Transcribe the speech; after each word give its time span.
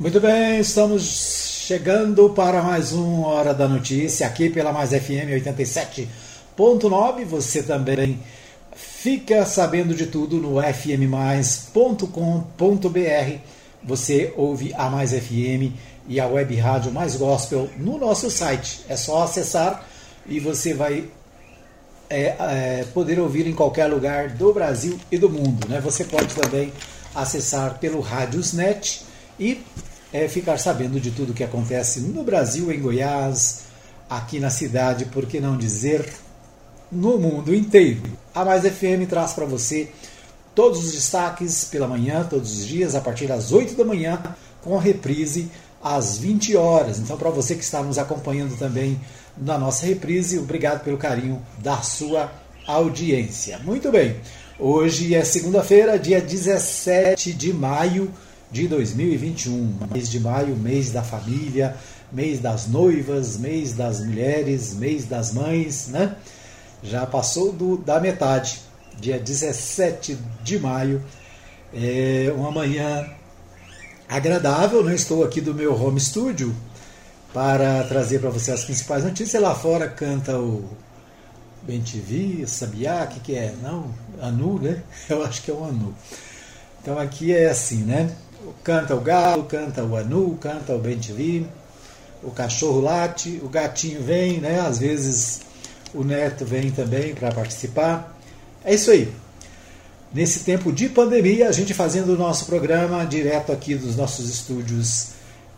Muito 0.00 0.20
bem, 0.20 0.60
estamos 0.60 1.02
chegando 1.66 2.30
para 2.30 2.62
mais 2.62 2.92
uma 2.92 3.26
Hora 3.26 3.52
da 3.52 3.66
Notícia 3.66 4.28
aqui 4.28 4.48
pela 4.48 4.72
Mais 4.72 4.90
FM 4.90 5.26
87.9. 6.56 7.24
Você 7.24 7.64
também 7.64 8.20
fica 8.76 9.44
sabendo 9.44 9.96
de 9.96 10.06
tudo 10.06 10.36
no 10.36 10.62
fmmais.com.br. 10.62 12.08
Você 13.82 14.32
ouve 14.36 14.72
a 14.74 14.88
Mais 14.88 15.10
FM 15.10 15.74
e 16.06 16.20
a 16.20 16.28
web 16.28 16.54
rádio 16.54 16.92
Mais 16.92 17.16
Gospel 17.16 17.68
no 17.76 17.98
nosso 17.98 18.30
site. 18.30 18.82
É 18.88 18.94
só 18.96 19.24
acessar 19.24 19.84
e 20.28 20.38
você 20.38 20.74
vai 20.74 21.06
é, 22.08 22.36
é, 22.38 22.86
poder 22.94 23.18
ouvir 23.18 23.48
em 23.48 23.52
qualquer 23.52 23.86
lugar 23.88 24.28
do 24.28 24.54
Brasil 24.54 24.96
e 25.10 25.18
do 25.18 25.28
mundo. 25.28 25.66
Né? 25.68 25.80
Você 25.80 26.04
pode 26.04 26.32
também 26.36 26.72
acessar 27.16 27.80
pelo 27.80 27.98
Radiosnet 27.98 29.08
e 29.40 29.60
é, 30.12 30.28
ficar 30.28 30.58
sabendo 30.58 31.00
de 31.00 31.10
tudo 31.10 31.34
que 31.34 31.44
acontece 31.44 32.00
no 32.00 32.22
Brasil, 32.22 32.72
em 32.72 32.80
Goiás, 32.80 33.64
aqui 34.08 34.40
na 34.40 34.50
cidade, 34.50 35.06
por 35.06 35.26
que 35.26 35.40
não 35.40 35.56
dizer 35.56 36.08
no 36.90 37.18
mundo 37.18 37.54
inteiro. 37.54 38.02
A 38.34 38.44
Mais 38.44 38.62
FM 38.62 39.06
traz 39.08 39.32
para 39.32 39.44
você 39.44 39.90
todos 40.54 40.84
os 40.84 40.92
destaques 40.92 41.64
pela 41.64 41.86
manhã, 41.86 42.26
todos 42.28 42.58
os 42.58 42.66
dias, 42.66 42.94
a 42.94 43.00
partir 43.00 43.26
das 43.26 43.52
8 43.52 43.74
da 43.74 43.84
manhã, 43.84 44.22
com 44.62 44.76
a 44.76 44.80
reprise 44.80 45.50
às 45.82 46.18
20 46.18 46.56
horas. 46.56 46.98
Então, 46.98 47.16
para 47.16 47.30
você 47.30 47.54
que 47.54 47.62
está 47.62 47.82
nos 47.82 47.98
acompanhando 47.98 48.58
também 48.58 48.98
na 49.36 49.58
nossa 49.58 49.86
reprise, 49.86 50.38
obrigado 50.38 50.82
pelo 50.82 50.96
carinho 50.96 51.40
da 51.58 51.80
sua 51.82 52.32
audiência. 52.66 53.58
Muito 53.60 53.92
bem, 53.92 54.16
hoje 54.58 55.14
é 55.14 55.22
segunda-feira, 55.22 55.98
dia 55.98 56.20
17 56.20 57.32
de 57.32 57.52
maio 57.52 58.06
de 58.06 58.27
2021. 58.50 59.78
Mês 59.92 60.08
de 60.10 60.20
maio, 60.20 60.56
mês 60.56 60.90
da 60.90 61.02
família, 61.02 61.76
mês 62.12 62.40
das 62.40 62.66
noivas, 62.66 63.36
mês 63.36 63.72
das 63.72 64.00
mulheres, 64.00 64.74
mês 64.74 65.04
das 65.04 65.32
mães, 65.32 65.88
né? 65.88 66.16
Já 66.82 67.04
passou 67.06 67.52
do, 67.52 67.76
da 67.76 68.00
metade, 68.00 68.60
dia 68.98 69.18
17 69.18 70.16
de 70.42 70.58
maio. 70.58 71.02
É 71.74 72.32
uma 72.34 72.50
manhã 72.50 73.06
agradável, 74.08 74.80
não 74.82 74.90
né? 74.90 74.94
estou 74.94 75.22
aqui 75.22 75.40
do 75.40 75.54
meu 75.54 75.74
home 75.74 76.00
studio 76.00 76.54
para 77.32 77.84
trazer 77.84 78.20
para 78.20 78.30
você 78.30 78.52
as 78.52 78.64
principais 78.64 79.04
notícias. 79.04 79.42
Lá 79.42 79.54
fora 79.54 79.86
canta 79.88 80.38
o 80.38 80.64
BenTV, 81.62 82.46
Sabiá, 82.46 83.04
o 83.04 83.08
que, 83.08 83.20
que 83.20 83.34
é? 83.34 83.54
Não, 83.62 83.92
Anu, 84.20 84.58
né? 84.58 84.82
Eu 85.08 85.22
acho 85.24 85.42
que 85.42 85.50
é 85.50 85.54
o 85.54 85.62
Anu. 85.62 85.94
Então 86.80 86.98
aqui 86.98 87.34
é 87.34 87.50
assim, 87.50 87.82
né? 87.82 88.10
Canta 88.62 88.94
o 88.94 89.00
galo, 89.00 89.44
canta 89.44 89.82
o 89.84 89.96
anu, 89.96 90.36
canta 90.40 90.74
o 90.74 90.78
bentivi, 90.78 91.46
o 92.22 92.30
cachorro 92.30 92.80
late, 92.80 93.40
o 93.42 93.48
gatinho 93.48 94.02
vem, 94.02 94.40
né? 94.40 94.60
Às 94.60 94.78
vezes 94.78 95.40
o 95.94 96.04
neto 96.04 96.44
vem 96.44 96.70
também 96.70 97.14
para 97.14 97.32
participar. 97.32 98.16
É 98.64 98.74
isso 98.74 98.90
aí. 98.90 99.12
Nesse 100.12 100.40
tempo 100.40 100.72
de 100.72 100.88
pandemia, 100.88 101.48
a 101.48 101.52
gente 101.52 101.74
fazendo 101.74 102.14
o 102.14 102.16
nosso 102.16 102.46
programa 102.46 103.04
direto 103.04 103.52
aqui 103.52 103.74
dos 103.74 103.96
nossos 103.96 104.28
estúdios 104.28 105.08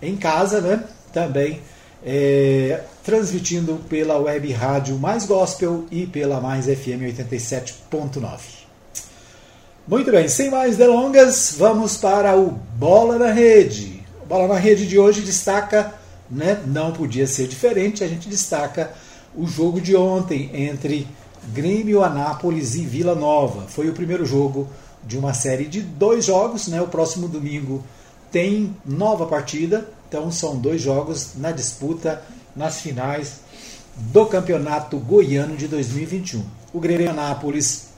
em 0.03 0.17
casa, 0.17 0.61
né? 0.61 0.85
Também 1.13 1.61
é, 2.05 2.83
transmitindo 3.05 3.81
pela 3.89 4.19
web 4.19 4.53
rádio 4.53 4.99
Mais 4.99 5.27
Gospel 5.27 5.87
e 5.91 6.07
pela 6.07 6.41
Mais 6.41 6.67
FM 6.67 7.03
87.9. 7.17 8.60
Muito 9.91 10.13
bem, 10.13 10.29
sem 10.29 10.53
mais 10.53 10.77
delongas, 10.77 11.57
vamos 11.59 11.97
para 11.97 12.39
o 12.39 12.53
Bola 12.77 13.19
na 13.19 13.33
Rede. 13.33 14.05
O 14.23 14.27
Bola 14.27 14.47
na 14.47 14.55
Rede 14.55 14.87
de 14.87 14.97
hoje 14.97 15.21
destaca, 15.21 15.93
né, 16.31 16.63
não 16.65 16.93
podia 16.93 17.27
ser 17.27 17.49
diferente, 17.49 18.05
a 18.05 18.07
gente 18.07 18.29
destaca 18.29 18.93
o 19.35 19.49
jogo 19.49 19.81
de 19.81 19.97
ontem 19.97 20.49
entre 20.55 21.09
Grêmio, 21.53 22.05
Anápolis 22.05 22.77
e 22.77 22.85
Vila 22.85 23.17
Nova. 23.17 23.63
Foi 23.67 23.89
o 23.89 23.93
primeiro 23.93 24.25
jogo 24.25 24.69
de 25.05 25.19
uma 25.19 25.35
série 25.35 25.65
de 25.65 25.81
dois 25.81 26.25
jogos, 26.25 26.69
né? 26.69 26.81
O 26.81 26.87
próximo 26.87 27.27
domingo 27.27 27.83
tem 28.31 28.77
nova 28.87 29.27
partida, 29.27 29.89
então 30.09 30.31
são 30.31 30.57
dois 30.57 30.81
jogos 30.81 31.31
na 31.35 31.51
disputa 31.51 32.23
nas 32.55 32.81
finais 32.81 33.41
do 33.97 34.25
Campeonato 34.25 34.99
Goiano 34.99 35.57
de 35.57 35.67
2021. 35.67 36.45
O 36.73 36.79
Grêmio 36.79 37.11
Anápolis 37.11 37.90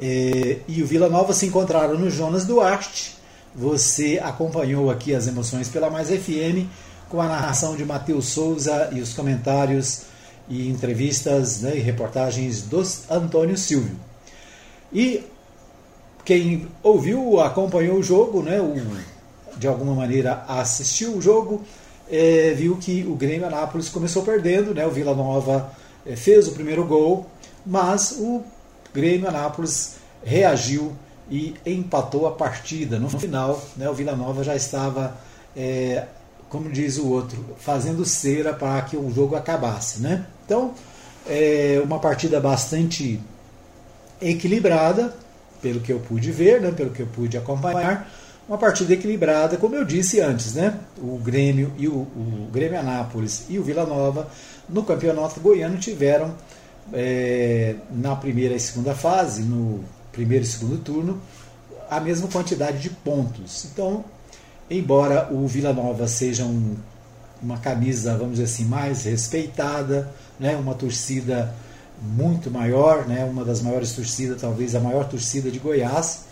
é, 0.00 0.58
e 0.68 0.82
o 0.82 0.86
Vila 0.86 1.08
Nova 1.08 1.32
se 1.32 1.46
encontraram 1.46 1.98
no 1.98 2.10
Jonas 2.10 2.44
Duarte. 2.44 3.16
Você 3.54 4.20
acompanhou 4.22 4.90
aqui 4.90 5.14
as 5.14 5.26
emoções 5.26 5.68
pela 5.68 5.88
Mais 5.88 6.08
FM 6.08 6.66
com 7.08 7.20
a 7.20 7.26
narração 7.26 7.76
de 7.76 7.84
Matheus 7.84 8.26
Souza 8.26 8.90
e 8.92 9.00
os 9.00 9.14
comentários 9.14 10.02
e 10.48 10.68
entrevistas 10.68 11.62
né, 11.62 11.76
e 11.76 11.80
reportagens 11.80 12.62
dos 12.62 13.10
Antônio 13.10 13.56
Silvio. 13.56 13.96
E 14.92 15.24
quem 16.24 16.68
ouviu, 16.82 17.40
acompanhou 17.40 17.98
o 17.98 18.02
jogo, 18.02 18.42
né, 18.42 18.60
o, 18.60 18.74
de 19.58 19.66
alguma 19.66 19.94
maneira 19.94 20.44
assistiu 20.48 21.16
o 21.16 21.22
jogo, 21.22 21.62
é, 22.10 22.52
viu 22.56 22.76
que 22.76 23.04
o 23.08 23.14
Grêmio 23.14 23.46
Anápolis 23.46 23.88
começou 23.88 24.22
perdendo, 24.22 24.74
né, 24.74 24.86
o 24.86 24.90
Vila 24.90 25.14
Nova 25.14 25.70
é, 26.04 26.14
fez 26.14 26.46
o 26.48 26.52
primeiro 26.52 26.84
gol, 26.84 27.26
mas 27.64 28.16
o 28.18 28.42
Grêmio 28.96 29.28
Anápolis 29.28 29.96
reagiu 30.24 30.92
e 31.30 31.54
empatou 31.66 32.26
a 32.26 32.32
partida. 32.32 32.98
No 32.98 33.10
final, 33.10 33.62
né, 33.76 33.88
o 33.88 33.94
Vila 33.94 34.16
Nova 34.16 34.42
já 34.42 34.56
estava, 34.56 35.16
é, 35.56 36.04
como 36.48 36.70
diz 36.70 36.96
o 36.98 37.08
outro, 37.08 37.44
fazendo 37.58 38.04
cera 38.04 38.52
para 38.54 38.80
que 38.82 38.96
o 38.96 39.12
jogo 39.12 39.36
acabasse. 39.36 40.00
Né? 40.00 40.24
Então, 40.44 40.72
é 41.26 41.80
uma 41.84 41.98
partida 41.98 42.40
bastante 42.40 43.20
equilibrada, 44.20 45.14
pelo 45.60 45.80
que 45.80 45.92
eu 45.92 45.98
pude 45.98 46.30
ver, 46.30 46.60
né, 46.60 46.70
pelo 46.70 46.90
que 46.90 47.00
eu 47.00 47.06
pude 47.06 47.36
acompanhar. 47.36 48.10
Uma 48.48 48.56
partida 48.56 48.94
equilibrada, 48.94 49.56
como 49.56 49.74
eu 49.74 49.84
disse 49.84 50.20
antes, 50.20 50.54
né? 50.54 50.78
O 50.98 51.18
Grêmio 51.18 51.72
e 51.76 51.88
o, 51.88 51.94
o 51.94 52.48
Grêmio 52.52 52.78
Anápolis 52.78 53.46
e 53.48 53.58
o 53.58 53.62
Vila 53.64 53.84
Nova 53.84 54.28
no 54.68 54.84
campeonato 54.84 55.40
goiano 55.40 55.76
tiveram 55.78 56.32
é, 56.92 57.76
na 57.90 58.14
primeira 58.16 58.54
e 58.54 58.60
segunda 58.60 58.94
fase, 58.94 59.42
no 59.42 59.84
primeiro 60.12 60.44
e 60.44 60.48
segundo 60.48 60.78
turno, 60.78 61.20
a 61.90 62.00
mesma 62.00 62.28
quantidade 62.28 62.78
de 62.78 62.90
pontos. 62.90 63.66
Então, 63.66 64.04
embora 64.70 65.28
o 65.32 65.46
Vila 65.46 65.72
Nova 65.72 66.08
seja 66.08 66.44
um, 66.44 66.76
uma 67.42 67.58
camisa, 67.58 68.16
vamos 68.16 68.32
dizer 68.38 68.44
assim, 68.44 68.64
mais 68.64 69.04
respeitada, 69.04 70.12
né, 70.38 70.56
uma 70.56 70.74
torcida 70.74 71.54
muito 72.02 72.50
maior, 72.50 73.06
né, 73.06 73.24
uma 73.24 73.44
das 73.44 73.60
maiores 73.60 73.92
torcidas, 73.92 74.40
talvez 74.40 74.74
a 74.74 74.80
maior 74.80 75.08
torcida 75.08 75.50
de 75.50 75.58
Goiás, 75.58 76.24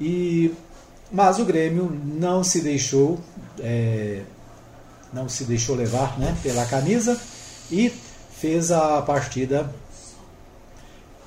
e 0.00 0.54
mas 1.12 1.40
o 1.40 1.44
Grêmio 1.44 1.90
não 1.90 2.44
se 2.44 2.60
deixou 2.60 3.18
é, 3.58 4.22
não 5.12 5.28
se 5.28 5.44
deixou 5.44 5.74
levar 5.74 6.18
né, 6.18 6.36
pela 6.42 6.64
camisa 6.66 7.20
e 7.70 7.92
fez 8.40 8.70
a 8.70 9.02
partida 9.02 9.70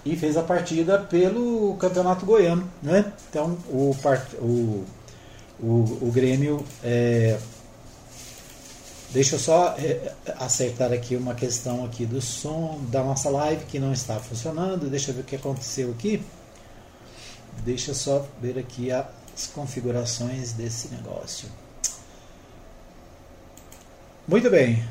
e 0.06 0.16
fez 0.16 0.36
a 0.36 0.44
partida 0.44 1.00
pelo 1.00 1.76
Campeonato 1.78 2.26
Goiano, 2.26 2.70
né? 2.82 3.14
Então 3.30 3.58
o, 3.70 3.96
o, 4.40 4.86
o, 5.60 5.98
o 6.02 6.12
Grêmio 6.12 6.66
é, 6.84 7.38
Deixa 9.14 9.36
eu 9.36 9.40
só 9.40 9.76
é, 9.78 10.12
acertar 10.40 10.92
aqui 10.92 11.16
uma 11.16 11.36
questão 11.36 11.86
aqui 11.86 12.04
do 12.04 12.20
som 12.20 12.82
da 12.90 13.04
nossa 13.04 13.30
live 13.30 13.64
que 13.66 13.78
não 13.78 13.94
está 13.94 14.20
funcionando. 14.20 14.90
Deixa 14.90 15.12
eu 15.12 15.16
ver 15.16 15.22
o 15.22 15.24
que 15.24 15.36
aconteceu 15.36 15.92
aqui. 15.92 16.20
Deixa 17.64 17.92
eu 17.92 17.96
só 17.96 18.26
ver 18.42 18.58
aqui 18.58 18.92
as 18.92 19.46
configurações 19.54 20.54
desse 20.54 20.88
negócio. 20.88 21.48
Muito 24.28 24.50
bem. 24.50 24.84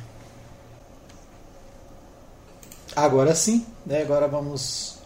Agora 2.95 3.35
sim, 3.35 3.65
né? 3.87 4.03
agora 4.03 4.29
vamos 4.29 4.99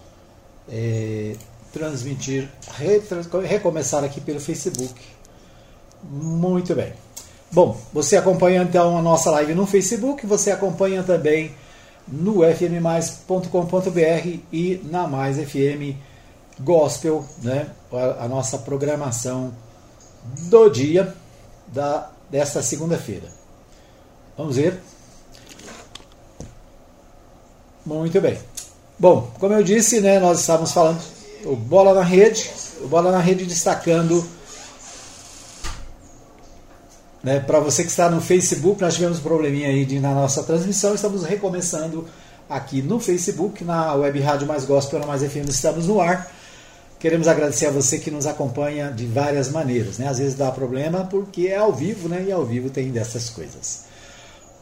é, 0.68 1.36
transmitir, 1.72 2.48
recomeçar 3.44 4.02
aqui 4.02 4.20
pelo 4.20 4.40
Facebook. 4.40 4.94
Muito 6.02 6.74
bem. 6.74 6.92
Bom, 7.52 7.80
você 7.92 8.16
acompanha 8.16 8.62
então 8.62 8.98
a 8.98 9.02
nossa 9.02 9.30
live 9.30 9.54
no 9.54 9.66
Facebook, 9.66 10.26
você 10.26 10.50
acompanha 10.50 11.02
também 11.02 11.54
no 12.08 12.42
fmmais.com.br 12.42 14.38
e 14.52 14.80
na 14.84 15.06
Mais 15.06 15.36
FM 15.36 15.96
Gospel, 16.60 17.24
né? 17.42 17.70
A, 17.92 18.24
a 18.24 18.28
nossa 18.28 18.58
programação 18.58 19.54
do 20.50 20.68
dia 20.68 21.14
da, 21.68 22.10
desta 22.30 22.62
segunda-feira. 22.62 23.28
Vamos 24.36 24.56
ver 24.56 24.80
muito 27.86 28.20
bem. 28.20 28.38
Bom, 28.98 29.30
como 29.38 29.54
eu 29.54 29.62
disse, 29.62 30.00
né, 30.00 30.18
nós 30.18 30.40
estávamos 30.40 30.72
falando 30.72 31.00
o 31.44 31.56
bola 31.56 31.94
na 31.94 32.02
rede, 32.02 32.50
o 32.82 32.88
bola 32.88 33.12
na 33.12 33.20
rede 33.20 33.44
destacando 33.46 34.26
Né? 37.26 37.40
Para 37.40 37.58
você 37.58 37.82
que 37.82 37.90
está 37.90 38.08
no 38.08 38.20
Facebook, 38.20 38.80
nós 38.80 38.94
tivemos 38.94 39.18
um 39.18 39.22
probleminha 39.22 39.66
aí 39.66 39.84
de, 39.84 39.98
na 39.98 40.14
nossa 40.14 40.44
transmissão, 40.44 40.94
estamos 40.94 41.24
recomeçando 41.24 42.06
aqui 42.48 42.80
no 42.80 43.00
Facebook, 43.00 43.64
na 43.64 43.94
Web 43.94 44.20
Rádio 44.20 44.46
Mais 44.46 44.64
Gospel, 44.64 45.00
na 45.00 45.06
Mais 45.06 45.24
FM, 45.24 45.48
estamos 45.48 45.88
no 45.88 46.00
ar. 46.00 46.30
Queremos 47.00 47.26
agradecer 47.26 47.66
a 47.66 47.72
você 47.72 47.98
que 47.98 48.12
nos 48.12 48.28
acompanha 48.28 48.92
de 48.92 49.06
várias 49.06 49.50
maneiras. 49.50 49.98
Né? 49.98 50.06
Às 50.06 50.18
vezes 50.18 50.36
dá 50.36 50.52
problema 50.52 51.08
porque 51.10 51.48
é 51.48 51.56
ao 51.56 51.72
vivo, 51.72 52.08
né? 52.08 52.26
e 52.28 52.30
ao 52.30 52.46
vivo 52.46 52.70
tem 52.70 52.92
dessas 52.92 53.28
coisas. 53.28 53.86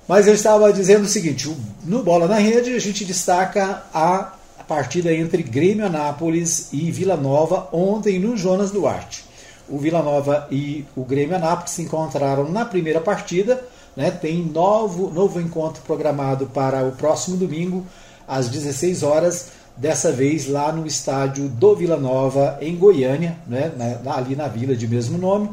Mas 0.06 0.26
eu 0.26 0.34
estava 0.34 0.72
dizendo 0.72 1.04
o 1.04 1.08
seguinte: 1.08 1.50
no 1.84 2.02
Bola 2.02 2.28
na 2.28 2.36
Rede 2.36 2.74
a 2.74 2.78
gente 2.78 3.04
destaca 3.04 3.84
a 3.92 4.32
partida 4.68 5.12
entre 5.12 5.42
Grêmio 5.42 5.86
Anápolis 5.86 6.68
e 6.72 6.90
Vila 6.90 7.16
Nova 7.16 7.68
ontem 7.72 8.18
no 8.18 8.36
Jonas 8.36 8.70
Duarte. 8.70 9.24
O 9.68 9.78
Vila 9.78 10.02
Nova 10.02 10.46
e 10.50 10.84
o 10.94 11.04
Grêmio 11.04 11.36
Anápolis 11.36 11.72
se 11.72 11.82
encontraram 11.82 12.50
na 12.50 12.64
primeira 12.64 13.00
partida. 13.00 13.62
Né? 13.96 14.10
Tem 14.10 14.44
novo, 14.44 15.10
novo 15.10 15.40
encontro 15.40 15.82
programado 15.82 16.46
para 16.46 16.84
o 16.84 16.92
próximo 16.92 17.36
domingo, 17.36 17.86
às 18.26 18.48
16 18.48 19.02
horas, 19.04 19.52
dessa 19.76 20.10
vez 20.10 20.48
lá 20.48 20.72
no 20.72 20.86
estádio 20.86 21.48
do 21.48 21.76
Vila 21.76 21.96
Nova, 21.96 22.58
em 22.60 22.76
Goiânia, 22.76 23.38
né? 23.46 23.72
Ali 24.06 24.34
na 24.34 24.48
vila 24.48 24.74
de 24.74 24.86
mesmo 24.88 25.16
nome. 25.16 25.50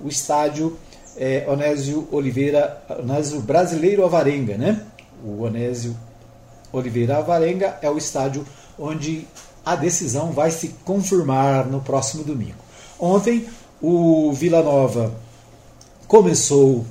O 0.00 0.08
estádio 0.08 0.76
é, 1.18 1.44
Onésio 1.48 2.08
Oliveira, 2.10 2.82
Onésio 3.00 3.40
Brasileiro 3.40 4.04
Avarenga, 4.04 4.56
né? 4.56 4.82
O 5.24 5.42
Onésio 5.42 5.96
Oliveira 6.72 7.18
Avarenga 7.18 7.78
é 7.82 7.90
o 7.90 7.98
estádio 7.98 8.46
onde 8.78 9.26
a 9.64 9.74
decisão 9.74 10.30
vai 10.30 10.50
se 10.50 10.68
confirmar 10.84 11.66
no 11.66 11.80
próximo 11.80 12.22
domingo. 12.22 12.56
Ontem 12.98 13.46
o 13.82 14.32
Vila 14.32 14.62
Nova 14.62 15.12
começou 16.06 16.86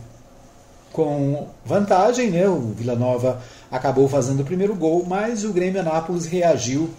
com 0.91 1.47
vantagem, 1.65 2.30
né? 2.30 2.47
O 2.47 2.73
Vila 2.73 2.95
Nova 2.95 3.41
acabou 3.71 4.07
fazendo 4.07 4.41
o 4.41 4.45
primeiro 4.45 4.75
gol, 4.75 5.06
mas 5.07 5.44
o 5.44 5.53
Grêmio 5.53 5.81
Anápolis 5.81 6.25
reagiu 6.25 6.89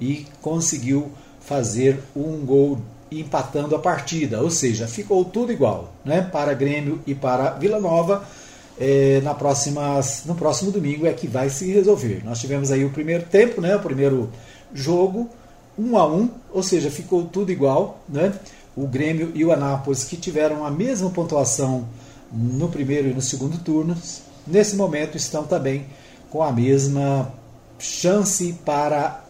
e 0.00 0.26
conseguiu 0.40 1.10
fazer 1.40 2.00
um 2.14 2.44
gol 2.44 2.78
empatando 3.10 3.74
a 3.74 3.78
partida, 3.78 4.40
ou 4.42 4.50
seja, 4.50 4.86
ficou 4.86 5.24
tudo 5.24 5.52
igual, 5.52 5.92
né? 6.04 6.22
Para 6.22 6.54
Grêmio 6.54 7.00
e 7.06 7.14
para 7.14 7.50
Vila 7.50 7.80
Nova. 7.80 8.24
É, 8.80 9.20
na 9.24 9.34
próxima, 9.34 10.00
no 10.24 10.36
próximo 10.36 10.70
domingo 10.70 11.04
é 11.04 11.12
que 11.12 11.26
vai 11.26 11.50
se 11.50 11.72
resolver. 11.72 12.22
Nós 12.24 12.38
tivemos 12.38 12.70
aí 12.70 12.84
o 12.84 12.90
primeiro 12.90 13.24
tempo, 13.24 13.60
né? 13.60 13.74
O 13.74 13.80
primeiro 13.80 14.30
jogo, 14.72 15.28
um 15.76 15.96
a 15.96 16.06
um, 16.06 16.30
ou 16.52 16.62
seja, 16.62 16.90
ficou 16.90 17.24
tudo 17.24 17.50
igual, 17.50 18.00
né? 18.08 18.32
O 18.76 18.86
Grêmio 18.86 19.32
e 19.34 19.44
o 19.44 19.50
Anápolis 19.50 20.04
que 20.04 20.16
tiveram 20.16 20.64
a 20.64 20.70
mesma 20.70 21.10
pontuação 21.10 21.88
no 22.32 22.68
primeiro 22.68 23.08
e 23.08 23.14
no 23.14 23.22
segundo 23.22 23.58
turnos, 23.58 24.20
nesse 24.46 24.76
momento 24.76 25.16
estão 25.16 25.44
também 25.44 25.86
com 26.30 26.42
a 26.42 26.52
mesma 26.52 27.32
chance 27.78 28.52
para 28.64 29.24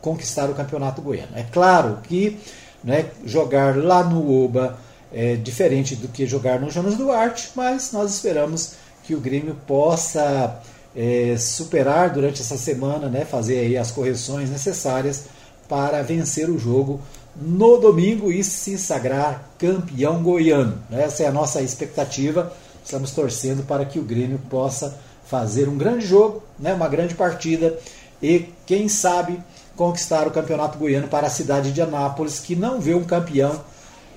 conquistar 0.00 0.50
o 0.50 0.54
campeonato 0.54 1.00
goiano. 1.00 1.32
É 1.34 1.44
claro 1.44 1.98
que 2.02 2.38
né, 2.84 3.06
jogar 3.24 3.76
lá 3.76 4.04
no 4.04 4.44
Oba 4.44 4.78
é 5.12 5.36
diferente 5.36 5.96
do 5.96 6.08
que 6.08 6.26
jogar 6.26 6.60
no 6.60 6.70
Jonas 6.70 6.96
Duarte, 6.96 7.50
mas 7.54 7.92
nós 7.92 8.12
esperamos 8.12 8.74
que 9.04 9.14
o 9.14 9.20
Grêmio 9.20 9.56
possa 9.66 10.60
é, 10.94 11.36
superar 11.38 12.10
durante 12.10 12.40
essa 12.42 12.56
semana, 12.56 13.08
né, 13.08 13.24
fazer 13.24 13.58
aí 13.60 13.76
as 13.76 13.90
correções 13.90 14.50
necessárias 14.50 15.24
para 15.68 16.02
vencer 16.02 16.50
o 16.50 16.58
jogo 16.58 17.00
no 17.36 17.78
domingo 17.78 18.30
e 18.30 18.44
se 18.44 18.78
sagrar 18.78 19.50
campeão 19.58 20.22
goiano. 20.22 20.78
Essa 20.90 21.24
é 21.24 21.26
a 21.26 21.32
nossa 21.32 21.62
expectativa. 21.62 22.52
Estamos 22.84 23.10
torcendo 23.12 23.64
para 23.64 23.84
que 23.84 23.98
o 23.98 24.04
Grêmio 24.04 24.38
possa 24.50 24.98
fazer 25.26 25.68
um 25.68 25.76
grande 25.76 26.06
jogo, 26.06 26.42
né, 26.58 26.74
uma 26.74 26.88
grande 26.88 27.14
partida 27.14 27.78
e, 28.22 28.48
quem 28.66 28.88
sabe, 28.88 29.38
conquistar 29.76 30.26
o 30.26 30.30
campeonato 30.30 30.78
goiano 30.78 31.08
para 31.08 31.26
a 31.26 31.30
cidade 31.30 31.72
de 31.72 31.82
Anápolis, 31.82 32.40
que 32.40 32.54
não 32.54 32.80
vê 32.80 32.94
um 32.94 33.04
campeão 33.04 33.60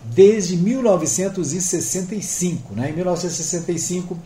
desde 0.04 0.56
1965. 0.58 2.74
Né? 2.74 2.92
Em 2.92 2.94
1965, 2.94 4.18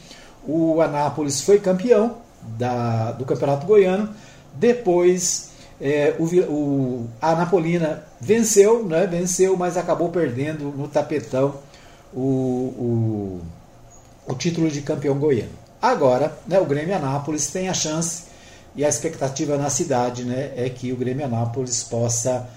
o 0.46 0.82
Anápolis 0.82 1.42
foi 1.42 1.60
campeão 1.60 2.18
da, 2.58 3.12
do 3.12 3.26
campeonato 3.26 3.66
goiano. 3.66 4.10
Depois, 4.54 5.52
é, 5.80 6.16
o, 6.20 6.26
o, 6.26 7.08
a 7.22 7.32
Anapolina 7.32 8.04
venceu, 8.20 8.86
né? 8.86 9.08
venceu, 9.08 9.56
mas 9.56 9.78
acabou 9.78 10.10
perdendo 10.10 10.66
no 10.66 10.88
tapetão 10.88 11.56
o, 12.14 12.20
o, 12.20 13.42
o 14.28 14.36
título 14.36 14.70
de 14.70 14.82
campeão 14.82 15.18
goiano. 15.18 15.62
Agora, 15.82 16.38
né, 16.48 16.60
o 16.60 16.66
Grêmio 16.66 16.96
Anápolis 16.96 17.48
tem 17.48 17.68
a 17.68 17.74
chance 17.74 18.26
e 18.76 18.86
a 18.86 18.90
expectativa 18.90 19.58
na 19.58 19.70
cidade 19.70 20.24
né, 20.24 20.52
é 20.56 20.70
que 20.70 20.94
o 20.94 20.96
Grêmio 20.96 21.26
Anápolis 21.26 21.84
possa 21.84 22.48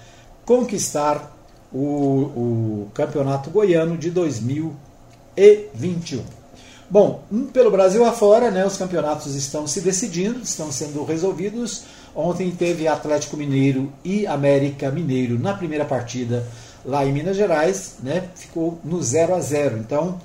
conquistar 0.45 1.35
o, 1.73 1.77
o 1.77 2.87
campeonato 2.93 3.49
goiano 3.49 3.97
de 3.97 4.11
2021. 4.11 6.23
Bom, 6.89 7.23
pelo 7.51 7.71
Brasil 7.71 8.05
afora, 8.05 8.49
né, 8.51 8.65
os 8.65 8.77
campeonatos 8.77 9.35
estão 9.35 9.67
se 9.67 9.81
decidindo, 9.81 10.39
estão 10.41 10.71
sendo 10.71 11.03
resolvidos. 11.03 11.83
Ontem 12.15 12.49
teve 12.51 12.87
Atlético 12.87 13.35
Mineiro 13.35 13.91
e 14.03 14.27
América 14.27 14.91
Mineiro 14.91 15.39
na 15.39 15.53
primeira 15.53 15.83
partida 15.83 16.47
lá 16.85 17.05
em 17.05 17.11
Minas 17.11 17.35
Gerais, 17.35 17.95
né, 18.03 18.29
ficou 18.35 18.79
no 18.83 19.01
0 19.01 19.33
a 19.33 19.39
0 19.39 19.79
Então, 19.79 20.21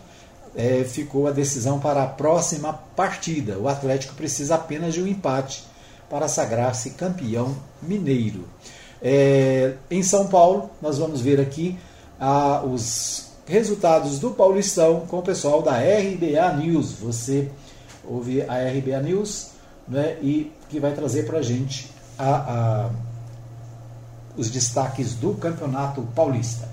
é, 0.55 0.85
ficou 0.85 1.27
a 1.27 1.31
decisão 1.31 1.81
para 1.81 2.03
a 2.03 2.07
próxima 2.07 2.73
partida. 2.73 3.59
O 3.59 3.69
Atlético 3.69 4.15
precisa 4.15 4.57
apenas 4.57 4.95
de 4.95 5.03
um 5.03 5.07
empate 5.07 5.65
para 6.11 6.27
sagrar-se 6.27 6.91
campeão 6.91 7.57
mineiro. 7.81 8.45
É, 9.01 9.75
em 9.91 10.03
São 10.03 10.27
Paulo, 10.27 10.69
nós 10.83 10.99
vamos 10.99 11.21
ver 11.21 11.41
aqui 11.41 11.79
ah, 12.21 12.63
os 12.65 13.31
resultados 13.47 14.19
do 14.19 14.33
Paulistão 14.33 15.07
com 15.07 15.21
o 15.21 15.23
pessoal 15.23 15.63
da 15.63 15.79
RBA 15.79 16.57
News. 16.59 16.93
Você 17.01 17.49
ouve 18.05 18.43
a 18.43 18.57
RBA 18.69 19.01
News 19.03 19.53
né, 19.89 20.19
e 20.21 20.53
que 20.69 20.81
vai 20.81 20.93
trazer 20.93 21.25
para 21.25 21.39
a 21.39 21.43
gente 21.43 21.91
os 24.37 24.51
destaques 24.51 25.15
do 25.15 25.35
Campeonato 25.35 26.03
Paulista. 26.15 26.69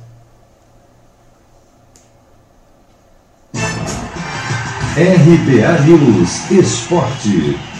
RBA 4.98 5.81
News 5.86 6.52
Esporte. 6.52 7.77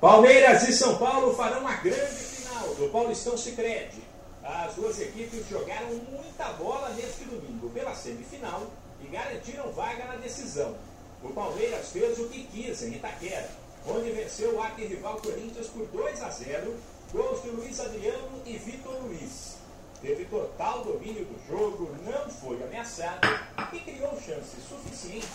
Palmeiras 0.00 0.68
e 0.68 0.72
São 0.72 0.96
Paulo 0.96 1.34
farão 1.34 1.66
a 1.66 1.74
grande 1.74 2.14
final 2.14 2.72
do 2.74 2.88
Paulistão 2.90 3.36
Sicredi. 3.36 4.00
As 4.44 4.74
duas 4.74 5.00
equipes 5.00 5.48
jogaram 5.48 5.88
muita 5.88 6.52
bola 6.52 6.90
neste 6.90 7.24
domingo 7.24 7.68
pela 7.70 7.92
semifinal 7.94 8.62
e 9.02 9.08
garantiram 9.08 9.72
vaga 9.72 10.04
na 10.04 10.14
decisão. 10.14 10.76
O 11.20 11.30
Palmeiras 11.30 11.88
fez 11.88 12.16
o 12.20 12.28
que 12.28 12.44
quis 12.44 12.80
em 12.82 12.92
Itaquera, 12.92 13.50
onde 13.88 14.12
venceu 14.12 14.54
o 14.54 14.62
arquirrival 14.62 15.16
Corinthians 15.16 15.66
por 15.66 15.84
2 15.86 16.22
a 16.22 16.30
0, 16.30 16.76
gols 17.12 17.42
de 17.42 17.50
Luiz 17.50 17.80
Adriano 17.80 18.40
e 18.46 18.56
Vitor 18.56 19.02
Luiz 19.02 19.58
teve 20.00 20.24
total 20.26 20.84
domínio 20.84 21.24
do 21.24 21.48
jogo, 21.48 21.90
não 22.04 22.30
foi 22.30 22.62
ameaçado 22.62 23.26
e 23.72 23.80
criou 23.80 24.12
chances 24.12 24.62
suficientes 24.68 25.28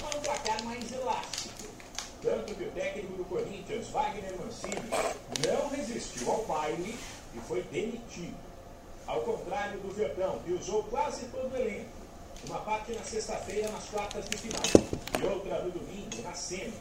para 0.00 0.18
um 0.18 0.22
placar 0.22 0.64
mais 0.64 0.92
elástico. 0.92 1.59
Tanto 2.22 2.54
que 2.54 2.64
o 2.64 2.70
técnico 2.72 3.14
do 3.14 3.24
Corinthians, 3.24 3.88
Wagner 3.88 4.36
Mancini, 4.38 4.76
não 5.46 5.68
resistiu 5.70 6.30
ao 6.30 6.44
baile 6.44 6.98
e 7.34 7.38
foi 7.40 7.62
demitido. 7.62 8.36
Ao 9.06 9.22
contrário 9.22 9.80
do 9.80 9.92
Verdão, 9.94 10.38
que 10.44 10.52
usou 10.52 10.82
quase 10.84 11.26
todo 11.26 11.52
o 11.52 11.56
elenco, 11.56 11.90
uma 12.46 12.58
parte 12.58 12.92
na 12.92 13.02
sexta-feira 13.02 13.70
nas 13.70 13.84
quartas 13.86 14.28
de 14.28 14.36
final 14.36 14.60
e 15.18 15.24
outra 15.24 15.62
no 15.62 15.70
domingo 15.70 16.22
na 16.22 16.34
semi. 16.34 16.74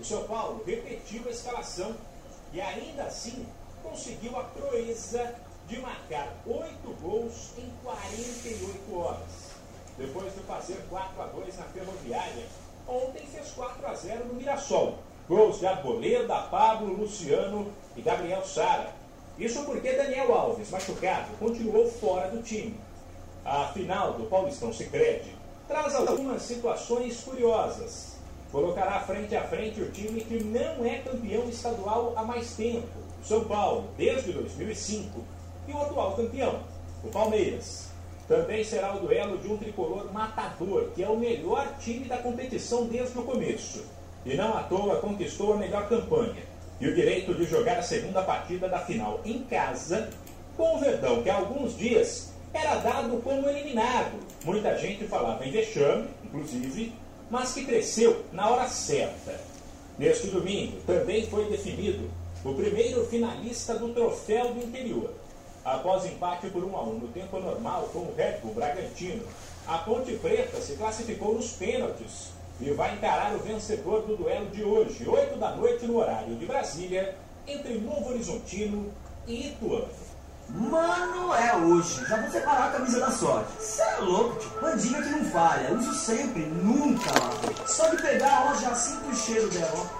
O 0.00 0.04
São 0.04 0.24
Paulo 0.24 0.64
repetiu 0.66 1.22
a 1.26 1.30
escalação 1.30 1.94
e 2.52 2.60
ainda 2.60 3.04
assim 3.04 3.46
conseguiu 3.82 4.36
a 4.38 4.44
proeza 4.44 5.34
de 5.68 5.78
marcar 5.78 6.34
oito 6.46 6.96
gols 7.00 7.52
em 7.56 7.70
48 7.84 8.98
horas. 8.98 9.50
Depois 9.96 10.34
de 10.34 10.40
fazer 10.40 10.84
4 10.88 11.22
a 11.22 11.26
2 11.26 11.58
na 11.58 11.64
Ferroviária, 11.64 12.46
ontem 12.90 13.26
fez 13.26 13.50
4 13.52 13.86
a 13.86 13.94
0 13.94 14.24
no 14.26 14.34
Mirassol. 14.34 14.98
Gols 15.28 15.60
de 15.60 15.66
Arboleda, 15.66 16.42
Pablo, 16.50 16.92
Luciano 16.92 17.72
e 17.96 18.02
Gabriel 18.02 18.44
Sara. 18.44 18.92
Isso 19.38 19.64
porque 19.64 19.92
Daniel 19.92 20.34
Alves, 20.34 20.70
machucado, 20.70 21.36
continuou 21.38 21.88
fora 21.88 22.28
do 22.28 22.42
time. 22.42 22.78
A 23.44 23.68
final 23.68 24.14
do 24.14 24.24
Paulistão 24.24 24.72
Sicredi 24.72 25.34
traz 25.68 25.94
algumas 25.94 26.42
situações 26.42 27.20
curiosas. 27.20 28.16
Colocará 28.50 29.00
frente 29.00 29.36
a 29.36 29.44
frente 29.44 29.80
o 29.80 29.90
time 29.92 30.20
que 30.22 30.42
não 30.42 30.84
é 30.84 30.98
campeão 30.98 31.48
estadual 31.48 32.12
há 32.16 32.24
mais 32.24 32.54
tempo, 32.54 32.88
São 33.22 33.44
Paulo, 33.44 33.88
desde 33.96 34.32
2005, 34.32 35.24
e 35.68 35.72
o 35.72 35.80
atual 35.80 36.16
campeão, 36.16 36.58
o 37.04 37.08
Palmeiras. 37.08 37.89
Também 38.30 38.62
será 38.62 38.94
o 38.94 39.00
duelo 39.00 39.38
de 39.38 39.48
um 39.48 39.56
tricolor 39.56 40.12
matador, 40.12 40.90
que 40.94 41.02
é 41.02 41.08
o 41.08 41.16
melhor 41.16 41.66
time 41.80 42.04
da 42.04 42.16
competição 42.18 42.86
desde 42.86 43.18
o 43.18 43.24
começo. 43.24 43.84
E 44.24 44.36
não 44.36 44.56
à 44.56 44.62
toa 44.62 45.00
conquistou 45.00 45.52
a 45.52 45.56
melhor 45.56 45.88
campanha 45.88 46.44
e 46.80 46.86
o 46.86 46.94
direito 46.94 47.34
de 47.34 47.44
jogar 47.44 47.78
a 47.78 47.82
segunda 47.82 48.22
partida 48.22 48.68
da 48.68 48.78
final 48.78 49.20
em 49.24 49.40
casa 49.40 50.10
com 50.56 50.76
o 50.76 50.78
Verdão, 50.78 51.24
que 51.24 51.28
há 51.28 51.38
alguns 51.38 51.76
dias 51.76 52.32
era 52.54 52.76
dado 52.76 53.20
como 53.20 53.48
eliminado. 53.48 54.12
Muita 54.44 54.78
gente 54.78 55.08
falava 55.08 55.44
em 55.44 55.50
vexame, 55.50 56.08
inclusive, 56.24 56.92
mas 57.28 57.52
que 57.52 57.64
cresceu 57.64 58.24
na 58.32 58.48
hora 58.48 58.68
certa. 58.68 59.40
Neste 59.98 60.28
domingo 60.28 60.78
também 60.86 61.26
foi 61.26 61.46
definido 61.46 62.08
o 62.44 62.54
primeiro 62.54 63.04
finalista 63.06 63.74
do 63.74 63.92
Troféu 63.92 64.54
do 64.54 64.64
Interior. 64.64 65.19
Após 65.64 66.06
empate 66.06 66.48
por 66.48 66.64
1 66.64 66.76
a 66.76 66.82
1 66.82 66.94
no 66.94 67.08
tempo 67.08 67.38
normal 67.38 67.88
com 67.92 68.00
o 68.00 68.14
Red 68.16 68.38
Bull 68.42 68.54
Bragantino, 68.54 69.24
a 69.66 69.78
Ponte 69.78 70.12
Preta 70.14 70.60
se 70.60 70.74
classificou 70.74 71.34
nos 71.34 71.52
pênaltis 71.52 72.30
e 72.60 72.70
vai 72.70 72.94
encarar 72.94 73.34
o 73.34 73.38
vencedor 73.38 74.02
do 74.02 74.16
duelo 74.16 74.50
de 74.50 74.64
hoje, 74.64 75.08
8 75.08 75.38
da 75.38 75.52
noite 75.52 75.86
no 75.86 75.98
horário 75.98 76.34
de 76.36 76.46
Brasília, 76.46 77.14
entre 77.46 77.78
Novo 77.78 78.10
Horizontino 78.10 78.92
e 79.26 79.48
Ituano. 79.48 79.88
Mano, 80.48 81.32
é 81.32 81.56
hoje. 81.56 82.04
Já 82.06 82.16
vou 82.20 82.30
separar 82.30 82.68
a 82.68 82.72
camisa 82.72 82.98
da 82.98 83.10
sorte. 83.10 83.52
Cê 83.60 83.82
é 83.82 83.96
louco, 84.00 84.36
tio. 84.36 85.02
Que 85.02 85.08
não 85.10 85.24
falha. 85.26 85.72
Uso 85.72 85.94
sempre, 85.94 86.42
nunca 86.42 87.10
lavo. 87.20 87.68
Só 87.68 87.88
de 87.88 88.02
pegar 88.02 88.46
ela 88.46 88.54
já 88.54 88.74
sinto 88.74 89.08
o 89.08 89.14
cheiro 89.14 89.48
dela. 89.50 89.90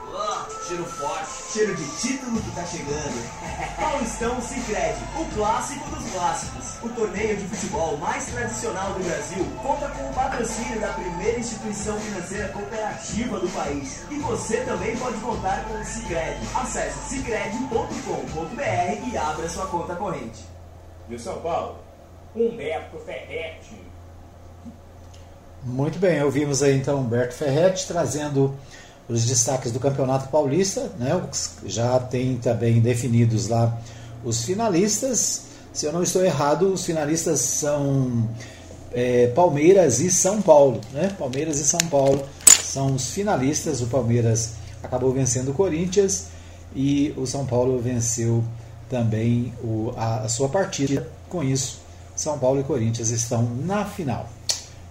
Cheiro 0.67 0.85
forte. 0.85 1.53
Cheiro 1.53 1.75
de 1.75 1.85
título 1.97 2.41
que 2.41 2.51
tá 2.53 2.65
chegando. 2.65 3.77
Paulistão 3.77 4.41
Sicredi, 4.41 5.01
o 5.19 5.25
clássico 5.35 5.91
dos 5.91 6.11
clássicos. 6.13 6.83
O 6.83 6.89
torneio 6.91 7.37
de 7.37 7.45
futebol 7.49 7.97
mais 7.99 8.27
tradicional 8.27 8.95
do 8.95 9.05
Brasil 9.05 9.45
conta 9.63 9.89
com 9.89 10.09
o 10.09 10.15
patrocínio 10.15 10.81
da 10.81 10.93
primeira 10.93 11.39
instituição 11.39 11.99
financeira 11.99 12.49
cooperativa 12.49 13.41
do 13.41 13.49
país. 13.49 14.05
E 14.11 14.19
você 14.21 14.59
também 14.59 14.97
pode 14.97 15.19
contar 15.19 15.65
com 15.65 15.75
o 15.75 15.85
Sicredi. 15.85 16.41
Acesse 16.55 17.17
sicredi.com.br 17.17 19.11
e 19.13 19.17
abra 19.17 19.49
sua 19.49 19.67
conta 19.67 19.97
corrente. 19.97 20.45
De 21.09 21.19
São 21.19 21.41
Paulo, 21.41 21.79
Humberto 22.35 22.99
Ferretti. 22.99 23.91
Muito 25.63 25.99
bem, 25.99 26.23
ouvimos 26.23 26.63
aí 26.63 26.75
então 26.75 27.01
Humberto 27.01 27.35
Ferretti 27.35 27.87
trazendo 27.87 28.57
os 29.11 29.27
destaques 29.27 29.73
do 29.73 29.81
Campeonato 29.81 30.29
Paulista, 30.29 30.91
né? 30.99 31.21
Já 31.67 31.99
tem 31.99 32.37
também 32.37 32.81
definidos 32.81 33.49
lá 33.49 33.77
os 34.25 34.45
finalistas. 34.45 35.43
Se 35.73 35.85
eu 35.85 35.93
não 35.93 36.03
estou 36.03 36.25
errado, 36.25 36.73
os 36.73 36.85
finalistas 36.85 37.41
são 37.41 38.29
é, 38.93 39.27
Palmeiras 39.29 39.99
e 39.99 40.11
São 40.11 40.41
Paulo, 40.41 40.81
né? 40.93 41.15
Palmeiras 41.19 41.59
e 41.59 41.65
São 41.65 41.81
Paulo 41.91 42.25
são 42.63 42.95
os 42.95 43.11
finalistas. 43.11 43.81
O 43.81 43.87
Palmeiras 43.89 44.53
acabou 44.83 45.13
vencendo 45.13 45.51
o 45.51 45.55
Corinthians 45.55 46.27
e 46.75 47.13
o 47.17 47.27
São 47.27 47.45
Paulo 47.45 47.81
venceu 47.81 48.45
também 48.89 49.53
o, 49.63 49.93
a, 49.97 50.21
a 50.21 50.29
sua 50.29 50.49
partida. 50.49 51.09
Com 51.29 51.43
isso, 51.43 51.81
São 52.15 52.39
Paulo 52.39 52.61
e 52.61 52.65
Corinthians 52.65 53.11
estão 53.11 53.43
na 53.65 53.85
final. 53.85 54.29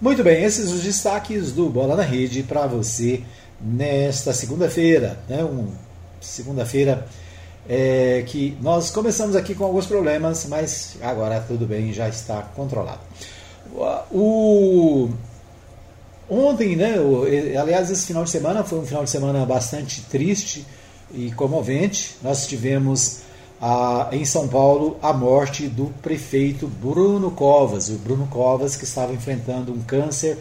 Muito 0.00 0.22
bem, 0.22 0.44
esses 0.44 0.70
os 0.70 0.82
destaques 0.82 1.52
do 1.52 1.68
Bola 1.68 1.96
na 1.96 2.02
Rede 2.02 2.42
para 2.42 2.66
você 2.66 3.22
nesta 3.60 4.32
segunda-feira, 4.32 5.18
né? 5.28 5.44
Um, 5.44 5.68
segunda-feira 6.20 7.06
é, 7.68 8.24
que 8.26 8.56
nós 8.60 8.90
começamos 8.90 9.36
aqui 9.36 9.54
com 9.54 9.64
alguns 9.64 9.86
problemas, 9.86 10.46
mas 10.46 10.96
agora 11.00 11.40
tudo 11.40 11.66
bem, 11.66 11.92
já 11.92 12.08
está 12.08 12.42
controlado. 12.42 13.00
O, 14.10 15.10
ontem, 16.28 16.74
né? 16.74 16.98
O, 16.98 17.24
aliás, 17.60 17.90
esse 17.90 18.06
final 18.06 18.24
de 18.24 18.30
semana 18.30 18.64
foi 18.64 18.78
um 18.78 18.86
final 18.86 19.04
de 19.04 19.10
semana 19.10 19.44
bastante 19.44 20.02
triste 20.02 20.66
e 21.12 21.30
comovente. 21.32 22.16
Nós 22.22 22.46
tivemos 22.46 23.20
a, 23.60 24.08
em 24.12 24.24
São 24.24 24.48
Paulo 24.48 24.96
a 25.02 25.12
morte 25.12 25.68
do 25.68 25.86
prefeito 26.02 26.66
Bruno 26.66 27.30
Covas, 27.30 27.88
o 27.88 27.98
Bruno 27.98 28.26
Covas 28.26 28.74
que 28.74 28.84
estava 28.84 29.12
enfrentando 29.12 29.72
um 29.72 29.82
câncer 29.82 30.38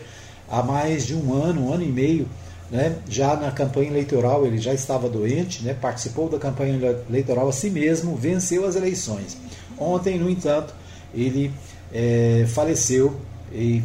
há 0.49 0.63
mais 0.63 1.05
de 1.05 1.15
um 1.15 1.33
ano, 1.33 1.67
um 1.67 1.73
ano 1.73 1.83
e 1.83 1.91
meio 1.91 2.27
né? 2.71 2.95
Já 3.07 3.35
na 3.35 3.51
campanha 3.51 3.89
eleitoral 3.89 4.45
ele 4.45 4.57
já 4.57 4.73
estava 4.73 5.09
doente, 5.09 5.63
né? 5.63 5.73
participou 5.73 6.29
da 6.29 6.37
campanha 6.37 6.79
eleitoral 7.09 7.49
a 7.49 7.51
si 7.51 7.69
mesmo, 7.69 8.15
venceu 8.15 8.65
as 8.65 8.75
eleições. 8.75 9.37
Ontem, 9.77 10.17
no 10.19 10.29
entanto, 10.29 10.73
ele 11.13 11.51
é, 11.91 12.45
faleceu 12.47 13.15
e 13.51 13.81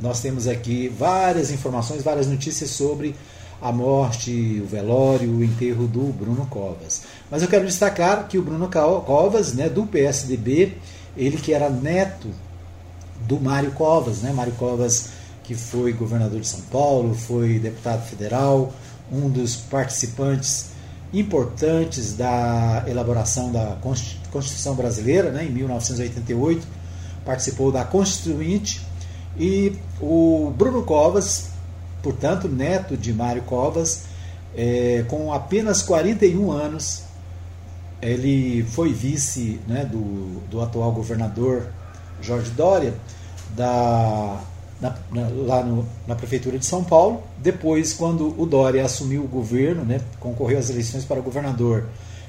nós 0.00 0.20
temos 0.20 0.46
aqui 0.46 0.88
várias 0.88 1.50
informações, 1.50 2.02
várias 2.02 2.26
notícias 2.26 2.70
sobre 2.70 3.14
a 3.60 3.70
morte, 3.70 4.60
o 4.62 4.66
velório, 4.66 5.30
o 5.30 5.44
enterro 5.44 5.86
do 5.86 6.12
Bruno 6.12 6.44
Covas. 6.46 7.04
Mas 7.30 7.42
eu 7.42 7.48
quero 7.48 7.64
destacar 7.64 8.26
que 8.26 8.36
o 8.36 8.42
Bruno 8.42 8.68
Covas, 8.68 9.54
né, 9.54 9.68
do 9.68 9.86
PSDB, 9.86 10.76
ele 11.16 11.36
que 11.36 11.54
era 11.54 11.70
neto 11.70 12.28
do 13.20 13.40
Mário 13.40 13.70
Covas, 13.70 14.22
né? 14.22 14.32
Mário 14.32 14.52
Covas 14.54 15.10
que 15.44 15.54
foi 15.54 15.92
governador 15.92 16.40
de 16.40 16.46
São 16.46 16.60
Paulo, 16.62 17.14
foi 17.14 17.58
deputado 17.58 18.06
federal, 18.06 18.72
um 19.10 19.28
dos 19.28 19.56
participantes 19.56 20.70
importantes 21.12 22.14
da 22.14 22.84
elaboração 22.86 23.52
da 23.52 23.76
Constituição 24.30 24.74
Brasileira, 24.74 25.30
né, 25.30 25.44
em 25.44 25.50
1988, 25.50 26.66
participou 27.24 27.70
da 27.70 27.84
Constituinte, 27.84 28.80
e 29.38 29.76
o 30.00 30.52
Bruno 30.56 30.82
Covas, 30.82 31.50
portanto, 32.02 32.48
neto 32.48 32.96
de 32.96 33.12
Mário 33.12 33.42
Covas, 33.42 34.04
é, 34.54 35.04
com 35.08 35.32
apenas 35.32 35.82
41 35.82 36.50
anos, 36.50 37.02
ele 38.00 38.64
foi 38.64 38.92
vice 38.92 39.60
né, 39.66 39.84
do, 39.84 40.40
do 40.50 40.60
atual 40.60 40.92
governador 40.92 41.66
Jorge 42.20 42.50
Dória, 42.50 42.94
da 43.56 44.40
na, 44.82 44.96
na, 45.12 45.28
lá 45.28 45.62
no, 45.62 45.86
na 46.06 46.16
Prefeitura 46.16 46.58
de 46.58 46.66
São 46.66 46.82
Paulo. 46.82 47.22
Depois, 47.38 47.92
quando 47.92 48.34
o 48.36 48.44
Dória 48.44 48.84
assumiu 48.84 49.22
o 49.22 49.28
governo, 49.28 49.84
né, 49.84 50.00
concorreu 50.18 50.58
às 50.58 50.68
eleições 50.68 51.04
para 51.04 51.20
governador 51.20 51.86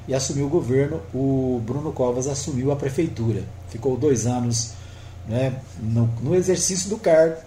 e 0.08 0.14
assumiu 0.14 0.46
o 0.46 0.50
governo, 0.50 1.02
o 1.14 1.60
Bruno 1.66 1.92
Covas 1.92 2.28
assumiu 2.28 2.72
a 2.72 2.76
Prefeitura. 2.76 3.44
Ficou 3.70 3.98
dois 3.98 4.28
anos 4.28 4.74
né, 5.28 5.56
no, 5.82 6.06
no 6.22 6.36
exercício 6.36 6.90
do 6.90 6.98
cargo 6.98 7.38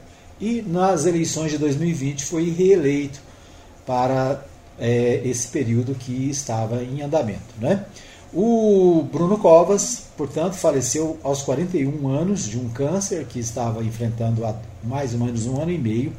e 0.40 0.60
nas 0.62 1.06
eleições 1.06 1.52
de 1.52 1.58
2020 1.58 2.24
foi 2.24 2.50
reeleito 2.50 3.20
para 3.86 4.42
é, 4.78 5.22
esse 5.24 5.48
período 5.48 5.94
que 5.94 6.28
estava 6.28 6.82
em 6.82 7.00
andamento. 7.00 7.54
Né? 7.60 7.84
O 8.32 9.06
Bruno 9.12 9.38
Covas, 9.38 10.04
portanto, 10.16 10.54
faleceu 10.54 11.18
aos 11.22 11.42
41 11.42 12.08
anos 12.08 12.44
de 12.44 12.58
um 12.58 12.68
câncer 12.68 13.24
que 13.26 13.38
estava 13.38 13.84
enfrentando 13.84 14.44
há 14.44 14.54
mais 14.82 15.12
ou 15.14 15.20
menos 15.20 15.46
um 15.46 15.60
ano 15.60 15.70
e 15.70 15.78
meio. 15.78 16.12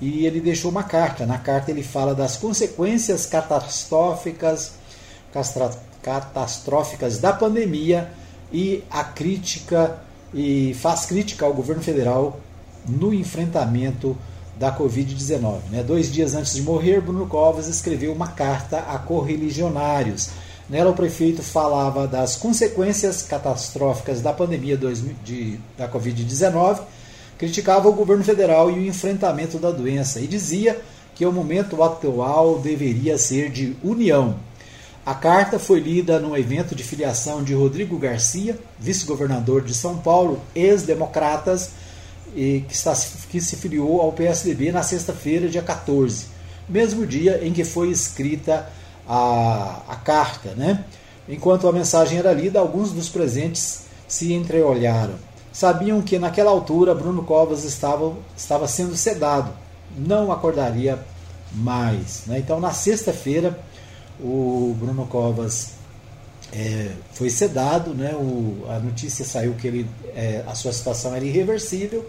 E 0.00 0.26
ele 0.26 0.40
deixou 0.40 0.70
uma 0.70 0.84
carta. 0.84 1.26
Na 1.26 1.38
carta 1.38 1.70
ele 1.70 1.82
fala 1.82 2.14
das 2.14 2.36
consequências 2.36 3.26
catastróficas, 3.26 4.74
catastróficas 6.02 7.18
da 7.18 7.32
pandemia 7.32 8.10
e 8.52 8.84
a 8.90 9.02
crítica 9.02 9.98
e 10.32 10.74
faz 10.74 11.06
crítica 11.06 11.44
ao 11.44 11.54
governo 11.54 11.82
federal 11.82 12.38
no 12.88 13.12
enfrentamento 13.12 14.16
da 14.58 14.76
Covid-19. 14.76 15.58
Né? 15.70 15.82
Dois 15.82 16.12
dias 16.12 16.34
antes 16.34 16.54
de 16.54 16.62
morrer, 16.62 17.00
Bruno 17.00 17.26
Covas 17.26 17.66
escreveu 17.66 18.12
uma 18.12 18.28
carta 18.28 18.78
a 18.78 18.98
correligionários 18.98 20.30
Nela, 20.68 20.90
o 20.90 20.94
prefeito 20.94 21.42
falava 21.42 22.06
das 22.06 22.36
consequências 22.36 23.22
catastróficas 23.22 24.22
da 24.22 24.32
pandemia 24.32 24.78
de, 25.22 25.60
da 25.76 25.88
Covid-19, 25.88 26.80
criticava 27.36 27.88
o 27.88 27.92
governo 27.92 28.24
federal 28.24 28.70
e 28.70 28.74
o 28.74 28.86
enfrentamento 28.86 29.58
da 29.58 29.70
doença 29.70 30.20
e 30.20 30.26
dizia 30.26 30.80
que 31.14 31.26
o 31.26 31.32
momento 31.32 31.82
atual 31.82 32.58
deveria 32.58 33.18
ser 33.18 33.50
de 33.50 33.76
união. 33.82 34.36
A 35.04 35.14
carta 35.14 35.58
foi 35.58 35.80
lida 35.80 36.18
no 36.18 36.34
evento 36.34 36.74
de 36.74 36.82
filiação 36.82 37.44
de 37.44 37.52
Rodrigo 37.52 37.98
Garcia, 37.98 38.58
vice-governador 38.78 39.62
de 39.62 39.74
São 39.74 39.98
Paulo, 39.98 40.40
ex-democratas, 40.54 41.72
que, 42.34 42.64
está, 42.70 42.96
que 43.30 43.38
se 43.38 43.56
filiou 43.56 44.00
ao 44.00 44.12
PSDB 44.12 44.72
na 44.72 44.82
sexta-feira, 44.82 45.46
dia 45.46 45.62
14, 45.62 46.26
mesmo 46.66 47.06
dia 47.06 47.46
em 47.46 47.52
que 47.52 47.64
foi 47.64 47.90
escrita 47.90 48.66
a, 49.08 49.82
a 49.88 49.96
carta. 49.96 50.50
Né? 50.54 50.84
Enquanto 51.28 51.68
a 51.68 51.72
mensagem 51.72 52.18
era 52.18 52.32
lida, 52.32 52.58
alguns 52.58 52.92
dos 52.92 53.08
presentes 53.08 53.84
se 54.06 54.32
entreolharam. 54.32 55.14
Sabiam 55.52 56.02
que 56.02 56.18
naquela 56.18 56.50
altura 56.50 56.94
Bruno 56.94 57.22
Covas 57.22 57.64
estava, 57.64 58.12
estava 58.36 58.66
sendo 58.66 58.96
sedado, 58.96 59.52
não 59.96 60.32
acordaria 60.32 60.98
mais. 61.52 62.24
Né? 62.26 62.38
Então, 62.38 62.58
na 62.58 62.72
sexta-feira, 62.72 63.58
o 64.20 64.74
Bruno 64.78 65.06
Covas 65.06 65.74
é, 66.52 66.92
foi 67.12 67.30
sedado, 67.30 67.94
né? 67.94 68.14
O, 68.14 68.64
a 68.68 68.78
notícia 68.78 69.24
saiu 69.24 69.54
que 69.54 69.66
ele, 69.66 69.90
é, 70.14 70.44
a 70.46 70.54
sua 70.54 70.72
situação 70.72 71.14
era 71.14 71.24
irreversível. 71.24 72.08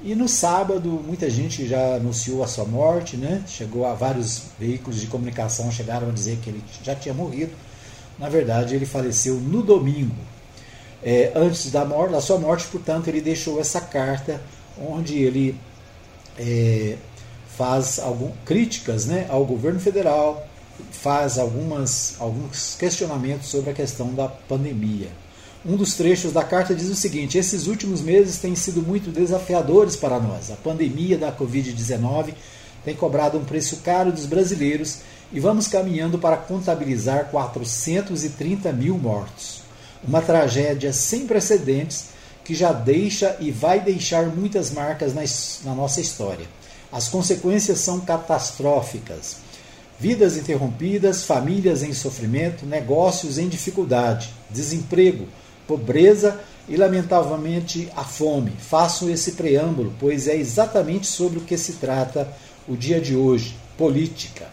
E 0.00 0.14
no 0.14 0.28
sábado, 0.28 0.88
muita 1.04 1.28
gente 1.28 1.66
já 1.66 1.96
anunciou 1.96 2.44
a 2.44 2.46
sua 2.46 2.64
morte, 2.64 3.16
né? 3.16 3.42
Chegou 3.48 3.84
a 3.84 3.94
vários 3.94 4.42
veículos 4.58 5.00
de 5.00 5.08
comunicação 5.08 5.72
chegaram 5.72 6.08
a 6.08 6.12
dizer 6.12 6.38
que 6.42 6.50
ele 6.50 6.62
já 6.84 6.94
tinha 6.94 7.12
morrido. 7.12 7.52
Na 8.16 8.28
verdade, 8.28 8.76
ele 8.76 8.86
faleceu 8.86 9.34
no 9.34 9.60
domingo. 9.60 10.14
É, 11.02 11.32
antes 11.34 11.70
da, 11.70 11.84
morte, 11.84 12.12
da 12.12 12.20
sua 12.20 12.38
morte, 12.38 12.66
portanto, 12.68 13.08
ele 13.08 13.20
deixou 13.20 13.60
essa 13.60 13.80
carta 13.80 14.40
onde 14.80 15.18
ele 15.18 15.58
é, 16.38 16.96
faz 17.56 17.98
algum, 17.98 18.30
críticas 18.44 19.06
né, 19.06 19.26
ao 19.28 19.44
governo 19.44 19.80
federal, 19.80 20.46
faz 20.92 21.38
algumas, 21.38 22.14
alguns 22.20 22.76
questionamentos 22.78 23.48
sobre 23.48 23.70
a 23.70 23.74
questão 23.74 24.14
da 24.14 24.28
pandemia. 24.28 25.08
Um 25.68 25.76
dos 25.76 25.92
trechos 25.92 26.32
da 26.32 26.42
carta 26.42 26.74
diz 26.74 26.88
o 26.88 26.94
seguinte: 26.94 27.36
Esses 27.36 27.66
últimos 27.66 28.00
meses 28.00 28.38
têm 28.38 28.54
sido 28.54 28.80
muito 28.80 29.10
desafiadores 29.10 29.96
para 29.96 30.18
nós. 30.18 30.50
A 30.50 30.56
pandemia 30.56 31.18
da 31.18 31.30
Covid-19 31.30 32.32
tem 32.86 32.96
cobrado 32.96 33.36
um 33.36 33.44
preço 33.44 33.76
caro 33.84 34.10
dos 34.10 34.24
brasileiros 34.24 35.00
e 35.30 35.38
vamos 35.38 35.68
caminhando 35.68 36.18
para 36.18 36.38
contabilizar 36.38 37.26
430 37.26 38.72
mil 38.72 38.96
mortos. 38.96 39.60
Uma 40.02 40.22
tragédia 40.22 40.90
sem 40.90 41.26
precedentes 41.26 42.06
que 42.42 42.54
já 42.54 42.72
deixa 42.72 43.36
e 43.38 43.50
vai 43.50 43.78
deixar 43.78 44.24
muitas 44.24 44.70
marcas 44.70 45.12
na, 45.12 45.74
nossa 45.74 46.00
história. 46.00 46.46
As 46.90 47.08
consequências 47.08 47.80
são 47.80 48.00
catastróficas 48.00 49.36
Vidas 50.00 50.36
interrompidas, 50.36 51.24
famílias 51.24 51.82
em 51.82 51.92
sofrimento, 51.92 52.64
negócios 52.64 53.36
em 53.36 53.48
dificuldade, 53.48 54.32
desemprego, 54.48 55.26
pobreza 55.68 56.40
e, 56.68 56.76
lamentavelmente, 56.76 57.88
a 57.94 58.02
fome. 58.02 58.52
Faço 58.58 59.08
esse 59.08 59.32
preâmbulo, 59.32 59.94
pois 60.00 60.26
é 60.26 60.34
exatamente 60.34 61.06
sobre 61.06 61.38
o 61.38 61.42
que 61.42 61.56
se 61.56 61.74
trata 61.74 62.28
o 62.66 62.74
dia 62.74 63.00
de 63.00 63.14
hoje: 63.14 63.54
política. 63.76 64.48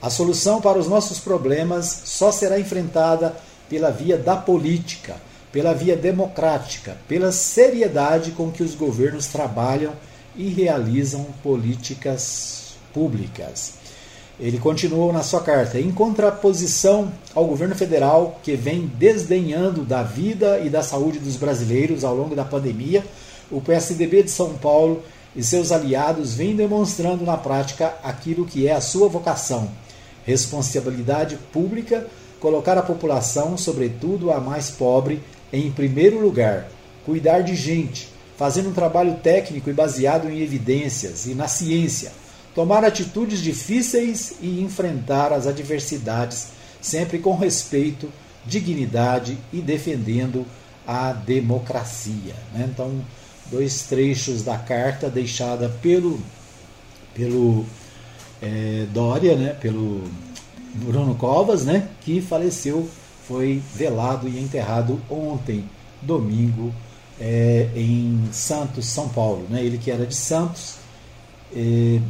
A 0.00 0.08
solução 0.08 0.60
para 0.60 0.78
os 0.78 0.88
nossos 0.88 1.18
problemas 1.18 2.02
só 2.06 2.32
será 2.32 2.58
enfrentada 2.58 3.36
pela 3.68 3.90
via 3.90 4.16
da 4.16 4.36
política, 4.36 5.16
pela 5.52 5.74
via 5.74 5.96
democrática, 5.96 6.96
pela 7.06 7.30
seriedade 7.30 8.30
com 8.30 8.50
que 8.50 8.62
os 8.62 8.74
governos 8.74 9.26
trabalham 9.26 9.92
e 10.34 10.48
realizam 10.48 11.26
políticas 11.42 12.74
públicas. 12.94 13.79
Ele 14.40 14.58
continuou 14.58 15.12
na 15.12 15.22
sua 15.22 15.42
carta: 15.42 15.78
em 15.78 15.92
contraposição 15.92 17.12
ao 17.34 17.44
governo 17.44 17.74
federal, 17.74 18.40
que 18.42 18.56
vem 18.56 18.90
desdenhando 18.98 19.84
da 19.84 20.02
vida 20.02 20.58
e 20.60 20.70
da 20.70 20.82
saúde 20.82 21.18
dos 21.18 21.36
brasileiros 21.36 22.04
ao 22.04 22.14
longo 22.14 22.34
da 22.34 22.44
pandemia, 22.44 23.04
o 23.50 23.60
PSDB 23.60 24.22
de 24.22 24.30
São 24.30 24.54
Paulo 24.54 25.02
e 25.36 25.44
seus 25.44 25.70
aliados 25.70 26.34
vêm 26.34 26.56
demonstrando 26.56 27.22
na 27.22 27.36
prática 27.36 27.94
aquilo 28.02 28.46
que 28.46 28.66
é 28.66 28.72
a 28.72 28.80
sua 28.80 29.08
vocação: 29.08 29.68
responsabilidade 30.24 31.36
pública, 31.52 32.06
colocar 32.40 32.78
a 32.78 32.82
população, 32.82 33.58
sobretudo 33.58 34.32
a 34.32 34.40
mais 34.40 34.70
pobre, 34.70 35.22
em 35.52 35.70
primeiro 35.70 36.18
lugar, 36.18 36.66
cuidar 37.04 37.40
de 37.40 37.54
gente, 37.54 38.08
fazendo 38.38 38.70
um 38.70 38.74
trabalho 38.74 39.16
técnico 39.16 39.68
e 39.68 39.74
baseado 39.74 40.30
em 40.30 40.40
evidências 40.40 41.26
e 41.26 41.34
na 41.34 41.46
ciência 41.46 42.10
tomar 42.54 42.84
atitudes 42.84 43.40
difíceis 43.40 44.34
e 44.40 44.60
enfrentar 44.60 45.32
as 45.32 45.46
adversidades, 45.46 46.48
sempre 46.80 47.18
com 47.18 47.36
respeito, 47.36 48.10
dignidade 48.46 49.38
e 49.52 49.60
defendendo 49.60 50.46
a 50.86 51.12
democracia. 51.12 52.34
Né? 52.52 52.68
Então, 52.72 53.00
dois 53.50 53.82
trechos 53.82 54.42
da 54.42 54.58
carta 54.58 55.08
deixada 55.08 55.68
pelo, 55.80 56.20
pelo 57.14 57.64
é, 58.42 58.86
Dória, 58.92 59.36
né? 59.36 59.50
pelo 59.52 60.02
Bruno 60.74 61.14
Covas, 61.14 61.64
né? 61.64 61.88
que 62.00 62.20
faleceu, 62.20 62.88
foi 63.26 63.62
velado 63.74 64.28
e 64.28 64.40
enterrado 64.40 65.00
ontem, 65.08 65.64
domingo, 66.02 66.74
é, 67.20 67.68
em 67.76 68.28
Santos, 68.32 68.86
São 68.86 69.08
Paulo. 69.08 69.46
Né? 69.48 69.62
Ele 69.62 69.78
que 69.78 69.90
era 69.90 70.06
de 70.06 70.16
Santos, 70.16 70.79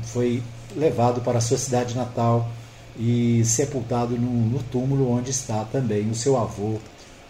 foi 0.05 0.43
levado 0.77 1.21
para 1.21 1.41
sua 1.41 1.59
cidade 1.59 1.95
natal 1.95 2.49
e 2.99 3.43
sepultado 3.45 4.17
no, 4.17 4.31
no, 4.31 4.63
túmulo 4.65 5.11
onde 5.11 5.31
está 5.31 5.65
também 5.65 6.11
o 6.11 6.15
seu 6.15 6.37
avô, 6.37 6.79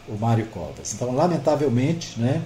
o 0.08 0.16
Mário 0.18 0.46
Covas. 0.46 0.94
Então, 0.94 1.14
lamentavelmente, 1.14 2.18
né, 2.18 2.42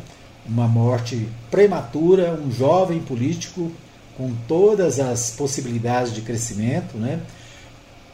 uma 0.47 0.69
morte 0.69 1.29
prematura, 1.51 2.33
um 2.35 2.51
jovem 2.51 3.01
político 3.01 3.71
com 4.17 4.33
todas 4.47 5.01
as 5.01 5.31
possibilidades 5.31 6.13
de 6.13 6.21
crescimento, 6.21 6.97
né, 6.97 7.21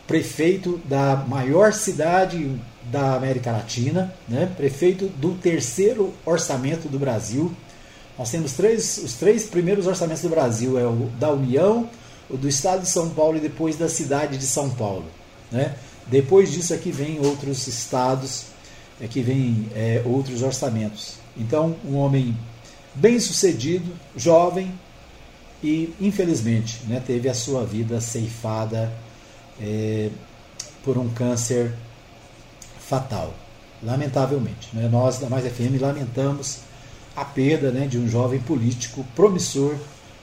prefeito 0.06 0.80
da 0.84 1.16
maior 1.28 1.72
cidade 1.72 2.56
da 2.90 3.14
América 3.14 3.52
Latina, 3.52 4.14
né, 4.28 4.50
prefeito 4.56 5.06
do 5.06 5.34
terceiro 5.34 6.12
orçamento 6.24 6.88
do 6.88 6.98
Brasil, 6.98 7.52
nós 8.20 8.30
temos 8.30 8.52
três, 8.52 8.98
os 8.98 9.14
três 9.14 9.46
primeiros 9.46 9.86
orçamentos 9.86 10.22
do 10.22 10.28
Brasil, 10.28 10.78
é 10.78 10.84
o 10.84 11.08
da 11.18 11.30
União, 11.30 11.88
o 12.28 12.36
do 12.36 12.46
Estado 12.46 12.82
de 12.82 12.88
São 12.88 13.08
Paulo 13.08 13.38
e 13.38 13.40
depois 13.40 13.76
da 13.76 13.88
cidade 13.88 14.36
de 14.36 14.44
São 14.44 14.68
Paulo. 14.68 15.06
Né? 15.50 15.74
Depois 16.06 16.52
disso 16.52 16.74
aqui 16.74 16.92
vem 16.92 17.18
outros 17.24 17.66
estados, 17.66 18.44
aqui 19.02 19.20
é 19.20 19.22
vem 19.22 19.70
é, 19.74 20.02
outros 20.04 20.42
orçamentos. 20.42 21.14
Então, 21.34 21.74
um 21.82 21.96
homem 21.96 22.36
bem 22.94 23.18
sucedido, 23.18 23.90
jovem 24.14 24.70
e, 25.62 25.94
infelizmente, 25.98 26.82
né, 26.86 27.02
teve 27.04 27.26
a 27.26 27.32
sua 27.32 27.64
vida 27.64 28.02
ceifada 28.02 28.92
é, 29.58 30.10
por 30.84 30.98
um 30.98 31.08
câncer 31.08 31.72
fatal, 32.86 33.32
lamentavelmente. 33.82 34.68
Né? 34.74 34.90
Nós, 34.92 35.18
da 35.18 35.30
Mais 35.30 35.50
FM, 35.50 35.80
lamentamos 35.80 36.68
a 37.14 37.24
perda 37.24 37.70
né, 37.70 37.86
de 37.86 37.98
um 37.98 38.08
jovem 38.08 38.40
político 38.40 39.04
promissor 39.14 39.74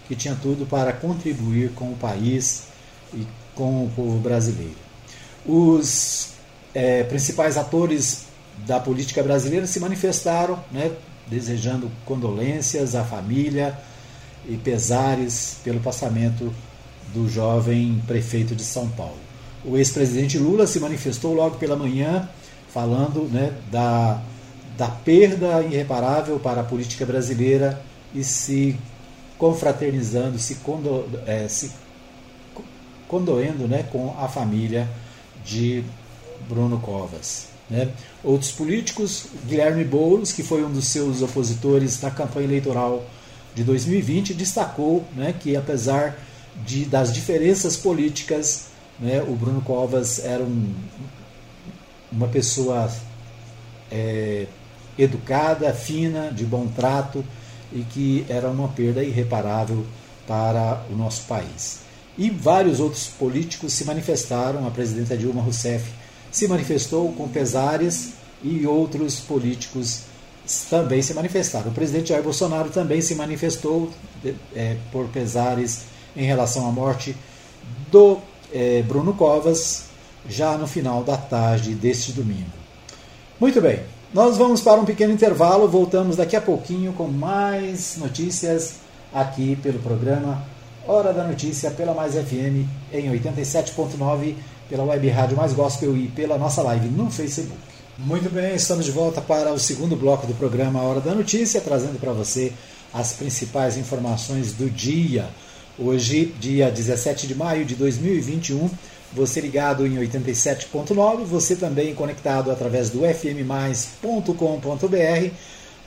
que 0.07 0.15
tinha 0.15 0.35
tudo 0.41 0.65
para 0.65 0.93
contribuir 0.93 1.71
com 1.73 1.91
o 1.91 1.95
país 1.95 2.63
e 3.13 3.27
com 3.53 3.85
o 3.85 3.91
povo 3.95 4.17
brasileiro. 4.19 4.75
Os 5.45 6.29
é, 6.73 7.03
principais 7.03 7.57
atores 7.57 8.25
da 8.65 8.79
política 8.79 9.21
brasileira 9.21 9.67
se 9.67 9.79
manifestaram, 9.79 10.59
né, 10.71 10.91
desejando 11.27 11.91
condolências 12.05 12.95
à 12.95 13.03
família 13.03 13.77
e 14.47 14.55
pesares 14.55 15.57
pelo 15.63 15.79
passamento 15.79 16.53
do 17.13 17.29
jovem 17.29 18.01
prefeito 18.07 18.55
de 18.55 18.63
São 18.63 18.87
Paulo. 18.89 19.17
O 19.65 19.77
ex-presidente 19.77 20.37
Lula 20.37 20.65
se 20.65 20.79
manifestou 20.79 21.33
logo 21.33 21.57
pela 21.57 21.75
manhã, 21.75 22.29
falando 22.71 23.23
né, 23.23 23.53
da 23.69 24.21
da 24.77 24.87
perda 24.87 25.63
irreparável 25.63 26.39
para 26.39 26.61
a 26.61 26.63
política 26.63 27.05
brasileira 27.05 27.81
e 28.13 28.23
se 28.23 28.77
confraternizando, 29.37 30.37
se, 30.37 30.55
condo, 30.55 31.09
é, 31.25 31.47
se 31.47 31.71
condoendo 33.07 33.67
né, 33.67 33.83
com 33.91 34.15
a 34.19 34.27
família 34.27 34.87
de 35.43 35.83
Bruno 36.47 36.79
Covas. 36.79 37.47
Né. 37.69 37.89
Outros 38.23 38.51
políticos, 38.51 39.25
Guilherme 39.45 39.83
Boulos, 39.83 40.31
que 40.31 40.43
foi 40.43 40.63
um 40.63 40.71
dos 40.71 40.87
seus 40.87 41.21
opositores 41.21 41.99
na 42.01 42.11
campanha 42.11 42.45
eleitoral 42.45 43.03
de 43.55 43.63
2020, 43.63 44.33
destacou 44.33 45.03
né, 45.15 45.33
que 45.37 45.55
apesar 45.55 46.19
de, 46.65 46.85
das 46.85 47.11
diferenças 47.11 47.75
políticas, 47.75 48.67
né, 48.99 49.23
o 49.27 49.35
Bruno 49.35 49.61
Covas 49.61 50.23
era 50.23 50.43
um, 50.43 50.73
uma 52.11 52.27
pessoa 52.27 52.89
é, 53.91 54.47
educada, 54.97 55.73
fina, 55.73 56.31
de 56.31 56.45
bom 56.45 56.67
trato 56.67 57.23
e 57.71 57.81
que 57.81 58.25
era 58.29 58.49
uma 58.49 58.67
perda 58.69 59.03
irreparável 59.03 59.85
para 60.27 60.83
o 60.89 60.95
nosso 60.95 61.23
país. 61.23 61.79
E 62.17 62.29
vários 62.29 62.79
outros 62.79 63.07
políticos 63.07 63.73
se 63.73 63.85
manifestaram, 63.85 64.67
a 64.67 64.71
presidenta 64.71 65.15
Dilma 65.15 65.41
Rousseff 65.41 65.91
se 66.31 66.47
manifestou 66.47 67.11
com 67.13 67.27
pesares 67.27 68.13
e 68.43 68.65
outros 68.65 69.19
políticos 69.19 70.01
também 70.69 71.01
se 71.01 71.13
manifestaram. 71.13 71.69
O 71.69 71.73
presidente 71.73 72.09
Jair 72.09 72.23
Bolsonaro 72.23 72.69
também 72.69 73.01
se 73.01 73.15
manifestou 73.15 73.91
é, 74.55 74.77
por 74.91 75.07
pesares 75.09 75.83
em 76.15 76.25
relação 76.25 76.67
à 76.67 76.71
morte 76.71 77.15
do 77.91 78.19
é, 78.53 78.81
Bruno 78.81 79.13
Covas, 79.13 79.85
já 80.27 80.57
no 80.57 80.67
final 80.67 81.03
da 81.03 81.17
tarde 81.17 81.73
deste 81.73 82.11
domingo. 82.11 82.51
Muito 83.39 83.61
bem, 83.61 83.81
nós 84.13 84.37
vamos 84.37 84.61
para 84.61 84.79
um 84.79 84.85
pequeno 84.85 85.13
intervalo, 85.13 85.67
voltamos 85.67 86.15
daqui 86.15 86.35
a 86.35 86.41
pouquinho 86.41 86.93
com 86.93 87.07
mais 87.07 87.97
notícias 87.97 88.75
aqui 89.13 89.57
pelo 89.57 89.79
programa 89.79 90.43
Hora 90.87 91.11
da 91.11 91.25
Notícia 91.25 91.69
pela 91.69 91.93
Mais 91.93 92.13
FM 92.13 92.65
em 92.93 93.11
87.9, 93.11 94.35
pela 94.69 94.85
web 94.85 95.09
rádio 95.09 95.35
Mais 95.35 95.51
Gospel 95.51 95.97
e 95.97 96.07
pela 96.07 96.37
nossa 96.37 96.61
live 96.61 96.87
no 96.87 97.11
Facebook. 97.11 97.59
Muito 97.97 98.29
bem, 98.29 98.55
estamos 98.55 98.85
de 98.85 98.91
volta 98.91 99.19
para 99.19 99.51
o 99.51 99.59
segundo 99.59 99.97
bloco 99.97 100.25
do 100.25 100.33
programa 100.35 100.81
Hora 100.81 101.01
da 101.01 101.13
Notícia, 101.13 101.59
trazendo 101.59 101.99
para 101.99 102.13
você 102.13 102.53
as 102.93 103.11
principais 103.11 103.75
informações 103.75 104.53
do 104.53 104.69
dia. 104.69 105.27
Hoje, 105.77 106.33
dia 106.39 106.71
17 106.71 107.27
de 107.27 107.35
maio 107.35 107.65
de 107.65 107.75
2021, 107.75 108.69
você 109.13 109.39
ligado 109.39 109.85
em 109.85 109.95
87.9, 109.95 111.23
você 111.23 111.55
também 111.55 111.95
conectado 111.95 112.51
através 112.51 112.89
do 112.89 113.01
fmmais.com.br, 113.05 114.33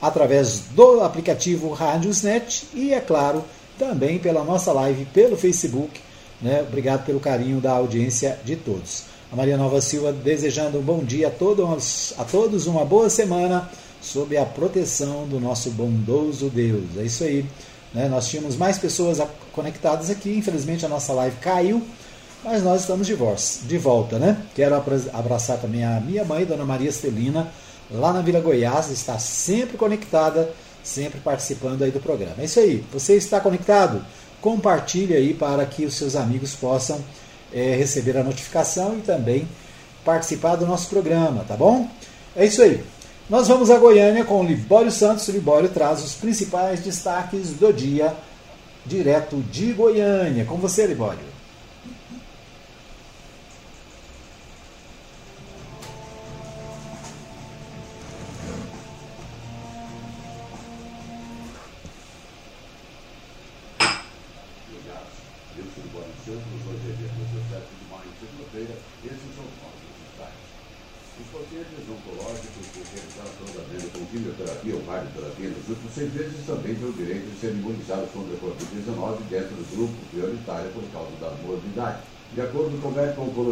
através 0.00 0.60
do 0.70 1.00
aplicativo 1.02 1.70
Rádiosnet 1.72 2.66
e, 2.74 2.94
é 2.94 3.00
claro, 3.00 3.44
também 3.78 4.18
pela 4.18 4.44
nossa 4.44 4.72
live 4.72 5.04
pelo 5.06 5.36
Facebook. 5.36 6.00
Né? 6.40 6.62
Obrigado 6.62 7.04
pelo 7.04 7.20
carinho 7.20 7.60
da 7.60 7.72
audiência 7.72 8.38
de 8.44 8.56
todos. 8.56 9.04
A 9.32 9.36
Maria 9.36 9.56
Nova 9.56 9.80
Silva 9.80 10.12
desejando 10.12 10.78
um 10.78 10.82
bom 10.82 11.04
dia 11.04 11.28
a 11.28 11.30
todos, 11.30 12.14
a 12.18 12.24
todos 12.24 12.66
uma 12.66 12.84
boa 12.84 13.08
semana 13.08 13.70
sob 14.00 14.36
a 14.36 14.44
proteção 14.44 15.26
do 15.28 15.38
nosso 15.38 15.70
bondoso 15.70 16.48
Deus. 16.48 16.96
É 16.96 17.02
isso 17.02 17.22
aí. 17.22 17.44
Né? 17.92 18.08
Nós 18.08 18.28
tínhamos 18.28 18.56
mais 18.56 18.78
pessoas 18.78 19.20
conectadas 19.52 20.10
aqui, 20.10 20.36
infelizmente 20.36 20.84
a 20.84 20.88
nossa 20.88 21.12
live 21.12 21.36
caiu, 21.36 21.82
mas 22.44 22.62
nós 22.62 22.82
estamos 22.82 23.06
de, 23.06 23.16
de 23.66 23.78
volta. 23.78 24.18
Né? 24.18 24.36
Quero 24.54 24.74
abraçar 25.12 25.58
também 25.58 25.84
a 25.84 26.00
minha 26.00 26.24
mãe, 26.24 26.44
Dona 26.44 26.64
Maria 26.64 26.92
Celina, 26.92 27.48
lá 27.90 28.12
na 28.12 28.20
Vila 28.20 28.40
Goiás, 28.40 28.90
está 28.90 29.18
sempre 29.18 29.76
conectada, 29.76 30.50
sempre 30.82 31.20
participando 31.20 31.82
aí 31.82 31.90
do 31.90 32.00
programa. 32.00 32.36
É 32.38 32.44
isso 32.44 32.60
aí. 32.60 32.84
Você 32.92 33.14
está 33.14 33.40
conectado? 33.40 34.04
Compartilhe 34.40 35.14
aí 35.14 35.34
para 35.34 35.64
que 35.66 35.84
os 35.84 35.94
seus 35.94 36.16
amigos 36.16 36.54
possam 36.54 36.98
é, 37.52 37.74
receber 37.76 38.16
a 38.16 38.24
notificação 38.24 38.96
e 38.96 39.02
também 39.02 39.46
participar 40.04 40.56
do 40.56 40.66
nosso 40.66 40.88
programa, 40.88 41.44
tá 41.46 41.56
bom? 41.56 41.88
É 42.34 42.46
isso 42.46 42.62
aí. 42.62 42.82
Nós 43.28 43.46
vamos 43.46 43.70
a 43.70 43.78
Goiânia 43.78 44.24
com 44.24 44.40
o 44.40 44.44
Libório 44.44 44.90
Santos. 44.90 45.28
O 45.28 45.32
Libório 45.32 45.68
traz 45.68 46.02
os 46.02 46.14
principais 46.14 46.80
destaques 46.80 47.50
do 47.50 47.72
dia, 47.72 48.12
direto 48.84 49.36
de 49.52 49.72
Goiânia. 49.72 50.44
Com 50.44 50.56
você, 50.56 50.86
Libório. 50.86 51.20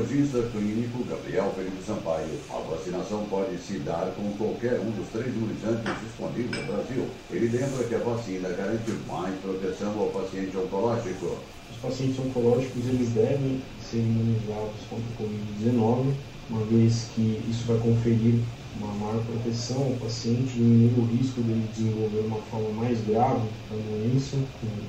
Médico 0.08 0.14
oncologista 0.14 0.42
clínico 0.52 1.04
Gabriel 1.04 1.52
Felipe 1.54 1.82
Sampaio, 1.84 2.40
a 2.50 2.58
vacinação 2.70 3.26
pode 3.28 3.58
se 3.58 3.78
dar 3.80 4.12
com 4.16 4.32
qualquer 4.32 4.80
um 4.80 4.90
dos 4.90 5.08
três 5.08 5.28
imunizantes 5.28 5.92
disponíveis 6.02 6.50
no 6.50 6.72
Brasil. 6.72 7.08
Ele 7.30 7.48
lembra 7.48 7.84
que 7.84 7.94
a 7.94 7.98
vacina 7.98 8.48
garante 8.48 8.90
mais 9.06 9.34
proteção 9.40 9.98
ao 9.98 10.08
paciente 10.08 10.56
oncológico. 10.56 11.36
Os 11.70 11.76
pacientes 11.82 12.18
oncológicos 12.18 12.86
eles 12.86 13.10
devem 13.10 13.60
ser 13.82 13.98
imunizados 13.98 14.80
contra 14.88 15.04
o 15.04 15.28
Covid-19, 15.28 16.14
uma 16.50 16.64
vez 16.64 17.08
que 17.14 17.42
isso 17.48 17.64
vai 17.66 17.78
conferir 17.78 18.40
uma 18.76 18.92
maior 18.94 19.24
proteção 19.24 19.82
ao 19.82 19.92
paciente, 19.94 20.54
diminuir 20.54 20.98
o 20.98 21.04
risco 21.16 21.42
de 21.42 21.54
desenvolver 21.72 22.20
uma 22.26 22.40
forma 22.42 22.70
mais 22.70 23.00
grave 23.06 23.48
da 23.70 23.76
doença, 23.76 24.36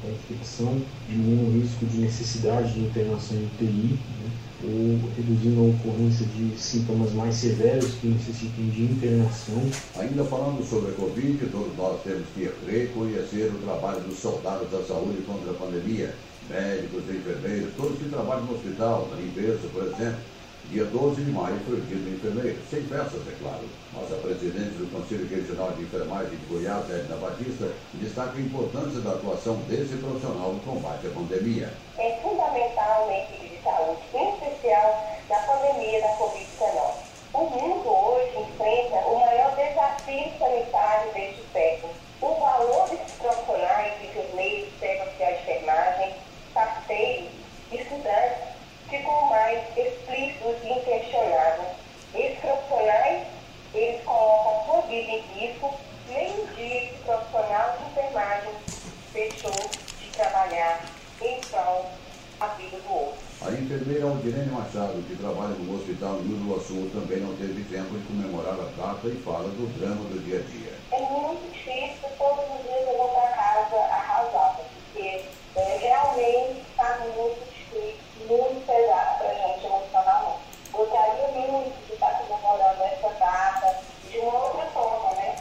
da 0.03 0.09
infecção, 0.11 0.81
diminuindo 1.07 1.49
o 1.49 1.61
risco 1.61 1.85
de 1.85 1.97
necessidade 1.97 2.73
de 2.73 2.81
internação 2.81 3.37
em 3.37 3.45
UTI, 3.45 3.93
né, 3.93 4.31
ou 4.61 4.99
reduzindo 5.15 5.61
a 5.61 5.69
ocorrência 5.69 6.25
de 6.25 6.59
sintomas 6.59 7.13
mais 7.13 7.35
severos 7.35 7.93
que 7.95 8.07
necessitem 8.07 8.69
de 8.69 8.83
internação. 8.83 9.61
Ainda 9.97 10.23
falando 10.25 10.63
sobre 10.69 10.91
a 10.91 10.95
Covid, 10.95 11.37
todos 11.51 11.75
nós 11.77 12.01
temos 12.03 12.27
que 12.35 12.49
reconhecer 12.69 13.51
o 13.53 13.59
trabalho 13.65 14.01
dos 14.01 14.19
soldados 14.19 14.69
da 14.69 14.83
saúde 14.83 15.21
contra 15.25 15.51
a 15.51 15.53
pandemia, 15.53 16.13
médicos, 16.49 17.03
enfermeiros, 17.09 17.73
todos 17.77 17.97
que 17.97 18.09
trabalham 18.09 18.45
no 18.45 18.55
hospital, 18.55 19.07
na 19.11 19.21
limpeza, 19.21 19.59
por 19.73 19.83
exemplo 19.83 20.19
Dia 20.69 20.85
12 20.85 21.23
de 21.23 21.31
maio 21.31 21.57
foi 21.65 21.81
o 21.81 21.81
dia 21.81 21.97
do 21.97 22.13
enfermeiro, 22.13 22.61
sem 22.69 22.83
festas, 22.85 23.25
é 23.25 23.33
claro. 23.41 23.65
Mas 23.89 24.05
a 24.13 24.21
presidente 24.21 24.77
do 24.77 24.85
Conselho 24.93 25.25
Regional 25.25 25.71
de 25.71 25.81
Enfermagem 25.81 26.37
de 26.37 26.45
Goiás, 26.45 26.85
Edna 26.85 27.17
Batista, 27.17 27.73
destaca 27.97 28.37
a 28.37 28.39
importância 28.39 29.01
da 29.01 29.17
atuação 29.17 29.57
desse 29.65 29.97
profissional 29.97 30.53
no 30.53 30.61
combate 30.61 31.07
à 31.07 31.09
pandemia. 31.09 31.73
É 31.97 32.21
fundamental 32.21 33.09
na 33.09 33.17
equipe 33.17 33.49
de 33.49 33.63
saúde, 33.65 33.97
em 34.13 34.29
especial 34.29 35.09
na 35.25 35.39
pandemia 35.49 36.01
da 36.05 36.13
Covid-19. 36.21 36.93
O 37.33 37.41
mundo 37.49 37.89
hoje 37.89 38.37
enfrenta 38.37 39.09
o 39.09 39.25
maior 39.25 39.49
desafio 39.57 40.29
sanitário 40.37 41.13
deste 41.17 41.41
século. 41.51 41.93
O 42.21 42.29
valor 42.37 42.89
desses 42.93 43.17
profissionais, 43.17 43.97
enfermeiros, 44.05 44.69
técnicos 44.79 45.17
de 45.17 45.33
enfermagem, 45.33 46.13
parceiros, 46.53 47.33
estudantes, 47.73 48.49
ficou 48.89 49.25
mais 49.25 49.59
e 50.63 50.73
inquestionáveis. 50.73 51.69
Esses 52.13 52.39
profissionais, 52.39 53.27
eles 53.73 54.03
em 55.01 55.21
risco, 55.39 55.73
nem 56.07 56.31
um 56.31 56.45
dia 56.55 56.83
esse 56.83 56.95
profissional 57.03 57.77
de 57.77 57.91
enfermagem 57.91 58.51
deixou 59.13 59.51
de 59.51 60.09
trabalhar 60.11 60.85
em 61.21 61.39
prol 61.41 61.91
da 62.39 62.47
vida 62.47 62.77
do 62.77 62.93
outro. 62.93 63.19
A 63.41 63.51
enfermeira 63.51 64.05
Aldirene 64.05 64.51
Machado, 64.51 65.01
que 65.07 65.15
trabalha 65.15 65.55
no 65.55 65.75
hospital 65.75 66.19
Rio 66.19 66.59
Sul, 66.59 66.89
também 66.93 67.19
não 67.19 67.35
teve 67.37 67.63
tempo 67.71 67.97
de 67.97 68.05
comemorar 68.05 68.53
a 68.53 68.67
data 68.75 69.07
e 69.07 69.15
fala 69.23 69.47
do 69.47 69.67
drama 69.79 70.03
do 70.09 70.19
dia 70.25 70.39
a 70.39 70.43
dia. 70.43 70.73
É 70.91 70.99
muito 70.99 71.51
difícil 71.53 72.09
todos 72.17 72.43
os 72.43 72.63
dias 72.63 72.87
eu 72.87 72.97
vou 72.97 73.09
para 73.09 73.31
casa 73.31 73.77
arrasada, 73.77 74.63
porque 74.63 75.23
é, 75.55 75.77
realmente 75.79 76.59
está 76.69 76.99
muito 76.99 77.39
difícil 77.47 78.09
muito 78.27 78.65
pesado 78.65 79.17
para 79.17 79.29
a 79.29 79.33
gente 79.33 79.65
emocionalmente. 79.65 80.39
Gostaria 80.71 81.27
muito 81.29 81.87
de 81.87 81.93
estar 81.93 82.11
comemorando 82.19 82.83
essa 82.83 83.09
data 83.19 83.81
de 84.09 84.19
uma 84.19 84.33
outra 84.33 84.65
forma, 84.67 85.15
né? 85.15 85.35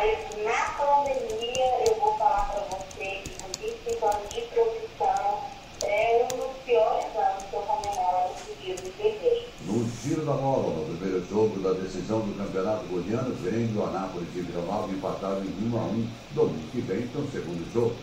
Mas 0.00 0.18
na 0.42 0.64
pandemia, 0.78 1.84
eu 1.86 1.94
vou 2.00 2.14
falar 2.16 2.48
para 2.50 2.78
você 2.78 3.20
que 3.22 3.34
com 3.38 3.52
25 3.60 4.06
anos 4.06 4.30
de 4.30 4.40
profissão, 4.46 5.40
é 5.82 6.24
um 6.24 6.36
dos 6.38 6.56
piores 6.64 7.14
anos 7.14 7.44
que 7.44 7.54
eu 7.54 7.60
comemoro 7.60 8.30
esse 8.34 8.54
dia 8.64 8.74
do 8.76 8.96
bebê. 8.96 9.46
No 9.66 9.86
giro 10.00 10.24
da 10.24 10.32
bola, 10.32 10.72
no 10.72 10.96
primeiro 10.96 11.26
jogo 11.28 11.60
da 11.60 11.72
decisão 11.74 12.20
do 12.20 12.34
Campeonato 12.34 12.86
Goiano, 12.86 13.36
Grêmio, 13.42 13.84
Anápolis 13.84 14.28
e 14.34 14.40
Vila 14.40 14.64
Nova 14.64 14.90
empataram 14.90 15.44
em 15.44 15.70
1 15.70 15.78
a 15.78 15.82
1 15.82 16.08
domingo 16.30 16.70
que 16.72 16.80
vem, 16.80 17.00
então 17.00 17.28
segundo 17.30 17.70
jogo. 17.74 17.94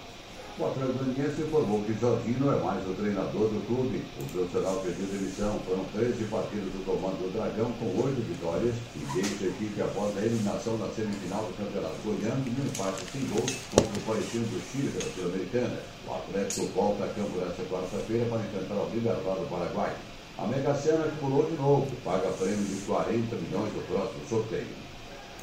O 0.59 0.73
Goianiense 0.73 1.45
informou 1.45 1.83
que 1.85 1.93
Jorginho 2.01 2.39
não 2.39 2.51
é 2.51 2.57
mais 2.57 2.81
o 2.81 2.93
treinador 2.97 3.45
do 3.53 3.61
clube. 3.69 4.01
O 4.17 4.25
profissional 4.25 4.81
pediu 4.81 5.05
demissão. 5.05 5.53
Foram 5.61 5.85
13 5.93 6.25
partidas 6.33 6.73
do 6.73 6.81
comando 6.81 7.21
do 7.21 7.29
Dragão, 7.29 7.69
com 7.77 7.85
8 7.93 8.17
vitórias, 8.25 8.73
e 8.97 9.05
deixa 9.13 9.45
a 9.45 9.53
equipe 9.53 9.77
após 9.85 10.17
a 10.17 10.21
eliminação 10.25 10.73
na 10.81 10.89
semifinal 10.89 11.45
do 11.45 11.53
Campeonato 11.61 12.01
Goiano, 12.01 12.41
no 12.41 12.65
empate 12.65 13.05
sem 13.13 13.21
gol 13.29 13.45
contra 13.69 14.01
o 14.01 14.05
Palestino 14.09 14.49
do 14.49 14.57
Chile 14.65 14.89
pela 14.97 15.13
Sul-Americana. 15.13 15.77
O 16.09 16.13
Atlético 16.17 16.65
volta 16.73 17.05
a 17.05 17.13
campo 17.13 17.37
nesta 17.37 17.61
quarta-feira 17.69 18.25
para 18.25 18.41
enfrentar 18.41 18.81
o 18.81 18.89
Libertador 18.89 19.37
do 19.37 19.49
Paraguai. 19.53 19.93
A 20.41 20.47
Mega 20.49 20.73
Sena 20.73 21.05
pulou 21.21 21.45
de 21.45 21.53
novo, 21.53 21.85
paga 22.01 22.33
prêmio 22.33 22.65
de 22.65 22.81
40 22.81 23.13
milhões 23.13 23.73
no 23.77 23.81
próximo 23.85 24.25
sorteio. 24.25 24.86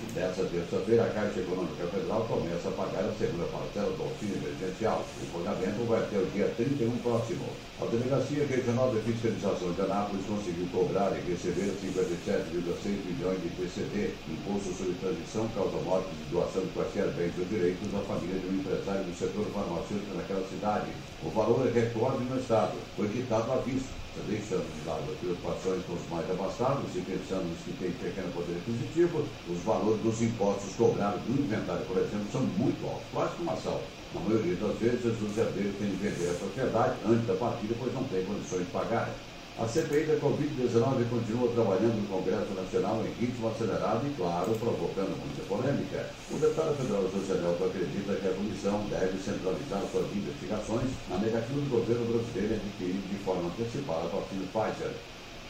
E 0.05 0.12
terça-feira, 0.12 1.05
a 1.05 1.09
Caixa 1.09 1.40
Econômica 1.40 1.87
Federal 1.87 2.29
começa 2.29 2.69
a 2.69 2.73
pagar 2.73 3.09
a 3.09 3.12
segunda 3.14 3.47
parcela 3.47 3.88
do 3.97 4.03
auxílio 4.03 4.37
emergencial. 4.37 5.01
O 5.01 5.27
pagamento 5.33 5.88
vai 5.88 6.03
até 6.03 6.19
o 6.19 6.27
dia 6.27 6.53
31 6.57 6.90
próximo. 6.99 7.49
A 7.81 7.87
Delegacia 7.87 8.45
Regional 8.45 8.93
de 8.93 9.01
Fiscalização 9.01 9.73
de 9.73 9.81
Anápolis 9.81 10.27
conseguiu 10.27 10.69
cobrar 10.69 11.17
e 11.17 11.25
receber 11.25 11.73
57,6 11.81 13.01
milhões 13.09 13.40
de 13.40 13.49
PCD, 13.57 14.12
Imposto 14.29 14.77
sobre 14.77 14.93
Transição, 15.01 15.49
causa 15.57 15.81
morte 15.81 16.12
de 16.21 16.25
doação 16.31 16.61
de 16.61 16.73
quaisquer 16.77 17.09
bens 17.17 17.33
ou 17.38 17.47
direitos 17.47 17.88
à 17.95 18.01
família 18.05 18.38
de 18.38 18.47
um 18.47 18.61
empresário 18.61 19.05
do 19.05 19.14
setor 19.17 19.47
farmacêutico 19.57 20.14
naquela 20.14 20.45
cidade. 20.45 20.93
O 21.25 21.31
valor 21.31 21.64
é 21.67 21.73
recorde 21.73 22.25
no 22.25 22.38
Estado, 22.38 22.77
foi 22.95 23.09
quitado 23.09 23.51
à 23.53 23.57
vista 23.57 24.04
deixando 24.22 24.72
de 24.72 24.87
lado 24.87 25.11
as 25.11 25.18
preocupações 25.18 25.85
com 25.85 25.94
os 25.94 26.09
mais 26.09 26.31
abastados 26.31 26.94
e 26.96 27.00
pensando 27.00 27.48
nos 27.50 27.59
que 27.62 27.72
têm 27.72 27.92
pequeno 27.92 28.33
poder 28.33 28.59
aquisitivo, 28.59 29.29
os 29.48 29.61
valores 29.62 30.03
dos 30.03 30.22
impostos 30.22 30.74
cobrados 30.77 31.27
no 31.29 31.40
inventário, 31.40 31.85
por 31.87 31.98
exemplo, 31.98 32.31
são 32.31 32.42
muito 32.42 32.87
altos, 32.87 33.09
quase 33.11 33.37
como 33.37 33.50
assalto. 33.50 33.88
Na 34.12 34.20
maioria 34.20 34.55
das 34.55 34.79
vezes, 34.79 35.20
os 35.20 35.37
herdeiros 35.37 35.77
têm 35.77 35.90
de 35.90 35.96
vender 35.96 36.31
a 36.31 36.35
propriedade 36.35 37.00
antes 37.05 37.27
da 37.27 37.35
partida, 37.35 37.74
pois 37.77 37.92
não 37.92 38.05
têm 38.05 38.24
condições 38.24 38.66
de 38.66 38.70
pagar. 38.70 39.34
A 39.57 39.69
CPI 39.69 40.07
da 40.11 40.19
Covid-19 40.19 41.09
continua 41.09 41.47
trabalhando 41.55 42.03
no 42.03 42.09
Congresso 42.09 42.53
Nacional 42.59 43.07
em 43.07 43.25
ritmo 43.25 43.47
acelerado 43.47 44.05
e, 44.05 44.11
claro, 44.19 44.51
provocando 44.59 45.14
muita 45.14 45.47
polêmica. 45.47 46.11
O 46.29 46.38
deputado 46.38 46.75
federal 46.75 47.07
José 47.07 47.38
acredita 47.38 48.19
que 48.19 48.27
a 48.27 48.35
comissão 48.35 48.83
deve 48.90 49.17
centralizar 49.23 49.87
suas 49.93 50.11
investigações 50.11 50.90
na 51.09 51.19
negativa 51.19 51.55
do 51.55 51.71
governo 51.71 52.03
brasileiro 52.03 52.55
em 52.55 52.67
adquirir 52.67 52.99
de 53.07 53.19
forma 53.23 53.47
antecipada 53.47 54.11
a 54.11 54.19
vacina 54.19 54.43
Pfizer. 54.51 54.90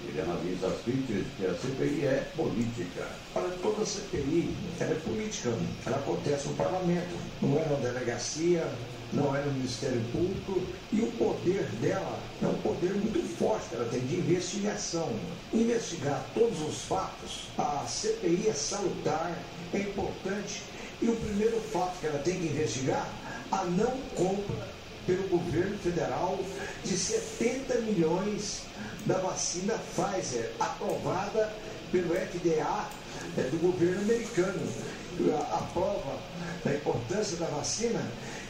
Ele 0.09 0.21
analisa 0.21 0.67
as 0.69 0.81
críticas 0.83 1.25
que 1.37 1.47
a 1.47 1.55
CPI 1.55 2.07
é 2.07 2.33
política. 2.37 3.09
Para 3.33 3.49
toda 3.63 3.85
CPI, 3.85 4.55
ela 4.79 4.93
é 4.93 5.01
política. 5.01 5.51
Ela 5.87 5.97
acontece 5.97 6.49
no 6.49 6.55
parlamento, 6.55 7.17
não 7.41 7.59
é 7.59 7.65
na 7.67 7.77
delegacia, 7.77 8.67
não 9.13 9.35
é 9.35 9.43
no 9.43 9.53
Ministério 9.53 10.03
Público, 10.13 10.63
e 10.93 11.01
o 11.01 11.11
poder 11.13 11.65
dela 11.81 12.19
é 12.43 12.47
um 12.47 12.55
poder 12.55 12.95
muito 12.95 13.23
forte 13.37 13.75
ela 13.75 13.89
tem 13.89 14.01
de 14.01 14.17
investigação. 14.17 15.09
Investigar 15.53 16.25
todos 16.35 16.61
os 16.63 16.83
fatos, 16.83 17.49
a 17.57 17.87
CPI 17.87 18.49
é 18.49 18.53
salutar, 18.53 19.39
é 19.73 19.79
importante, 19.79 20.63
e 21.01 21.09
o 21.09 21.17
primeiro 21.17 21.61
fato 21.61 21.99
que 22.01 22.07
ela 22.07 22.19
tem 22.19 22.41
que 22.41 22.47
investigar, 22.47 23.09
a 23.51 23.65
não 23.65 23.93
compra 24.15 24.74
pelo 25.07 25.29
governo 25.29 25.79
federal 25.79 26.39
de 26.85 26.97
70 26.97 27.81
milhões 27.83 28.63
da 29.07 29.19
vacina 29.19 29.75
Pfizer, 29.95 30.53
aprovada 30.59 31.53
pelo 31.93 32.15
FDA 32.15 32.89
é, 33.37 33.43
do 33.43 33.59
governo 33.59 34.03
americano. 34.03 34.61
A 35.53 35.63
prova 35.73 36.19
da 36.65 36.75
importância 36.75 37.37
da 37.37 37.47
vacina 37.47 38.01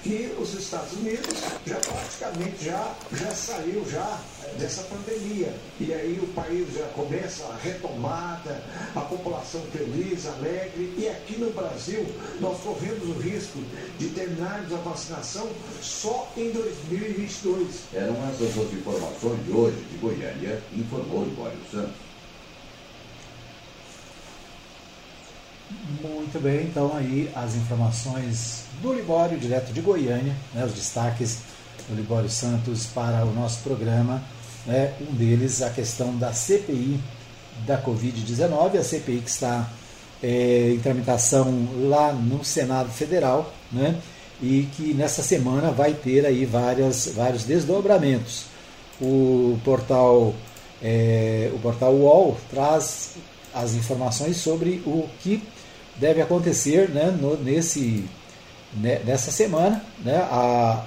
que 0.04 0.30
os 0.38 0.52
Estados 0.52 0.92
Unidos 0.92 1.40
já 1.66 1.76
praticamente 1.76 2.66
já, 2.66 2.94
já 3.10 3.34
saiu 3.34 3.82
já 3.90 4.20
dessa 4.58 4.82
pandemia. 4.82 5.52
E 5.80 5.92
aí 5.94 6.20
o 6.22 6.26
país 6.34 6.72
já 6.74 6.84
começa 6.88 7.44
a 7.46 7.56
retomada, 7.56 8.62
a 8.94 9.00
população 9.00 9.62
feliz, 9.72 10.26
alegre. 10.26 10.92
E 10.98 11.08
aqui 11.08 11.40
no 11.40 11.50
Brasil 11.52 12.06
nós 12.38 12.60
corremos 12.60 13.16
o 13.16 13.18
risco 13.18 13.58
de 13.98 14.10
terminarmos 14.10 14.72
a 14.74 14.76
vacinação 14.76 15.48
só 15.80 16.30
em 16.36 16.50
2022. 16.50 17.66
Eram 17.94 18.14
essas 18.28 18.58
as 18.58 18.72
informações 18.72 19.44
de 19.46 19.52
hoje 19.52 19.76
de 19.90 19.96
Goiânia, 19.96 20.62
informou 20.76 21.24
Libório 21.24 21.58
Santos. 21.72 22.03
Muito 26.02 26.40
bem, 26.40 26.66
então 26.66 26.96
aí 26.96 27.30
as 27.34 27.54
informações 27.54 28.64
do 28.80 28.92
Libório, 28.92 29.38
direto 29.38 29.72
de 29.72 29.80
Goiânia, 29.80 30.34
né, 30.54 30.64
os 30.64 30.72
destaques 30.72 31.38
do 31.88 31.94
Libório 31.94 32.28
Santos 32.30 32.86
para 32.86 33.24
o 33.24 33.32
nosso 33.32 33.60
programa. 33.62 34.22
Né, 34.66 34.94
um 35.00 35.14
deles, 35.14 35.60
a 35.60 35.68
questão 35.70 36.16
da 36.16 36.32
CPI 36.32 36.98
da 37.66 37.80
Covid-19, 37.80 38.78
a 38.78 38.82
CPI 38.82 39.20
que 39.20 39.30
está 39.30 39.68
é, 40.22 40.72
em 40.74 40.80
tramitação 40.80 41.68
lá 41.88 42.12
no 42.12 42.42
Senado 42.44 42.90
Federal, 42.90 43.52
né, 43.70 44.00
e 44.42 44.66
que 44.74 44.94
nessa 44.94 45.22
semana 45.22 45.70
vai 45.70 45.92
ter 45.92 46.24
aí 46.24 46.46
várias, 46.46 47.08
vários 47.14 47.44
desdobramentos. 47.44 48.46
O 49.00 49.58
portal, 49.64 50.34
é, 50.82 51.50
o 51.54 51.58
portal 51.58 51.94
UOL 51.94 52.36
traz 52.50 53.16
as 53.52 53.74
informações 53.74 54.38
sobre 54.38 54.82
o 54.86 55.08
que 55.20 55.42
deve 55.96 56.20
acontecer 56.20 56.88
né, 56.90 57.16
no, 57.20 57.36
nesse, 57.36 58.04
né, 58.74 59.00
nessa 59.04 59.30
semana, 59.30 59.84
né, 60.04 60.16
a, 60.16 60.84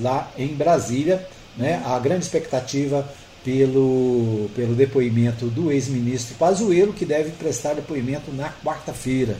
lá 0.00 0.30
em 0.36 0.48
Brasília, 0.48 1.26
né, 1.56 1.82
a 1.84 1.98
grande 1.98 2.24
expectativa 2.24 3.06
pelo, 3.44 4.48
pelo 4.54 4.74
depoimento 4.74 5.46
do 5.46 5.70
ex-ministro 5.70 6.34
Pazuello, 6.36 6.92
que 6.92 7.04
deve 7.04 7.30
prestar 7.32 7.74
depoimento 7.74 8.32
na 8.32 8.50
quarta-feira. 8.64 9.36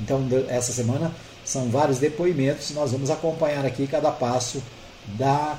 Então, 0.00 0.26
essa 0.48 0.72
semana 0.72 1.12
são 1.44 1.68
vários 1.70 1.98
depoimentos, 1.98 2.72
nós 2.72 2.92
vamos 2.92 3.08
acompanhar 3.08 3.64
aqui 3.64 3.86
cada 3.86 4.10
passo 4.10 4.62
da 5.06 5.58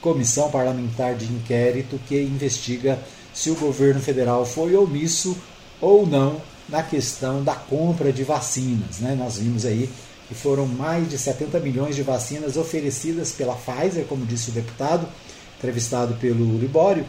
comissão 0.00 0.50
parlamentar 0.50 1.16
de 1.16 1.26
inquérito 1.26 1.98
que 2.06 2.16
investiga 2.20 2.98
se 3.34 3.50
o 3.50 3.56
governo 3.56 4.00
federal 4.00 4.46
foi 4.46 4.76
omisso 4.76 5.36
ou 5.80 6.06
não 6.06 6.40
na 6.68 6.82
questão 6.82 7.42
da 7.42 7.54
compra 7.54 8.12
de 8.12 8.24
vacinas. 8.24 8.98
Né? 9.00 9.14
Nós 9.18 9.38
vimos 9.38 9.64
aí 9.64 9.90
que 10.28 10.34
foram 10.34 10.66
mais 10.66 11.08
de 11.08 11.16
70 11.16 11.60
milhões 11.60 11.94
de 11.94 12.02
vacinas 12.02 12.56
oferecidas 12.56 13.32
pela 13.32 13.54
Pfizer, 13.54 14.04
como 14.06 14.26
disse 14.26 14.50
o 14.50 14.52
deputado, 14.52 15.06
entrevistado 15.58 16.14
pelo 16.14 16.58
Libório, 16.58 17.06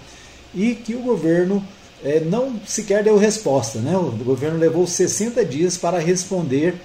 e 0.54 0.76
que 0.76 0.96
o 0.96 1.02
governo 1.02 1.64
é, 2.04 2.20
não 2.20 2.60
sequer 2.66 3.04
deu 3.04 3.18
resposta. 3.18 3.80
Né? 3.80 3.98
O 3.98 4.12
governo 4.12 4.60
levou 4.60 4.86
60 4.86 5.44
dias 5.44 5.78
para 5.78 6.00
responder 6.00 6.76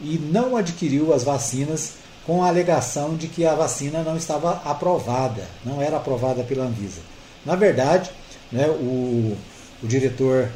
e 0.00 0.18
não 0.18 0.56
adquiriu 0.56 1.12
as 1.12 1.24
vacinas 1.24 1.94
com 2.26 2.44
a 2.44 2.48
alegação 2.48 3.16
de 3.16 3.26
que 3.26 3.46
a 3.46 3.54
vacina 3.54 4.02
não 4.02 4.16
estava 4.16 4.60
aprovada, 4.64 5.44
não 5.64 5.80
era 5.80 5.96
aprovada 5.96 6.44
pela 6.44 6.66
Anvisa. 6.66 7.00
Na 7.44 7.56
verdade, 7.56 8.10
né, 8.52 8.68
o, 8.68 9.34
o 9.82 9.86
diretor 9.86 10.50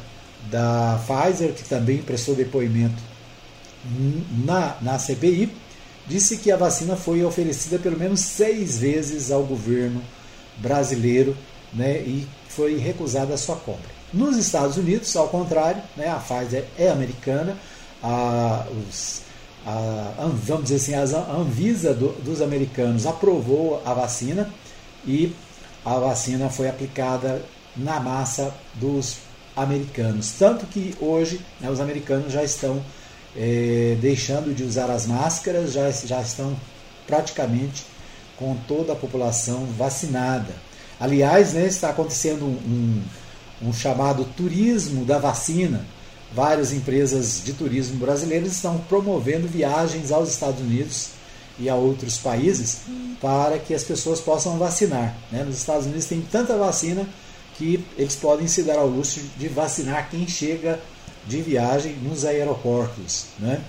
da 0.49 0.99
Pfizer, 1.05 1.53
que 1.53 1.63
também 1.63 2.01
prestou 2.01 2.35
depoimento 2.35 3.01
na, 4.45 4.77
na 4.81 4.99
CPI, 4.99 5.51
disse 6.07 6.37
que 6.37 6.51
a 6.51 6.57
vacina 6.57 6.95
foi 6.95 7.23
oferecida 7.23 7.79
pelo 7.79 7.97
menos 7.97 8.19
seis 8.19 8.77
vezes 8.77 9.31
ao 9.31 9.43
governo 9.43 10.01
brasileiro 10.57 11.35
né, 11.73 11.97
e 11.99 12.27
foi 12.49 12.77
recusada 12.77 13.33
a 13.33 13.37
sua 13.37 13.55
compra. 13.55 13.91
Nos 14.13 14.37
Estados 14.37 14.77
Unidos, 14.77 15.15
ao 15.15 15.27
contrário, 15.27 15.81
né, 15.97 16.07
a 16.07 16.17
Pfizer 16.17 16.65
é 16.77 16.89
americana, 16.89 17.57
a, 18.01 18.65
os, 18.87 19.21
a, 19.65 20.29
vamos 20.43 20.69
dizer 20.69 20.75
assim, 20.75 21.15
a 21.15 21.31
Anvisa 21.31 21.93
do, 21.93 22.09
dos 22.21 22.41
americanos 22.41 23.05
aprovou 23.05 23.81
a 23.85 23.93
vacina 23.93 24.49
e 25.05 25.33
a 25.83 25.97
vacina 25.97 26.49
foi 26.49 26.69
aplicada 26.69 27.43
na 27.75 27.99
massa 27.99 28.53
dos 28.75 29.17
americanos. 29.55 30.31
Tanto 30.37 30.65
que 30.65 30.95
hoje 30.99 31.39
né, 31.59 31.69
os 31.69 31.79
americanos 31.79 32.31
já 32.31 32.43
estão 32.43 32.83
é, 33.35 33.97
deixando 33.99 34.53
de 34.53 34.63
usar 34.63 34.89
as 34.89 35.05
máscaras, 35.05 35.73
já, 35.73 35.89
já 35.91 36.21
estão 36.21 36.55
praticamente 37.07 37.85
com 38.37 38.55
toda 38.67 38.93
a 38.93 38.95
população 38.95 39.65
vacinada. 39.77 40.53
Aliás, 40.99 41.53
né, 41.53 41.65
está 41.65 41.89
acontecendo 41.89 42.45
um, 42.45 43.01
um, 43.61 43.73
chamado 43.73 44.25
turismo 44.37 45.05
da 45.05 45.17
vacina. 45.17 45.85
Várias 46.33 46.73
empresas 46.73 47.41
de 47.43 47.53
turismo 47.53 47.97
brasileiras 47.97 48.53
estão 48.53 48.79
promovendo 48.89 49.47
viagens 49.47 50.11
aos 50.11 50.29
Estados 50.29 50.61
Unidos 50.61 51.09
e 51.59 51.69
a 51.69 51.75
outros 51.75 52.17
países 52.17 52.81
para 53.21 53.59
que 53.59 53.73
as 53.73 53.83
pessoas 53.83 54.19
possam 54.19 54.57
vacinar. 54.57 55.15
Né? 55.31 55.43
Nos 55.43 55.57
Estados 55.57 55.85
Unidos 55.85 56.05
tem 56.05 56.21
tanta 56.21 56.57
vacina 56.57 57.07
que 57.63 57.85
eles 57.97 58.15
podem 58.15 58.45
se 58.45 58.63
dar 58.63 58.77
ao 58.77 58.87
luxo 58.87 59.21
de 59.37 59.47
vacinar 59.47 60.09
quem 60.09 60.27
chega 60.27 60.79
de 61.25 61.41
viagem 61.41 61.95
nos 62.03 62.25
aeroportos. 62.25 63.27
Né? 63.39 63.61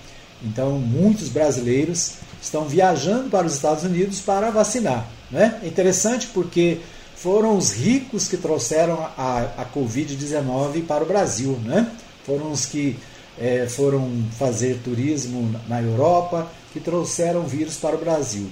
Então, 0.42 0.72
muitos 0.72 1.28
brasileiros 1.28 2.14
estão 2.42 2.64
viajando 2.64 3.30
para 3.30 3.46
os 3.46 3.54
Estados 3.54 3.84
Unidos 3.84 4.20
para 4.20 4.50
vacinar. 4.50 5.08
Né? 5.30 5.60
É 5.62 5.68
interessante 5.68 6.26
porque 6.34 6.80
foram 7.14 7.56
os 7.56 7.72
ricos 7.72 8.26
que 8.26 8.36
trouxeram 8.36 9.00
a, 9.16 9.48
a 9.56 9.64
Covid-19 9.64 10.84
para 10.84 11.04
o 11.04 11.06
Brasil. 11.06 11.58
Né? 11.64 11.88
Foram 12.26 12.50
os 12.50 12.66
que 12.66 12.98
é, 13.38 13.66
foram 13.68 14.24
fazer 14.36 14.80
turismo 14.82 15.54
na 15.68 15.80
Europa, 15.80 16.48
que 16.72 16.80
trouxeram 16.80 17.40
o 17.40 17.46
vírus 17.46 17.76
para 17.76 17.94
o 17.94 17.98
Brasil. 17.98 18.50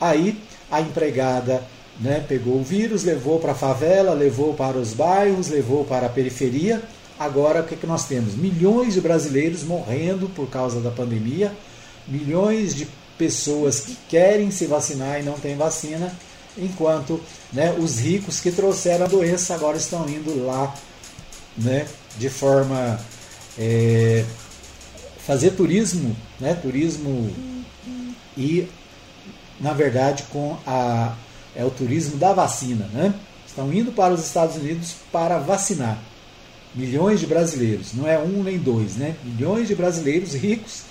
Aí 0.00 0.40
a 0.70 0.80
empregada 0.80 1.62
né, 1.98 2.24
pegou 2.26 2.60
o 2.60 2.62
vírus, 2.62 3.04
levou 3.04 3.40
para 3.40 3.52
a 3.52 3.54
favela, 3.54 4.12
levou 4.12 4.54
para 4.54 4.78
os 4.78 4.92
bairros, 4.92 5.48
levou 5.48 5.84
para 5.84 6.06
a 6.06 6.10
periferia. 6.10 6.82
Agora 7.18 7.60
o 7.60 7.64
que, 7.64 7.74
é 7.74 7.76
que 7.76 7.86
nós 7.86 8.06
temos? 8.06 8.34
Milhões 8.34 8.94
de 8.94 9.00
brasileiros 9.00 9.64
morrendo 9.64 10.28
por 10.28 10.48
causa 10.48 10.80
da 10.80 10.90
pandemia, 10.90 11.52
milhões 12.06 12.74
de 12.74 12.86
pessoas 13.18 13.80
que 13.80 13.96
querem 14.08 14.50
se 14.50 14.66
vacinar 14.66 15.18
e 15.18 15.24
não 15.24 15.34
têm 15.34 15.56
vacina, 15.56 16.14
enquanto 16.56 17.20
né, 17.52 17.74
os 17.76 17.98
ricos 17.98 18.40
que 18.40 18.52
trouxeram 18.52 19.06
a 19.06 19.08
doença 19.08 19.54
agora 19.54 19.76
estão 19.76 20.08
indo 20.08 20.46
lá 20.46 20.72
né, 21.56 21.86
de 22.16 22.28
forma 22.28 23.00
é, 23.58 24.24
fazer 25.26 25.50
turismo, 25.52 26.16
né, 26.38 26.54
turismo 26.54 27.30
e 28.36 28.68
na 29.60 29.72
verdade 29.72 30.24
com 30.30 30.56
a 30.64 31.14
é 31.58 31.64
o 31.64 31.70
turismo 31.70 32.16
da 32.16 32.32
vacina, 32.32 32.88
né? 32.94 33.12
Estão 33.44 33.72
indo 33.72 33.90
para 33.90 34.14
os 34.14 34.24
Estados 34.24 34.56
Unidos 34.56 34.94
para 35.10 35.38
vacinar 35.38 35.98
milhões 36.72 37.18
de 37.18 37.26
brasileiros, 37.26 37.92
não 37.94 38.06
é 38.06 38.16
um 38.16 38.44
nem 38.44 38.56
dois, 38.56 38.94
né? 38.94 39.16
Milhões 39.24 39.66
de 39.66 39.74
brasileiros 39.74 40.34
ricos 40.34 40.82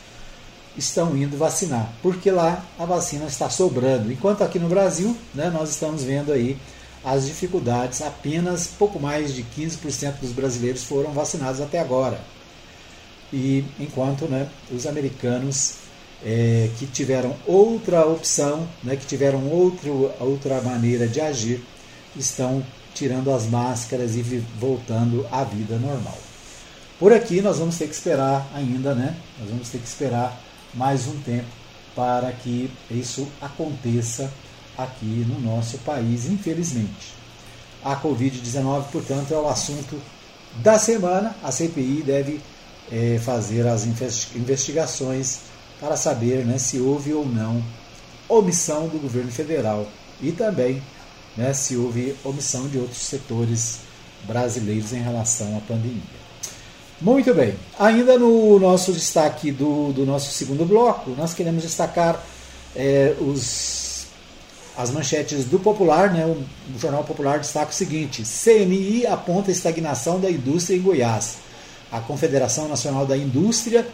estão 0.78 1.16
indo 1.16 1.38
vacinar, 1.38 1.92
porque 2.04 2.30
lá 2.30 2.66
a 2.78 2.86
vacina 2.86 3.26
está 3.26 3.50
sobrando. 3.50 4.12
Enquanto 4.12 4.44
aqui 4.44 4.60
no 4.60 4.68
Brasil, 4.68 5.16
né, 5.34 5.50
nós 5.50 5.70
estamos 5.70 6.04
vendo 6.04 6.32
aí 6.34 6.58
as 7.04 7.26
dificuldades, 7.26 8.02
apenas 8.02 8.68
pouco 8.68 9.00
mais 9.00 9.34
de 9.34 9.44
15% 9.44 10.20
dos 10.20 10.34
brasileiros 10.34 10.84
foram 10.84 11.12
vacinados 11.14 11.62
até 11.62 11.80
agora. 11.80 12.20
E 13.32 13.64
enquanto 13.80 14.26
né, 14.26 14.50
os 14.72 14.86
americanos 14.86 15.76
é, 16.24 16.70
que 16.78 16.86
tiveram 16.86 17.36
outra 17.46 18.06
opção, 18.06 18.68
né, 18.84 18.96
que 18.96 19.06
tiveram 19.06 19.48
outro, 19.48 20.12
outra 20.20 20.62
maneira 20.62 21.08
de 21.08 21.22
agir, 21.22 21.64
estão 22.16 22.64
tirando 22.94 23.32
as 23.32 23.46
máscaras 23.46 24.16
e 24.16 24.22
voltando 24.60 25.26
à 25.32 25.44
vida 25.44 25.78
normal. 25.78 26.18
Por 27.00 27.14
aqui 27.14 27.42
nós 27.42 27.60
vamos 27.60 27.78
ter 27.78 27.88
que 27.88 27.94
esperar 27.94 28.50
ainda, 28.56 28.96
né? 28.96 29.16
Nós 29.40 29.50
vamos 29.50 29.70
ter 29.70 29.78
que 29.78 29.88
esperar 29.88 30.42
mais 30.74 31.06
um 31.06 31.16
tempo 31.20 31.46
para 31.96 32.32
que 32.32 32.72
isso 32.90 33.28
aconteça 33.40 34.32
aqui 34.76 35.26
no 35.28 35.40
nosso 35.40 35.78
país, 35.80 36.26
infelizmente. 36.26 37.14
A 37.84 37.96
Covid-19, 37.96 38.86
portanto, 38.92 39.32
é 39.32 39.38
o 39.38 39.48
assunto 39.48 40.00
da 40.58 40.80
semana. 40.80 41.36
A 41.44 41.52
CPI 41.52 42.04
deve 42.04 42.42
é, 42.92 43.20
fazer 43.24 43.68
as 43.68 43.86
investigações 44.36 45.40
para 45.80 45.96
saber 45.96 46.46
né, 46.46 46.58
se 46.58 46.80
houve 46.80 47.14
ou 47.14 47.26
não 47.26 47.64
omissão 48.28 48.88
do 48.88 49.00
governo 49.00 49.32
federal 49.32 49.88
e 50.22 50.32
também 50.32 50.82
né, 51.36 51.54
se 51.54 51.78
houve 51.78 52.16
omissão 52.24 52.68
de 52.68 52.78
outros 52.78 53.02
setores 53.02 53.80
brasileiros 54.24 54.92
em 54.92 55.02
relação 55.02 55.56
à 55.58 55.62
pandemia. 55.62 56.18
Muito 57.00 57.32
bem, 57.34 57.54
ainda 57.78 58.18
no 58.18 58.60
nosso 58.60 58.92
destaque 58.92 59.52
do, 59.52 59.94
do 59.94 60.06
nosso 60.06 60.32
segundo 60.32 60.66
bloco, 60.66 61.12
nós 61.12 61.34
queremos 61.34 61.62
destacar 61.62 62.20
é, 62.76 63.16
os, 63.22 64.08
as 64.76 64.90
manchetes 64.90 65.46
do 65.46 65.60
Popular, 65.60 66.12
né, 66.12 66.26
o, 66.26 66.44
o 66.76 66.80
Jornal 66.80 67.04
Popular 67.04 67.38
destaca 67.38 67.70
o 67.70 67.74
seguinte: 67.74 68.24
CNI 68.24 69.06
aponta 69.06 69.52
estagnação 69.52 70.20
da 70.20 70.30
indústria 70.30 70.76
em 70.76 70.82
Goiás. 70.82 71.38
A 71.92 72.00
Confederação 72.00 72.68
Nacional 72.68 73.06
da 73.06 73.16
Indústria 73.16 73.88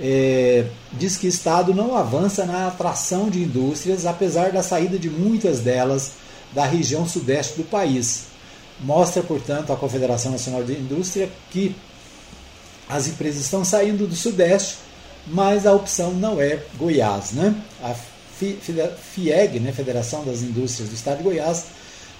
é, 0.00 0.66
diz 0.92 1.16
que 1.16 1.26
o 1.26 1.28
Estado 1.28 1.74
não 1.74 1.96
avança 1.96 2.46
na 2.46 2.68
atração 2.68 3.28
de 3.28 3.42
indústrias, 3.42 4.06
apesar 4.06 4.52
da 4.52 4.62
saída 4.62 4.98
de 4.98 5.10
muitas 5.10 5.60
delas 5.60 6.12
da 6.52 6.64
região 6.64 7.06
sudeste 7.06 7.56
do 7.56 7.64
país. 7.64 8.26
Mostra, 8.80 9.22
portanto, 9.22 9.72
a 9.72 9.76
Confederação 9.76 10.30
Nacional 10.30 10.62
de 10.62 10.72
Indústria 10.72 11.28
que 11.50 11.74
as 12.88 13.08
empresas 13.08 13.42
estão 13.42 13.64
saindo 13.64 14.06
do 14.06 14.14
sudeste, 14.14 14.76
mas 15.26 15.66
a 15.66 15.72
opção 15.72 16.12
não 16.12 16.40
é 16.40 16.62
Goiás. 16.78 17.32
Né? 17.32 17.54
A 17.82 17.94
FIEG, 18.38 19.60
né, 19.60 19.72
Federação 19.72 20.24
das 20.24 20.42
Indústrias 20.42 20.88
do 20.88 20.94
Estado 20.94 21.18
de 21.18 21.24
Goiás, 21.24 21.66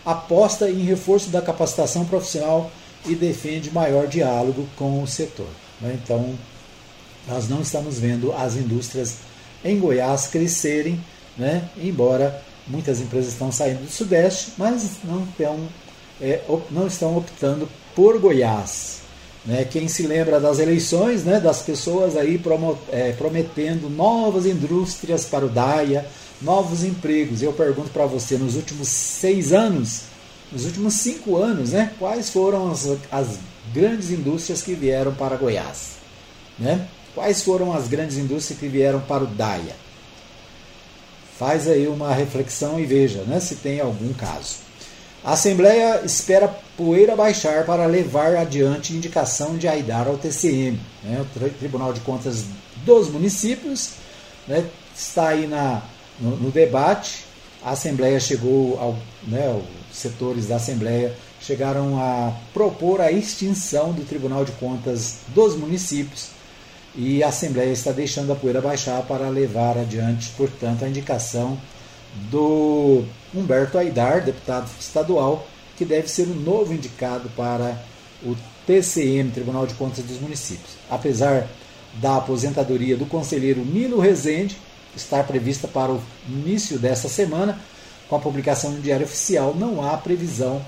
aposta 0.04 0.68
em 0.68 0.84
reforço 0.84 1.30
da 1.30 1.40
capacitação 1.40 2.04
profissional 2.04 2.70
e 3.06 3.14
defende 3.14 3.70
maior 3.70 4.06
diálogo 4.08 4.68
com 4.76 5.02
o 5.02 5.06
setor. 5.06 5.48
Né? 5.80 5.98
Então, 6.02 6.34
nós 7.28 7.48
não 7.48 7.60
estamos 7.60 7.98
vendo 7.98 8.32
as 8.32 8.56
indústrias 8.56 9.16
em 9.64 9.78
Goiás 9.78 10.26
crescerem, 10.26 10.98
né? 11.36 11.68
embora 11.76 12.42
muitas 12.66 13.00
empresas 13.00 13.32
estão 13.32 13.52
saindo 13.52 13.84
do 13.84 13.90
Sudeste, 13.90 14.52
mas 14.56 14.90
não, 15.04 15.24
estão, 15.24 15.68
é, 16.20 16.40
não 16.70 16.86
estão 16.86 17.16
optando 17.16 17.68
por 17.94 18.18
Goiás. 18.18 18.98
Né? 19.44 19.64
Quem 19.64 19.88
se 19.88 20.06
lembra 20.06 20.40
das 20.40 20.58
eleições, 20.58 21.24
né? 21.24 21.38
das 21.38 21.62
pessoas 21.62 22.16
aí 22.16 22.38
promo, 22.38 22.78
é, 22.90 23.12
prometendo 23.12 23.90
novas 23.90 24.46
indústrias 24.46 25.24
para 25.24 25.44
o 25.44 25.48
DAIA, 25.48 26.06
novos 26.40 26.82
empregos. 26.82 27.42
Eu 27.42 27.52
pergunto 27.52 27.90
para 27.90 28.06
você, 28.06 28.38
nos 28.38 28.56
últimos 28.56 28.88
seis 28.88 29.52
anos, 29.52 30.02
nos 30.50 30.64
últimos 30.64 30.94
cinco 30.94 31.36
anos, 31.36 31.72
né? 31.72 31.92
quais 31.98 32.30
foram 32.30 32.70
as, 32.70 32.88
as 33.10 33.38
grandes 33.72 34.10
indústrias 34.10 34.62
que 34.62 34.74
vieram 34.74 35.14
para 35.14 35.36
Goiás? 35.36 35.98
Né? 36.58 36.88
Quais 37.18 37.42
foram 37.42 37.72
as 37.72 37.88
grandes 37.88 38.16
indústrias 38.16 38.60
que 38.60 38.68
vieram 38.68 39.00
para 39.00 39.24
o 39.24 39.26
DAIA? 39.26 39.74
Faz 41.36 41.66
aí 41.66 41.88
uma 41.88 42.14
reflexão 42.14 42.78
e 42.78 42.86
veja 42.86 43.22
né, 43.22 43.40
se 43.40 43.56
tem 43.56 43.80
algum 43.80 44.12
caso. 44.12 44.58
A 45.24 45.32
Assembleia 45.32 46.00
espera 46.04 46.46
poeira 46.76 47.16
baixar 47.16 47.66
para 47.66 47.86
levar 47.86 48.36
adiante 48.36 48.92
indicação 48.92 49.58
de 49.58 49.66
Aidar 49.66 50.06
ao 50.06 50.16
TCM. 50.16 50.78
Né, 51.02 51.20
o 51.20 51.50
Tribunal 51.58 51.92
de 51.92 51.98
Contas 52.02 52.44
dos 52.86 53.08
Municípios 53.08 53.94
né, 54.46 54.64
está 54.96 55.30
aí 55.30 55.48
na, 55.48 55.82
no, 56.20 56.36
no, 56.36 56.52
debate. 56.52 57.24
A 57.64 57.72
Assembleia 57.72 58.20
chegou, 58.20 58.78
ao, 58.78 58.96
né, 59.26 59.60
os 59.90 59.98
setores 59.98 60.46
da 60.46 60.54
Assembleia 60.54 61.12
chegaram 61.40 62.00
a 62.00 62.32
propor 62.54 63.00
a 63.00 63.10
extinção 63.10 63.92
do 63.92 64.04
Tribunal 64.04 64.44
de 64.44 64.52
Contas 64.52 65.16
dos 65.34 65.56
Municípios 65.56 66.37
e 66.94 67.22
a 67.22 67.28
Assembleia 67.28 67.72
está 67.72 67.92
deixando 67.92 68.32
a 68.32 68.36
poeira 68.36 68.60
baixar 68.60 69.02
para 69.02 69.28
levar 69.28 69.78
adiante, 69.78 70.30
portanto, 70.36 70.84
a 70.84 70.88
indicação 70.88 71.58
do 72.30 73.04
Humberto 73.34 73.78
Aidar, 73.78 74.24
deputado 74.24 74.68
estadual, 74.80 75.46
que 75.76 75.84
deve 75.84 76.08
ser 76.08 76.24
o 76.24 76.34
novo 76.34 76.72
indicado 76.72 77.30
para 77.36 77.80
o 78.22 78.36
TCM, 78.66 79.30
Tribunal 79.30 79.66
de 79.66 79.74
Contas 79.74 80.04
dos 80.04 80.20
Municípios. 80.20 80.72
Apesar 80.90 81.46
da 81.94 82.16
aposentadoria 82.16 82.96
do 82.96 83.06
conselheiro 83.06 83.64
Nilo 83.64 84.00
Rezende 84.00 84.56
estar 84.96 85.24
prevista 85.24 85.68
para 85.68 85.92
o 85.92 86.02
início 86.28 86.78
desta 86.78 87.08
semana, 87.08 87.58
com 88.08 88.16
a 88.16 88.20
publicação 88.20 88.72
no 88.72 88.80
Diário 88.80 89.06
Oficial, 89.06 89.54
não 89.54 89.86
há 89.86 89.96
previsão 89.96 90.64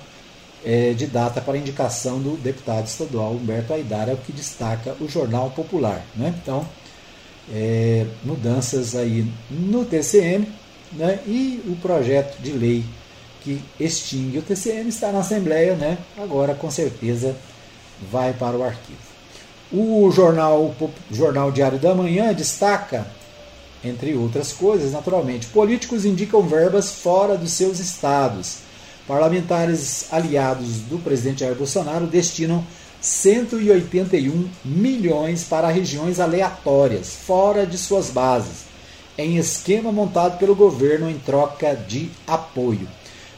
é, 0.64 0.92
de 0.92 1.06
data 1.06 1.40
para 1.40 1.56
indicação 1.56 2.20
do 2.20 2.36
deputado 2.36 2.86
estadual 2.86 3.32
Humberto 3.32 3.72
Aidar, 3.72 4.08
é 4.08 4.12
o 4.12 4.16
que 4.16 4.32
destaca 4.32 4.94
o 5.00 5.08
Jornal 5.08 5.50
Popular. 5.50 6.04
Né? 6.14 6.34
Então, 6.42 6.66
é, 7.52 8.06
mudanças 8.22 8.94
aí 8.94 9.26
no 9.50 9.84
TCM 9.84 10.46
né? 10.92 11.18
e 11.26 11.62
o 11.66 11.76
projeto 11.76 12.40
de 12.40 12.52
lei 12.52 12.84
que 13.42 13.60
extingue 13.78 14.38
o 14.38 14.42
TCM 14.42 14.88
está 14.88 15.10
na 15.10 15.20
Assembleia, 15.20 15.74
né? 15.74 15.96
agora 16.18 16.54
com 16.54 16.70
certeza 16.70 17.34
vai 18.10 18.32
para 18.32 18.56
o 18.56 18.62
arquivo. 18.62 18.98
O 19.72 20.10
jornal, 20.10 20.74
jornal 21.10 21.50
Diário 21.50 21.78
da 21.78 21.94
Manhã 21.94 22.34
destaca, 22.34 23.06
entre 23.84 24.14
outras 24.14 24.52
coisas, 24.52 24.92
naturalmente, 24.92 25.46
políticos 25.46 26.04
indicam 26.04 26.42
verbas 26.42 26.92
fora 26.92 27.36
dos 27.36 27.52
seus 27.52 27.78
estados 27.78 28.69
Parlamentares 29.06 30.06
aliados 30.12 30.80
do 30.88 30.98
presidente 30.98 31.40
Jair 31.40 31.54
Bolsonaro 31.54 32.06
destinam 32.06 32.64
181 33.00 34.48
milhões 34.64 35.44
para 35.44 35.68
regiões 35.68 36.20
aleatórias, 36.20 37.08
fora 37.26 37.66
de 37.66 37.78
suas 37.78 38.10
bases, 38.10 38.64
em 39.16 39.36
esquema 39.36 39.90
montado 39.90 40.38
pelo 40.38 40.54
governo 40.54 41.08
em 41.08 41.18
troca 41.18 41.74
de 41.74 42.10
apoio. 42.26 42.86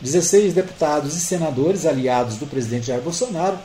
16 0.00 0.52
deputados 0.52 1.16
e 1.16 1.20
senadores 1.20 1.86
aliados 1.86 2.36
do 2.36 2.46
presidente 2.46 2.86
Jair 2.86 3.00
Bolsonaro 3.00 3.56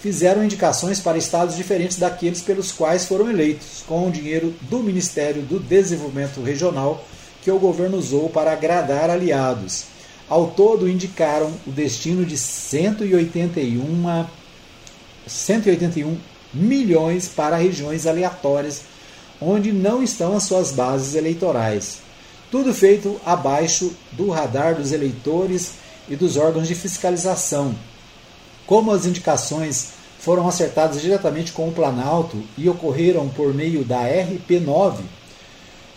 fizeram 0.00 0.42
indicações 0.42 0.98
para 0.98 1.18
estados 1.18 1.54
diferentes 1.54 1.98
daqueles 1.98 2.40
pelos 2.40 2.72
quais 2.72 3.04
foram 3.04 3.30
eleitos, 3.30 3.84
com 3.86 4.08
o 4.08 4.10
dinheiro 4.10 4.52
do 4.62 4.80
Ministério 4.80 5.42
do 5.42 5.60
Desenvolvimento 5.60 6.42
Regional 6.42 7.04
que 7.42 7.50
o 7.50 7.58
governo 7.58 7.98
usou 7.98 8.28
para 8.28 8.52
agradar 8.52 9.10
aliados. 9.10 9.91
Ao 10.32 10.46
todo, 10.46 10.88
indicaram 10.88 11.52
o 11.66 11.70
destino 11.70 12.24
de 12.24 12.38
181, 12.38 14.26
181 15.26 16.16
milhões 16.54 17.28
para 17.28 17.54
regiões 17.58 18.06
aleatórias, 18.06 18.84
onde 19.38 19.72
não 19.72 20.02
estão 20.02 20.34
as 20.34 20.44
suas 20.44 20.72
bases 20.72 21.14
eleitorais. 21.16 21.98
Tudo 22.50 22.72
feito 22.72 23.20
abaixo 23.26 23.92
do 24.12 24.30
radar 24.30 24.74
dos 24.74 24.90
eleitores 24.90 25.72
e 26.08 26.16
dos 26.16 26.38
órgãos 26.38 26.66
de 26.66 26.74
fiscalização. 26.74 27.74
Como 28.66 28.90
as 28.90 29.04
indicações 29.04 29.90
foram 30.18 30.48
acertadas 30.48 31.02
diretamente 31.02 31.52
com 31.52 31.68
o 31.68 31.72
Planalto 31.72 32.42
e 32.56 32.70
ocorreram 32.70 33.28
por 33.28 33.52
meio 33.52 33.84
da 33.84 34.00
RP9, 34.04 34.94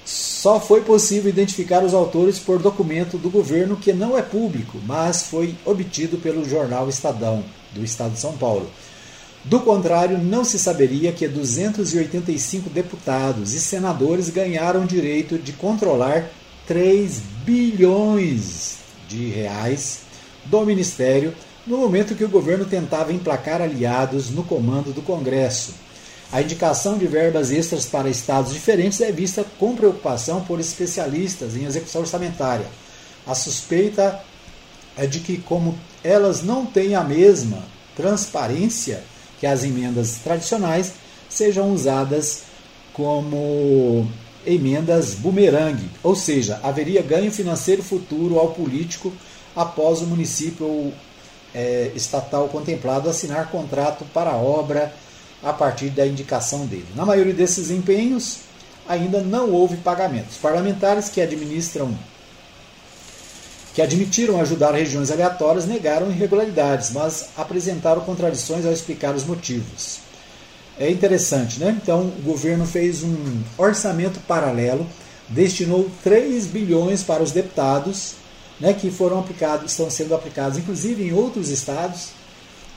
só 0.06 0.60
foi 0.60 0.82
possível 0.82 1.30
identificar 1.30 1.84
os 1.84 1.94
autores 1.94 2.38
por 2.38 2.62
documento 2.62 3.18
do 3.18 3.30
governo 3.30 3.76
que 3.76 3.92
não 3.92 4.16
é 4.16 4.22
público, 4.22 4.80
mas 4.86 5.24
foi 5.24 5.56
obtido 5.66 6.18
pelo 6.18 6.48
jornal 6.48 6.88
Estadão, 6.88 7.44
do 7.74 7.84
Estado 7.84 8.14
de 8.14 8.20
São 8.20 8.38
Paulo. 8.38 8.70
Do 9.44 9.60
contrário, 9.60 10.20
não 10.20 10.44
se 10.44 10.60
saberia 10.60 11.12
que 11.12 11.28
285 11.28 12.70
deputados 12.70 13.54
e 13.54 13.60
senadores 13.60 14.30
ganharam 14.30 14.86
direito 14.86 15.40
de 15.40 15.54
controlar 15.54 16.30
3 16.68 17.22
bilhões 17.44 18.78
de 19.08 19.30
reais 19.30 20.02
do 20.46 20.64
Ministério 20.66 21.34
no 21.66 21.78
momento 21.78 22.16
que 22.16 22.24
o 22.24 22.30
governo 22.30 22.66
tentava 22.66 23.12
emplacar 23.12 23.62
aliados 23.62 24.30
no 24.30 24.44
comando 24.44 24.94
do 24.94 25.02
Congresso. 25.02 25.85
A 26.36 26.42
indicação 26.42 26.98
de 26.98 27.08
verbas 27.08 27.50
extras 27.50 27.86
para 27.86 28.10
estados 28.10 28.52
diferentes 28.52 29.00
é 29.00 29.10
vista 29.10 29.46
com 29.58 29.74
preocupação 29.74 30.44
por 30.44 30.60
especialistas 30.60 31.56
em 31.56 31.64
execução 31.64 32.02
orçamentária. 32.02 32.66
A 33.26 33.34
suspeita 33.34 34.20
é 34.98 35.08
de 35.08 35.22
que, 35.22 35.38
como 35.38 35.80
elas 36.04 36.44
não 36.44 36.66
têm 36.66 36.94
a 36.94 37.06
mesma 37.06 37.64
transparência 37.96 39.02
que 39.40 39.48
as 39.48 39.64
emendas 39.64 40.18
tradicionais, 40.22 40.92
sejam 41.30 41.72
usadas 41.72 42.42
como 42.92 44.06
emendas 44.46 45.14
bumerangue, 45.14 45.90
ou 46.04 46.18
seja, 46.18 46.60
haveria 46.62 47.02
ganho 47.02 47.32
financeiro 47.32 47.82
futuro 47.82 48.38
ao 48.38 48.50
político 48.50 49.14
após 49.56 50.02
o 50.02 50.06
município 50.06 50.92
é, 51.54 51.94
estatal 51.96 52.50
contemplado 52.50 53.10
assinar 53.10 53.50
contrato 53.50 54.04
para 54.14 54.36
obra 54.36 54.94
a 55.46 55.54
partir 55.54 55.92
da 55.92 56.06
indicação 56.06 56.66
dele. 56.66 56.88
Na 56.96 57.06
maioria 57.06 57.34
desses 57.34 57.70
empenhos, 57.70 58.40
ainda 58.90 59.22
não 59.22 59.52
houve 59.52 59.78
pagamentos. 59.78 60.38
Parlamentares 60.38 61.08
que 61.08 61.22
administram 61.22 61.96
que 63.76 63.82
admitiram 63.82 64.40
ajudar 64.40 64.72
regiões 64.72 65.12
aleatórias 65.12 65.66
negaram 65.66 66.10
irregularidades, 66.10 66.92
mas 66.92 67.28
apresentaram 67.36 68.02
contradições 68.02 68.66
ao 68.66 68.72
explicar 68.72 69.14
os 69.14 69.26
motivos. 69.26 70.00
É 70.80 70.90
interessante, 70.90 71.60
né? 71.60 71.78
Então, 71.82 72.04
o 72.08 72.22
governo 72.24 72.66
fez 72.66 73.04
um 73.04 73.42
orçamento 73.58 74.22
paralelo, 74.22 74.88
destinou 75.28 75.92
3 76.06 76.46
bilhões 76.48 77.04
para 77.04 77.22
os 77.22 77.32
deputados, 77.32 78.14
né, 78.62 78.74
que 78.74 78.90
foram 78.90 79.20
aplicados, 79.20 79.72
estão 79.72 79.90
sendo 79.90 80.16
aplicados 80.16 80.58
inclusive 80.58 81.04
em 81.04 81.12
outros 81.12 81.50
estados. 81.50 82.10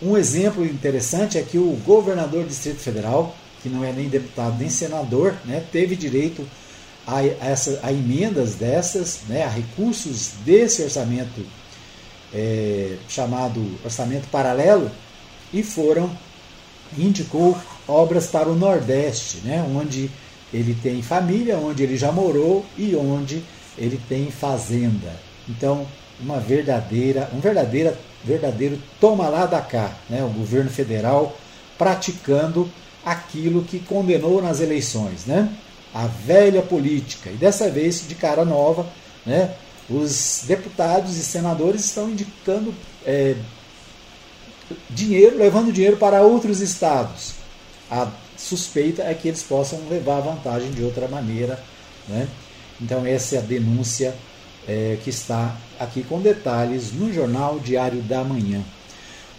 Um 0.01 0.17
exemplo 0.17 0.65
interessante 0.65 1.39
é 1.39 1.43
que 1.43 1.59
o 1.59 1.73
governador 1.85 2.45
do 2.45 2.49
Distrito 2.49 2.79
Federal, 2.79 3.35
que 3.63 3.69
não 3.69 3.85
é 3.85 3.93
nem 3.93 4.09
deputado 4.09 4.57
nem 4.59 4.71
senador, 4.71 5.35
né, 5.45 5.65
teve 5.73 5.97
direito 5.97 6.47
a, 7.07 7.25
essa, 7.25 7.81
a 7.83 7.91
emendas 7.91 8.55
dessas, 8.55 9.21
né, 9.29 9.45
a 9.45 9.49
recursos 9.49 10.33
desse 10.45 10.83
orçamento 10.83 11.45
é, 12.33 12.97
chamado 13.09 13.65
orçamento 13.85 14.29
paralelo, 14.29 14.91
e 15.53 15.63
foram 15.63 16.11
indicou 16.97 17.59
obras 17.87 18.27
para 18.27 18.49
o 18.49 18.55
Nordeste, 18.55 19.39
né, 19.39 19.67
onde 19.75 20.11
ele 20.53 20.75
tem 20.83 21.03
família, 21.03 21.59
onde 21.59 21.83
ele 21.83 21.97
já 21.97 22.13
morou 22.13 22.65
e 22.77 22.95
onde 22.95 23.43
ele 23.77 24.01
tem 24.09 24.31
fazenda. 24.31 25.13
Então, 25.49 25.87
uma 26.21 26.39
verdadeira, 26.39 27.29
um 27.33 27.41
verdadeira, 27.41 27.97
verdadeiro 28.25 28.79
toma 29.01 29.29
lá 29.29 29.47
da 29.47 29.61
cá, 29.61 29.93
né, 30.09 30.23
o 30.23 30.29
governo 30.29 30.71
federal 30.71 31.37
praticando 31.77 32.71
aquilo 33.05 33.63
que 33.63 33.79
condenou 33.79 34.43
nas 34.43 34.61
eleições, 34.61 35.25
né? 35.25 35.49
A 35.95 36.07
velha 36.07 36.61
política. 36.61 37.31
E 37.31 37.35
dessa 37.35 37.71
vez, 37.71 38.07
de 38.07 38.15
cara 38.15 38.45
nova, 38.45 38.87
né? 39.25 39.55
Os 39.89 40.43
deputados 40.47 41.17
e 41.17 41.23
senadores 41.23 41.85
estão 41.85 42.11
indicando 42.11 42.75
é, 43.07 43.37
dinheiro, 44.91 45.39
levando 45.39 45.73
dinheiro 45.73 45.97
para 45.97 46.21
outros 46.21 46.61
estados. 46.61 47.33
A 47.91 48.09
suspeita 48.37 49.03
é 49.03 49.15
que 49.15 49.29
eles 49.29 49.43
possam 49.43 49.81
levar 49.89 50.21
vantagem 50.21 50.71
de 50.71 50.83
outra 50.83 51.09
maneira. 51.09 51.59
Né? 52.07 52.29
Então, 52.81 53.07
essa 53.07 53.37
é 53.37 53.39
a 53.39 53.43
denúncia 53.43 54.15
é, 54.69 54.99
que 55.03 55.11
está 55.11 55.57
aqui 55.81 56.03
com 56.03 56.21
detalhes 56.21 56.93
no 56.93 57.13
Jornal 57.13 57.59
Diário 57.59 58.03
da 58.03 58.23
Manhã. 58.23 58.63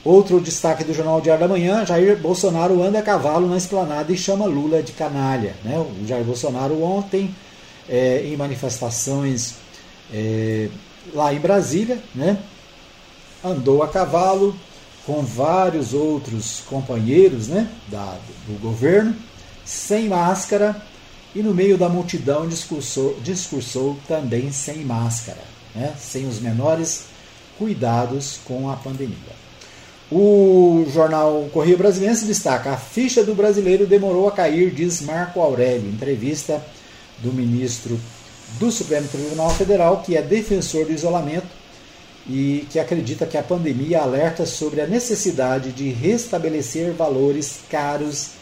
Outro 0.03 0.41
destaque 0.41 0.83
do 0.83 0.93
Jornal 0.93 1.21
Diário 1.21 1.47
da 1.47 1.47
Manhã: 1.47 1.85
Jair 1.85 2.17
Bolsonaro 2.17 2.81
anda 2.81 2.99
a 2.99 3.03
cavalo 3.03 3.47
na 3.47 3.57
esplanada 3.57 4.11
e 4.11 4.17
chama 4.17 4.45
Lula 4.45 4.81
de 4.81 4.93
canalha. 4.93 5.55
Né? 5.63 5.77
O 5.77 6.07
Jair 6.07 6.23
Bolsonaro, 6.23 6.81
ontem, 6.81 7.35
é, 7.87 8.23
em 8.25 8.35
manifestações 8.35 9.55
é, 10.11 10.69
lá 11.13 11.33
em 11.33 11.39
Brasília, 11.39 11.99
né? 12.15 12.37
andou 13.43 13.83
a 13.83 13.87
cavalo, 13.87 14.55
com 15.05 15.23
vários 15.23 15.93
outros 15.93 16.61
companheiros 16.69 17.47
né, 17.47 17.67
da, 17.87 18.15
do 18.45 18.59
governo, 18.59 19.15
sem 19.65 20.07
máscara, 20.07 20.79
e 21.35 21.43
no 21.43 21.53
meio 21.53 21.77
da 21.77 21.87
multidão 21.87 22.47
discursou, 22.47 23.19
discursou 23.21 23.97
também 24.07 24.51
sem 24.51 24.77
máscara, 24.77 25.41
né, 25.75 25.93
sem 25.99 26.27
os 26.27 26.39
menores 26.39 27.05
cuidados 27.57 28.39
com 28.45 28.69
a 28.69 28.75
pandemia. 28.75 29.39
O 30.11 30.85
jornal 30.91 31.47
Correio 31.53 31.77
Brasiliense 31.77 32.25
destaca: 32.25 32.71
a 32.71 32.77
ficha 32.77 33.23
do 33.23 33.35
brasileiro 33.35 33.85
demorou 33.85 34.27
a 34.27 34.31
cair, 34.31 34.71
diz 34.71 35.01
Marco 35.01 35.39
Aurélio. 35.39 35.87
Entrevista 35.87 36.63
do 37.19 37.31
ministro 37.31 37.99
do 38.57 38.71
Supremo 38.71 39.07
Tribunal 39.07 39.51
Federal, 39.51 40.01
que 40.01 40.17
é 40.17 40.21
defensor 40.23 40.85
do 40.85 40.93
isolamento, 40.93 41.47
e 42.27 42.65
que 42.71 42.79
acredita 42.79 43.27
que 43.27 43.37
a 43.37 43.43
pandemia 43.43 44.01
alerta 44.01 44.47
sobre 44.47 44.81
a 44.81 44.87
necessidade 44.87 45.71
de 45.71 45.89
restabelecer 45.89 46.91
valores 46.93 47.59
caros 47.69 48.38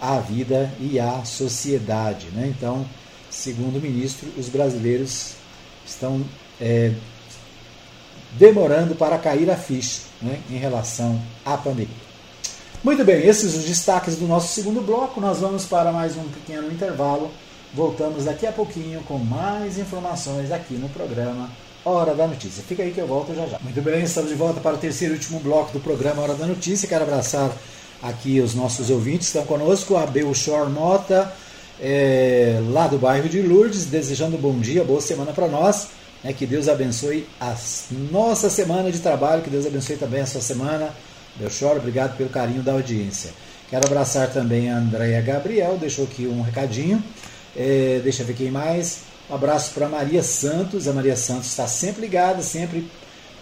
à 0.00 0.18
vida 0.18 0.72
e 0.80 0.98
à 0.98 1.24
sociedade. 1.24 2.28
Né? 2.32 2.52
Então, 2.56 2.86
segundo 3.30 3.76
o 3.76 3.80
ministro, 3.80 4.28
os 4.38 4.48
brasileiros 4.48 5.34
estão 5.86 6.24
é, 6.60 6.92
demorando 8.32 8.94
para 8.94 9.18
cair 9.18 9.50
a 9.50 9.56
ficha 9.56 10.02
né, 10.22 10.40
em 10.50 10.56
relação 10.56 11.20
à 11.44 11.56
pandemia. 11.56 12.10
Muito 12.82 13.04
bem, 13.04 13.26
esses 13.26 13.54
os 13.54 13.64
destaques 13.64 14.16
do 14.16 14.26
nosso 14.26 14.54
segundo 14.54 14.80
bloco. 14.80 15.20
Nós 15.20 15.38
vamos 15.38 15.66
para 15.66 15.92
mais 15.92 16.16
um 16.16 16.24
pequeno 16.24 16.72
intervalo. 16.72 17.30
Voltamos 17.74 18.24
daqui 18.24 18.46
a 18.46 18.52
pouquinho 18.52 19.02
com 19.02 19.18
mais 19.18 19.78
informações 19.78 20.50
aqui 20.50 20.74
no 20.74 20.88
programa 20.88 21.50
Hora 21.84 22.14
da 22.14 22.26
Notícia. 22.26 22.64
Fica 22.66 22.82
aí 22.82 22.90
que 22.90 23.00
eu 23.00 23.06
volto 23.06 23.34
já 23.34 23.46
já. 23.46 23.58
Muito 23.60 23.80
bem, 23.82 24.02
estamos 24.02 24.30
de 24.30 24.36
volta 24.36 24.60
para 24.60 24.76
o 24.76 24.78
terceiro 24.78 25.14
e 25.14 25.16
último 25.18 25.40
bloco 25.40 25.72
do 25.72 25.80
programa 25.80 26.22
Hora 26.22 26.34
da 26.34 26.46
Notícia. 26.46 26.88
Quero 26.88 27.04
abraçar 27.04 27.50
aqui 28.02 28.40
os 28.40 28.54
nossos 28.54 28.90
ouvintes 28.90 29.26
estão 29.26 29.44
conosco, 29.44 29.96
a 29.96 30.06
Belchor 30.06 30.68
Mota, 30.70 31.32
é, 31.80 32.60
lá 32.70 32.86
do 32.86 32.98
bairro 32.98 33.28
de 33.28 33.40
Lourdes, 33.40 33.86
desejando 33.86 34.36
bom 34.36 34.58
dia, 34.58 34.84
boa 34.84 35.00
semana 35.00 35.32
para 35.32 35.48
nós. 35.48 35.88
Né, 36.22 36.34
que 36.34 36.46
Deus 36.46 36.68
abençoe 36.68 37.26
a 37.40 37.56
nossa 38.10 38.50
semana 38.50 38.92
de 38.92 38.98
trabalho, 38.98 39.42
que 39.42 39.48
Deus 39.48 39.66
abençoe 39.66 39.96
também 39.96 40.20
a 40.20 40.26
sua 40.26 40.42
semana. 40.42 40.94
Belchor, 41.36 41.76
obrigado 41.76 42.16
pelo 42.16 42.28
carinho 42.28 42.62
da 42.62 42.72
audiência. 42.72 43.30
Quero 43.70 43.86
abraçar 43.86 44.30
também 44.30 44.70
a 44.70 44.76
Andréia 44.76 45.22
Gabriel, 45.22 45.78
deixou 45.78 46.04
aqui 46.04 46.26
um 46.26 46.42
recadinho. 46.42 47.02
É, 47.56 48.00
deixa 48.02 48.22
eu 48.22 48.26
ver 48.26 48.34
quem 48.34 48.50
mais. 48.50 49.02
Um 49.30 49.34
abraço 49.34 49.72
para 49.72 49.88
Maria 49.88 50.22
Santos. 50.22 50.88
A 50.88 50.92
Maria 50.92 51.16
Santos 51.16 51.46
está 51.46 51.66
sempre 51.68 52.02
ligada, 52.02 52.42
sempre 52.42 52.90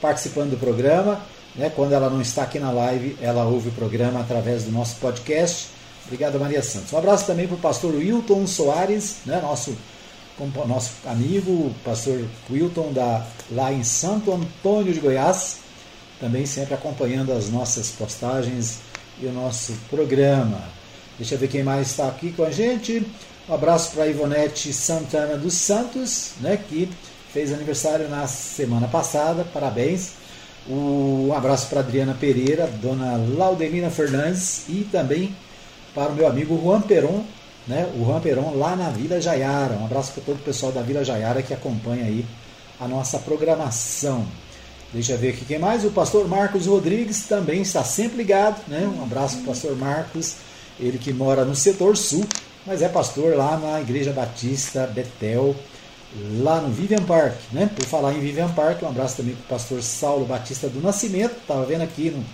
participando 0.00 0.50
do 0.50 0.56
programa. 0.58 1.20
Né? 1.58 1.70
Quando 1.74 1.92
ela 1.92 2.08
não 2.08 2.22
está 2.22 2.44
aqui 2.44 2.60
na 2.60 2.70
live, 2.70 3.16
ela 3.20 3.44
ouve 3.44 3.68
o 3.68 3.72
programa 3.72 4.20
através 4.20 4.62
do 4.62 4.70
nosso 4.70 4.96
podcast. 4.96 5.66
Obrigado, 6.06 6.38
Maria 6.38 6.62
Santos. 6.62 6.92
Um 6.92 6.98
abraço 6.98 7.26
também 7.26 7.48
para 7.48 7.56
o 7.56 7.60
pastor 7.60 7.94
Wilton 7.94 8.46
Soares, 8.46 9.16
né? 9.26 9.40
nosso, 9.42 9.76
nosso 10.66 10.92
amigo, 11.04 11.74
pastor 11.84 12.24
Wilton, 12.48 12.92
da, 12.92 13.26
lá 13.50 13.72
em 13.72 13.82
Santo 13.82 14.32
Antônio 14.32 14.94
de 14.94 15.00
Goiás, 15.00 15.56
também 16.20 16.46
sempre 16.46 16.74
acompanhando 16.74 17.32
as 17.32 17.50
nossas 17.50 17.90
postagens 17.90 18.78
e 19.20 19.26
o 19.26 19.32
nosso 19.32 19.74
programa. 19.90 20.62
Deixa 21.18 21.34
eu 21.34 21.38
ver 21.38 21.48
quem 21.48 21.64
mais 21.64 21.88
está 21.88 22.06
aqui 22.06 22.32
com 22.32 22.44
a 22.44 22.50
gente. 22.50 23.04
Um 23.48 23.54
abraço 23.54 23.90
para 23.90 24.04
a 24.04 24.06
Ivonete 24.06 24.72
Santana 24.72 25.36
dos 25.36 25.54
Santos, 25.54 26.32
né, 26.40 26.56
que 26.56 26.88
fez 27.32 27.52
aniversário 27.52 28.08
na 28.08 28.26
semana 28.28 28.86
passada, 28.86 29.44
parabéns. 29.52 30.12
Um 30.68 31.32
abraço 31.32 31.68
para 31.68 31.80
Adriana 31.80 32.14
Pereira, 32.18 32.66
dona 32.80 33.16
Laudemina 33.36 33.90
Fernandes 33.90 34.64
e 34.68 34.86
também 34.92 35.34
para 35.94 36.10
o 36.10 36.14
meu 36.14 36.26
amigo 36.26 36.60
Juan 36.62 36.82
Peron, 36.82 37.24
né, 37.66 37.90
o 37.98 38.04
Juan 38.04 38.20
Peron 38.20 38.54
lá 38.54 38.76
na 38.76 38.90
Vila 38.90 39.20
Jaiara. 39.20 39.74
Um 39.74 39.84
abraço 39.84 40.12
para 40.12 40.22
todo 40.24 40.36
o 40.36 40.42
pessoal 40.42 40.70
da 40.70 40.82
Vila 40.82 41.02
Jaiara 41.04 41.42
que 41.42 41.54
acompanha 41.54 42.04
aí 42.04 42.24
a 42.78 42.86
nossa 42.86 43.18
programação. 43.18 44.26
Deixa 44.92 45.12
eu 45.12 45.18
ver 45.18 45.30
aqui 45.30 45.44
quem 45.44 45.58
mais. 45.58 45.84
O 45.84 45.90
pastor 45.90 46.28
Marcos 46.28 46.66
Rodrigues 46.66 47.22
também 47.26 47.62
está 47.62 47.82
sempre 47.82 48.18
ligado. 48.18 48.60
Né? 48.68 48.86
Um 48.86 49.02
abraço 49.02 49.36
para 49.36 49.44
o 49.44 49.46
pastor 49.46 49.76
Marcos, 49.76 50.36
ele 50.78 50.98
que 50.98 51.12
mora 51.12 51.44
no 51.44 51.54
setor 51.54 51.96
sul 51.96 52.26
mas 52.68 52.82
é 52.82 52.88
pastor 52.88 53.34
lá 53.34 53.56
na 53.56 53.80
Igreja 53.80 54.12
Batista 54.12 54.86
Betel, 54.86 55.56
lá 56.40 56.60
no 56.60 56.70
Vivian 56.70 57.02
Park. 57.02 57.36
Né? 57.52 57.70
Por 57.74 57.84
falar 57.84 58.14
em 58.14 58.20
Vivian 58.20 58.48
Park, 58.48 58.82
um 58.82 58.88
abraço 58.88 59.16
também 59.16 59.34
para 59.34 59.44
o 59.44 59.48
pastor 59.48 59.82
Saulo 59.82 60.24
Batista 60.24 60.68
do 60.68 60.80
Nascimento. 60.80 61.36
Estava 61.40 61.64
vendo 61.64 61.82
aqui 61.82 62.10
no 62.10 62.24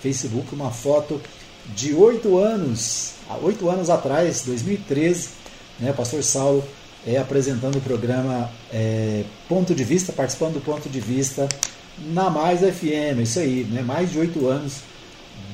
Facebook 0.00 0.54
uma 0.54 0.70
foto 0.70 1.20
de 1.74 1.94
oito 1.94 2.38
anos, 2.38 3.12
há 3.28 3.36
oito 3.36 3.68
anos 3.68 3.90
atrás, 3.90 4.42
2013, 4.42 5.28
né? 5.78 5.90
o 5.90 5.94
pastor 5.94 6.22
Saulo 6.22 6.64
é, 7.06 7.18
apresentando 7.18 7.76
o 7.76 7.80
programa 7.80 8.50
é, 8.72 9.24
Ponto 9.48 9.74
de 9.74 9.84
Vista, 9.84 10.12
participando 10.12 10.54
do 10.54 10.60
Ponto 10.60 10.88
de 10.88 11.00
Vista 11.00 11.48
na 12.12 12.30
Mais 12.30 12.60
FM, 12.60 13.20
isso 13.22 13.38
aí, 13.38 13.64
né? 13.64 13.82
mais 13.82 14.10
de 14.10 14.18
oito 14.18 14.46
anos 14.48 14.90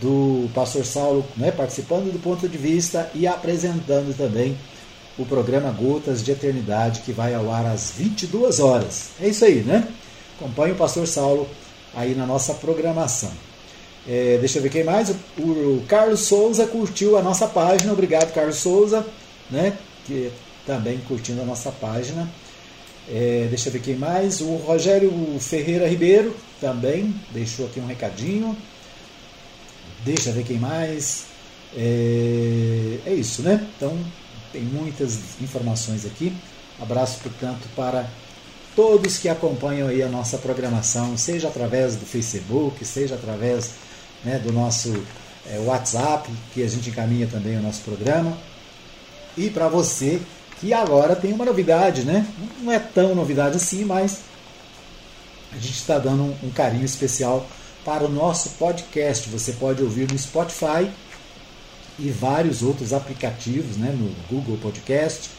do 0.01 0.49
pastor 0.55 0.85
Saulo 0.85 1.24
né, 1.37 1.51
participando 1.51 2.12
do 2.12 2.18
ponto 2.18 2.49
de 2.49 2.59
vista 2.59 3.11
e 3.14 3.27
apresentando 3.27 4.14
também 4.16 4.57
o 5.19 5.25
programa 5.25 5.71
Gotas 5.71 6.23
de 6.23 6.31
Eternidade 6.31 7.01
que 7.01 7.12
vai 7.12 7.35
ao 7.35 7.51
ar 7.51 7.67
às 7.67 7.93
22 7.93 8.61
horas. 8.61 9.11
É 9.21 9.29
isso 9.29 9.45
aí, 9.45 9.62
né? 9.62 9.89
Acompanhe 10.39 10.73
o 10.73 10.77
pastor 10.77 11.07
Saulo 11.07 11.49
aí 11.95 12.14
na 12.14 12.27
nossa 12.27 12.53
programação. 12.55 13.33
É, 14.07 14.37
deixa 14.39 14.59
eu 14.59 14.62
ver 14.62 14.71
quem 14.71 14.85
mais. 14.85 15.11
O, 15.39 15.43
o, 15.43 15.85
Carlos 15.89 16.21
Souza 16.21 16.67
curtiu 16.67 17.17
a 17.17 17.23
nossa 17.23 17.49
página. 17.49 17.93
Obrigado, 17.93 18.33
Carlos 18.33 18.57
Souza, 18.57 19.05
né? 19.51 19.77
Que 20.07 20.31
também 20.67 20.99
curtindo 21.09 21.41
a 21.43 21.45
nossa 21.45 21.73
página. 21.73 22.29
É, 23.09 23.47
deixa 23.49 23.69
eu 23.69 23.73
ver 23.73 23.81
quem 23.81 23.97
mais. 23.97 24.41
O 24.41 24.57
Rogério 24.57 25.11
Ferreira 25.41 25.89
Ribeiro 25.89 26.37
também 26.61 27.14
deixou 27.33 27.67
aqui 27.67 27.81
um 27.81 27.87
recadinho. 27.87 28.57
Deixa 30.05 30.31
eu 30.31 30.35
ver 30.35 30.45
quem 30.45 30.59
mais. 30.59 31.25
É, 31.77 32.99
é 33.07 33.12
isso, 33.12 33.43
né? 33.43 33.67
Então, 33.77 33.99
tem 34.57 34.65
muitas 34.65 35.19
informações 35.43 36.07
aqui. 36.07 36.35
Abraço, 36.81 37.19
portanto, 37.23 37.69
para 37.77 38.09
todos 38.75 39.19
que 39.19 39.29
acompanham 39.29 39.89
aí 39.89 40.03
a 40.03 40.09
nossa 40.09 40.39
programação, 40.39 41.17
seja 41.17 41.49
através 41.49 41.97
do 41.97 42.07
Facebook, 42.07 42.83
seja 42.85 43.17
através 43.17 43.73
né, 44.25 44.39
do 44.39 44.51
nosso 44.53 44.95
é, 45.47 45.59
WhatsApp, 45.59 46.31
que 46.55 46.63
a 46.63 46.69
gente 46.69 46.89
encaminha 46.89 47.27
também 47.27 47.59
o 47.59 47.63
nosso 47.63 47.83
programa. 47.83 48.37
E 49.37 49.51
para 49.51 49.69
você 49.69 50.21
que 50.59 50.73
agora 50.73 51.15
tem 51.15 51.35
uma 51.35 51.45
novidade, 51.45 52.03
né? 52.03 52.27
Não 52.63 52.73
é 52.73 52.79
tão 52.79 53.15
novidade 53.15 53.57
assim, 53.57 53.85
mas 53.85 54.21
a 55.53 55.57
gente 55.57 55.77
está 55.77 55.99
dando 55.99 56.23
um, 56.23 56.49
um 56.49 56.51
carinho 56.51 56.85
especial 56.85 57.47
para 57.85 58.05
o 58.05 58.09
nosso 58.09 58.51
podcast. 58.59 59.29
Você 59.29 59.53
pode 59.53 59.83
ouvir 59.83 60.11
no 60.11 60.19
Spotify 60.19 60.91
e 61.99 62.11
vários 62.11 62.62
outros 62.62 62.92
aplicativos, 62.92 63.76
né? 63.76 63.90
No 63.90 64.11
Google 64.28 64.59
Podcast 64.59 65.30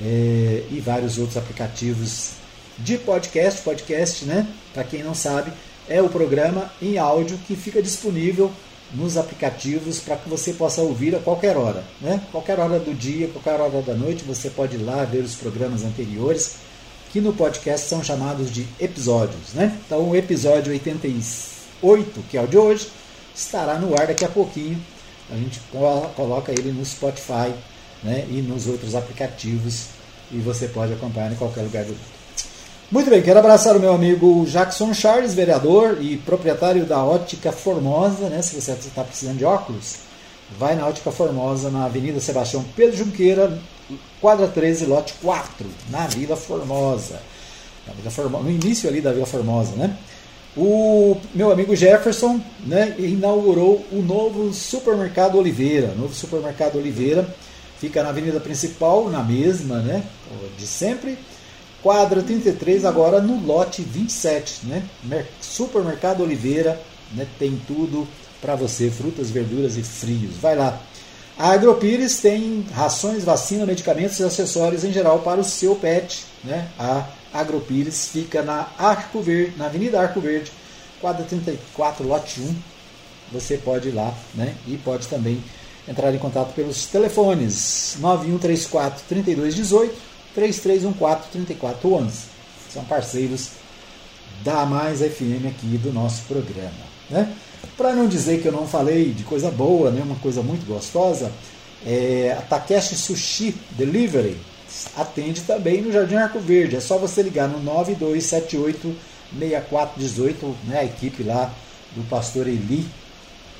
é, 0.00 0.64
e 0.70 0.80
vários 0.80 1.18
outros 1.18 1.36
aplicativos 1.36 2.32
de 2.78 2.98
podcast. 2.98 3.62
Podcast, 3.62 4.24
né? 4.24 4.46
Para 4.74 4.84
quem 4.84 5.02
não 5.02 5.14
sabe, 5.14 5.52
é 5.88 6.02
o 6.02 6.08
programa 6.08 6.70
em 6.80 6.98
áudio 6.98 7.38
que 7.46 7.56
fica 7.56 7.82
disponível 7.82 8.52
nos 8.94 9.16
aplicativos 9.16 9.98
para 9.98 10.16
que 10.16 10.28
você 10.28 10.52
possa 10.52 10.80
ouvir 10.80 11.14
a 11.14 11.18
qualquer 11.18 11.56
hora. 11.56 11.84
Né? 12.00 12.20
Qualquer 12.30 12.58
hora 12.58 12.78
do 12.78 12.94
dia, 12.94 13.28
qualquer 13.28 13.60
hora 13.60 13.82
da 13.82 13.94
noite, 13.94 14.24
você 14.24 14.50
pode 14.50 14.76
ir 14.76 14.82
lá 14.82 15.04
ver 15.04 15.24
os 15.24 15.34
programas 15.34 15.82
anteriores, 15.84 16.56
que 17.12 17.20
no 17.20 17.32
podcast 17.32 17.88
são 17.88 18.02
chamados 18.02 18.50
de 18.52 18.66
episódios. 18.80 19.52
Né? 19.54 19.76
Então, 19.86 20.10
o 20.10 20.16
episódio 20.16 20.72
88, 20.72 22.24
que 22.30 22.36
é 22.36 22.42
o 22.42 22.46
de 22.46 22.56
hoje, 22.56 22.88
estará 23.34 23.78
no 23.78 23.94
ar 23.98 24.06
daqui 24.06 24.24
a 24.24 24.28
pouquinho. 24.28 24.80
A 25.30 25.36
gente 25.36 25.60
coloca 26.14 26.52
ele 26.52 26.70
no 26.72 26.84
Spotify 26.84 27.52
né? 28.02 28.26
e 28.30 28.40
nos 28.42 28.66
outros 28.66 28.94
aplicativos 28.94 29.86
e 30.30 30.38
você 30.38 30.68
pode 30.68 30.92
acompanhar 30.92 31.32
em 31.32 31.36
qualquer 31.36 31.62
lugar 31.62 31.84
do 31.84 31.90
mundo. 31.90 32.16
Muito 32.90 33.10
bem, 33.10 33.20
quero 33.20 33.40
abraçar 33.40 33.76
o 33.76 33.80
meu 33.80 33.92
amigo 33.92 34.46
Jackson 34.46 34.94
Charles, 34.94 35.34
vereador 35.34 35.98
e 36.00 36.16
proprietário 36.18 36.84
da 36.84 37.02
Ótica 37.02 37.50
Formosa, 37.50 38.28
né? 38.28 38.40
Se 38.42 38.54
você 38.54 38.72
está 38.72 39.02
precisando 39.02 39.38
de 39.38 39.44
óculos, 39.44 39.96
vai 40.56 40.76
na 40.76 40.86
Ótica 40.86 41.10
Formosa, 41.10 41.68
na 41.68 41.86
Avenida 41.86 42.20
Sebastião 42.20 42.64
Pedro 42.76 42.96
Junqueira, 42.96 43.58
quadra 44.20 44.46
13, 44.46 44.86
lote 44.86 45.14
4, 45.20 45.66
na 45.90 46.06
Vila 46.06 46.36
Formosa. 46.36 47.20
Na 47.88 47.92
Vila 47.92 48.10
Formosa 48.10 48.44
no 48.44 48.50
início 48.50 48.88
ali 48.88 49.00
da 49.00 49.12
Vila 49.12 49.26
Formosa, 49.26 49.72
né? 49.74 49.96
O 50.56 51.18
meu 51.34 51.52
amigo 51.52 51.76
Jefferson 51.76 52.40
né, 52.64 52.94
inaugurou 52.98 53.84
o 53.92 54.00
novo 54.00 54.54
supermercado 54.54 55.36
Oliveira. 55.36 55.88
Novo 55.88 56.14
supermercado 56.14 56.76
Oliveira 56.76 57.28
fica 57.78 58.02
na 58.02 58.08
avenida 58.08 58.40
principal, 58.40 59.10
na 59.10 59.22
mesma, 59.22 59.80
né? 59.80 60.02
De 60.56 60.66
sempre 60.66 61.18
Quadra 61.82 62.20
33 62.20 62.84
agora 62.84 63.20
no 63.20 63.46
lote 63.46 63.82
27, 63.82 64.66
né? 64.66 64.82
Supermercado 65.40 66.22
Oliveira, 66.22 66.80
né? 67.12 67.26
Tem 67.38 67.60
tudo 67.66 68.08
para 68.40 68.56
você, 68.56 68.90
frutas, 68.90 69.30
verduras 69.30 69.76
e 69.76 69.82
frios. 69.82 70.36
Vai 70.40 70.56
lá. 70.56 70.80
A 71.38 71.50
Agropires 71.50 72.16
tem 72.18 72.64
rações, 72.72 73.22
vacina, 73.22 73.66
medicamentos 73.66 74.18
e 74.18 74.24
acessórios 74.24 74.84
em 74.84 74.92
geral 74.92 75.18
para 75.18 75.40
o 75.40 75.44
seu 75.44 75.76
pet, 75.76 76.24
né? 76.42 76.66
A 76.78 77.06
Agropires 77.38 78.08
fica 78.08 78.42
na 78.42 78.68
Arco 78.78 79.20
Verde, 79.20 79.56
na 79.56 79.66
Avenida 79.66 80.00
Arco 80.00 80.20
Verde, 80.20 80.50
quadra 81.00 81.24
34, 81.24 82.06
lote 82.06 82.40
1. 82.40 82.54
Você 83.32 83.56
pode 83.58 83.88
ir 83.88 83.92
lá, 83.92 84.14
né? 84.34 84.54
E 84.66 84.76
pode 84.76 85.08
também 85.08 85.42
entrar 85.88 86.14
em 86.14 86.18
contato 86.18 86.52
pelos 86.54 86.86
telefones 86.86 87.96
9134 88.00 89.04
3218 89.08 90.06
3314-3411. 90.36 92.10
São 92.70 92.84
parceiros 92.84 93.50
da 94.44 94.66
Mais 94.66 95.00
FM 95.00 95.46
aqui 95.48 95.78
do 95.78 95.92
nosso 95.92 96.22
programa. 96.24 96.86
Né? 97.08 97.32
Para 97.76 97.94
não 97.94 98.06
dizer 98.06 98.42
que 98.42 98.48
eu 98.48 98.52
não 98.52 98.66
falei 98.66 99.12
de 99.12 99.24
coisa 99.24 99.50
boa, 99.50 99.90
né, 99.90 100.02
uma 100.02 100.16
coisa 100.16 100.42
muito 100.42 100.66
gostosa, 100.66 101.32
é, 101.86 102.36
a 102.38 102.42
Takeshi 102.42 102.96
Sushi 102.96 103.54
Delivery 103.72 104.36
atende 104.96 105.42
também 105.42 105.82
no 105.82 105.92
Jardim 105.92 106.16
Arco 106.16 106.40
Verde. 106.40 106.76
É 106.76 106.80
só 106.80 106.98
você 106.98 107.22
ligar 107.22 107.48
no 107.48 107.60
9278-6418, 107.70 110.54
né, 110.64 110.80
a 110.80 110.84
equipe 110.84 111.22
lá 111.22 111.54
do 111.94 112.02
pastor 112.08 112.46
Eli 112.46 112.86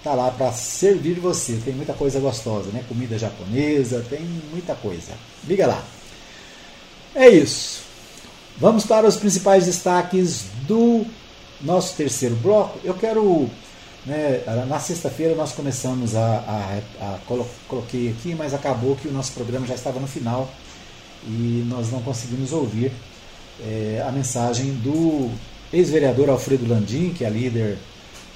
tá 0.06 0.14
lá 0.14 0.30
para 0.30 0.52
servir 0.52 1.14
você. 1.14 1.60
Tem 1.64 1.74
muita 1.74 1.92
coisa 1.92 2.20
gostosa, 2.20 2.70
né? 2.70 2.84
Comida 2.88 3.18
japonesa, 3.18 4.06
tem 4.08 4.20
muita 4.52 4.76
coisa. 4.76 5.12
Liga 5.44 5.66
lá. 5.66 5.82
É 7.12 7.28
isso. 7.28 7.82
Vamos 8.58 8.86
para 8.86 9.06
os 9.06 9.16
principais 9.16 9.66
destaques 9.66 10.44
do 10.66 11.04
nosso 11.60 11.96
terceiro 11.96 12.36
bloco. 12.36 12.78
Eu 12.84 12.94
quero. 12.94 13.50
Né, 14.04 14.44
na 14.68 14.78
sexta-feira 14.78 15.34
nós 15.34 15.50
começamos 15.50 16.14
a, 16.14 16.20
a, 16.20 16.78
a, 17.00 17.18
Coloquei 17.66 18.10
aqui, 18.10 18.36
mas 18.36 18.54
acabou 18.54 18.94
que 18.94 19.08
o 19.08 19.12
nosso 19.12 19.32
programa 19.32 19.66
já 19.66 19.74
estava 19.74 19.98
no 19.98 20.06
final 20.06 20.48
e 21.26 21.64
nós 21.68 21.90
não 21.90 22.00
conseguimos 22.02 22.52
ouvir 22.52 22.92
é, 23.60 24.04
a 24.06 24.12
mensagem 24.12 24.72
do 24.74 25.30
ex-vereador 25.72 26.30
Alfredo 26.30 26.68
Landim, 26.68 27.12
que 27.12 27.24
é 27.24 27.30
líder 27.30 27.78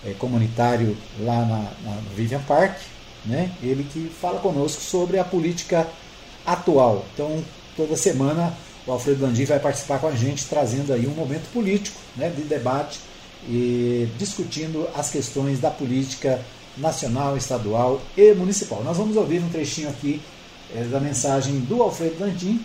é, 0.05 0.13
comunitário 0.19 0.97
lá 1.21 1.45
na, 1.45 1.91
na, 1.91 2.01
Vivian 2.15 2.41
Park, 2.41 2.79
né, 3.25 3.53
ele 3.63 3.85
que 3.85 4.11
fala 4.21 4.41
conosco 4.41 4.81
sobre 4.81 5.19
a 5.19 5.25
política 5.25 5.87
atual. 6.45 7.05
Então, 7.15 7.43
toda 7.77 7.97
semana 7.97 8.55
o 8.87 8.93
Alfredo 8.93 9.23
Landim 9.23 9.45
vai 9.45 9.61
participar 9.61 9.99
com 9.99 10.09
a 10.09 10.13
gente, 10.13 10.47
trazendo 10.47 10.93
aí 10.93 11.07
um 11.07 11.15
momento 11.15 11.53
político, 11.53 12.01
né, 12.17 12.31
de 12.35 12.43
debate 12.43 12.99
e 13.49 14.09
discutindo 14.19 14.89
as 14.95 15.11
questões 15.11 15.61
da 15.61 15.71
política 15.71 16.41
nacional, 16.77 17.37
estadual 17.37 18.01
e 18.17 18.33
municipal. 18.33 18.83
Nós 18.83 18.97
vamos 18.97 19.17
ouvir 19.17 19.43
um 19.43 19.49
trechinho 19.49 19.89
aqui 19.89 20.21
é, 20.75 20.85
da 20.85 20.99
mensagem 20.99 21.61
do 21.61 21.83
Alfredo 21.83 22.17
Landim, 22.21 22.65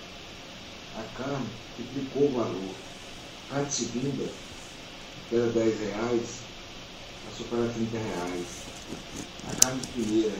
segunda, 3.81 4.29
que 5.29 5.35
era 5.35 5.47
10 5.47 5.79
reais, 5.79 6.27
passou 7.25 7.45
para 7.47 7.73
30 7.73 7.97
reais. 7.97 8.45
A 9.49 9.55
carne 9.55 9.81
de 9.81 9.87
primeira, 9.87 10.35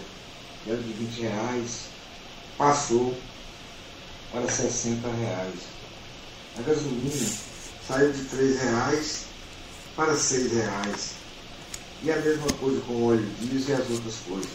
que 0.63 0.71
era 0.71 0.81
de 0.81 0.93
20 0.93 1.21
reais, 1.21 1.85
passou 2.57 3.17
para 4.31 4.49
60 4.49 5.07
reais. 5.07 5.55
A 6.57 6.61
gasolina 6.61 7.37
saiu 7.87 8.11
de 8.11 8.23
3 8.25 8.61
reais 8.61 9.25
para 9.95 10.15
6 10.15 10.51
reais. 10.51 11.11
E 12.03 12.11
a 12.11 12.17
mesma 12.17 12.51
coisa 12.53 12.81
com 12.81 12.93
o 12.93 13.07
óleo 13.09 13.29
diesel 13.39 13.77
e 13.77 13.81
as 13.81 13.89
outras 13.89 14.15
coisas. 14.27 14.51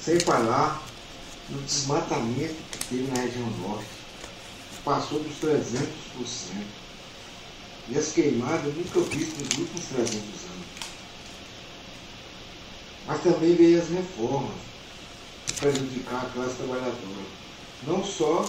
Sem 0.00 0.20
falar 0.20 0.82
no 1.48 1.60
desmatamento 1.62 2.56
que 2.72 2.86
teve 2.88 3.10
na 3.10 3.22
região 3.22 3.48
norte. 3.50 4.01
Passou 4.84 5.20
dos 5.20 5.34
300%. 5.40 5.86
E 7.88 7.98
as 7.98 8.12
queimadas 8.12 8.64
eu 8.64 8.72
nunca 8.72 9.00
vi 9.00 9.24
nos 9.24 9.58
últimos 9.58 9.84
300 9.86 10.14
anos. 10.14 10.66
Mas 13.06 13.22
também 13.22 13.54
veio 13.54 13.80
as 13.82 13.88
reformas 13.88 14.72
prejudicar 15.58 16.24
a 16.24 16.30
classe 16.30 16.56
trabalhadora. 16.56 17.26
Não 17.86 18.04
só 18.04 18.44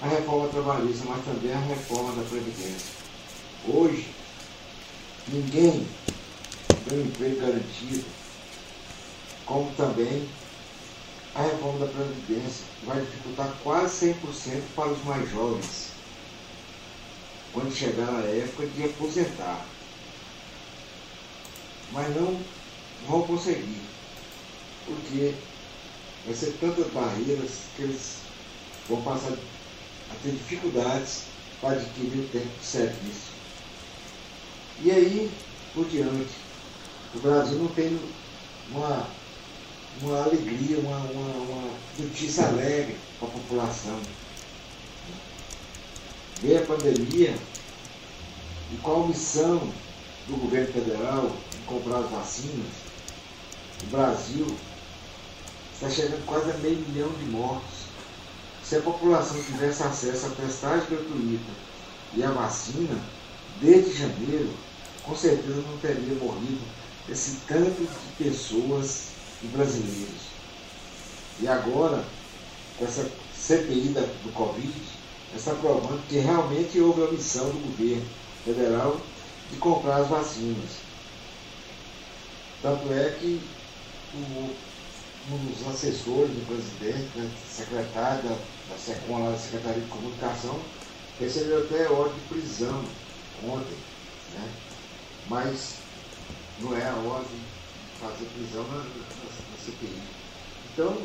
a 0.00 0.08
reforma 0.08 0.48
trabalhista, 0.48 1.04
mas 1.08 1.24
também 1.24 1.52
a 1.52 1.58
reforma 1.58 2.14
da 2.14 2.28
Previdência. 2.28 2.92
Hoje, 3.68 4.08
ninguém 5.28 5.86
tem 6.88 6.98
um 6.98 7.02
emprego 7.02 7.40
garantido, 7.40 8.04
como 9.44 9.72
também 9.72 10.28
a 11.36 11.42
reforma 11.42 11.86
da 11.86 11.92
Previdência, 11.92 12.64
vai 12.84 12.98
dificultar 13.00 13.52
quase 13.62 14.14
100% 14.14 14.62
para 14.74 14.88
os 14.88 15.04
mais 15.04 15.30
jovens, 15.30 15.88
quando 17.52 17.74
chegar 17.74 18.08
a 18.08 18.36
época 18.36 18.66
de 18.68 18.84
aposentar. 18.84 19.66
Mas 21.92 22.16
não 22.16 22.40
vão 23.06 23.22
conseguir, 23.26 23.82
porque 24.86 25.34
vai 26.24 26.34
ser 26.34 26.56
tantas 26.58 26.90
barreiras 26.90 27.50
que 27.76 27.82
eles 27.82 28.16
vão 28.88 29.02
passar 29.02 29.32
a 29.32 30.14
ter 30.22 30.30
dificuldades 30.30 31.24
para 31.60 31.76
adquirir 31.76 32.20
o 32.20 32.28
tempo 32.28 32.58
de 32.58 32.64
serviço. 32.64 33.36
E 34.82 34.90
aí, 34.90 35.30
por 35.74 35.86
diante, 35.86 36.32
o 37.14 37.18
Brasil 37.18 37.58
não 37.58 37.68
tem 37.68 37.98
uma, 38.70 39.06
uma 40.02 40.24
alegria, 40.24 40.78
uma, 40.78 40.98
uma, 40.98 41.36
uma 41.36 41.70
notícia 41.98 42.46
alegre 42.46 42.96
para 43.18 43.28
a 43.28 43.32
população. 43.32 43.98
Veio 46.42 46.62
a 46.62 46.66
pandemia 46.66 47.34
e 48.72 48.76
qual 48.82 49.04
a 49.04 49.06
missão 49.08 49.72
do 50.28 50.36
governo 50.36 50.72
federal 50.72 51.32
em 51.54 51.64
comprar 51.66 51.98
as 51.98 52.10
vacinas? 52.10 52.66
O 53.82 53.86
Brasil 53.86 54.46
está 55.72 55.88
chegando 55.88 56.24
quase 56.26 56.50
a 56.50 56.54
meio 56.54 56.78
milhão 56.88 57.08
de 57.10 57.24
mortos. 57.26 57.86
Se 58.62 58.76
a 58.76 58.82
população 58.82 59.42
tivesse 59.42 59.82
acesso 59.82 60.26
à 60.26 60.30
testagem 60.30 60.88
gratuita 60.88 61.52
e 62.14 62.22
à 62.22 62.30
vacina, 62.32 62.98
desde 63.60 63.96
janeiro, 63.96 64.52
com 65.04 65.14
certeza 65.14 65.62
não 65.62 65.78
teria 65.78 66.14
morrido 66.14 66.60
esse 67.08 67.36
tanto 67.46 67.80
de 67.80 68.24
pessoas 68.24 69.15
e 69.42 69.46
brasileiros. 69.48 70.26
E 71.40 71.48
agora, 71.48 72.04
essa 72.80 73.10
CPI 73.34 73.94
do 74.24 74.32
Covid 74.32 74.72
está 75.34 75.54
provando 75.54 76.06
que 76.08 76.18
realmente 76.18 76.80
houve 76.80 77.04
a 77.04 77.12
missão 77.12 77.46
do 77.46 77.58
governo 77.58 78.06
federal 78.44 79.00
de 79.50 79.56
comprar 79.58 79.98
as 79.98 80.08
vacinas. 80.08 80.70
Tanto 82.62 82.92
é 82.92 83.10
que 83.20 83.40
um 85.30 85.36
dos 85.38 85.66
assessores 85.68 86.30
do 86.30 86.46
presidente, 86.46 87.18
né, 87.18 87.30
secretário 87.50 88.22
da, 88.22 88.36
da 88.70 88.78
SECOM, 88.78 89.24
lá 89.24 89.30
da 89.32 89.38
Secretaria 89.38 89.82
de 89.82 89.88
Comunicação, 89.88 90.58
recebeu 91.20 91.64
até 91.64 91.88
ordem 91.88 92.14
de 92.14 92.28
prisão 92.28 92.84
ontem. 93.44 93.76
Né? 94.34 94.48
Mas 95.28 95.76
não 96.60 96.76
é 96.76 96.88
a 96.88 96.94
ordem 96.94 97.36
de 97.36 98.00
fazer 98.00 98.26
prisão 98.34 98.62
na, 98.68 98.78
na, 98.78 98.84
na 98.84 99.25
CPI. 99.66 100.02
Então, 100.72 100.96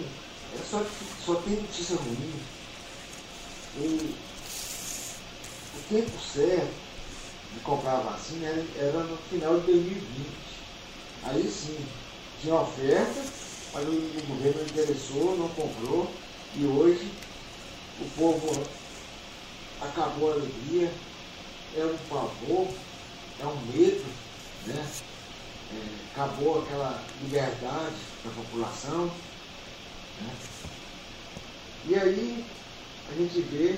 é 0.54 0.58
só, 0.70 0.86
só 1.26 1.36
tem 1.42 1.56
notícia 1.62 1.96
ruim. 1.96 2.34
O, 3.78 3.86
o 5.78 5.82
tempo 5.90 6.20
certo 6.20 6.74
de 7.54 7.60
comprar 7.62 7.98
a 7.98 8.02
vacina 8.02 8.48
era, 8.48 8.66
era 8.78 9.04
no 9.04 9.18
final 9.18 9.60
de 9.60 9.66
2020. 9.68 10.26
Aí 11.24 11.50
sim, 11.50 11.78
tinha 12.42 12.56
oferta 12.56 13.22
mas 13.74 13.88
o, 13.88 13.92
o 13.92 14.28
governo 14.28 14.62
interessou, 14.64 15.38
não 15.38 15.48
comprou, 15.50 16.12
e 16.56 16.66
hoje 16.66 17.10
o 18.00 18.10
povo 18.20 18.64
acabou 19.80 20.32
a 20.32 20.34
alegria, 20.34 20.92
é 21.78 21.86
um 21.86 21.98
pavor, 22.10 22.68
é 23.40 23.46
um 23.46 23.66
medo, 23.68 24.04
né? 24.68 24.92
É, 25.72 26.12
acabou 26.12 26.62
aquela 26.62 27.02
liberdade 27.22 28.11
da 28.24 28.32
população. 28.32 29.06
Né? 30.22 30.36
E 31.88 31.96
aí 31.96 32.46
a 33.10 33.14
gente 33.16 33.42
vê, 33.42 33.78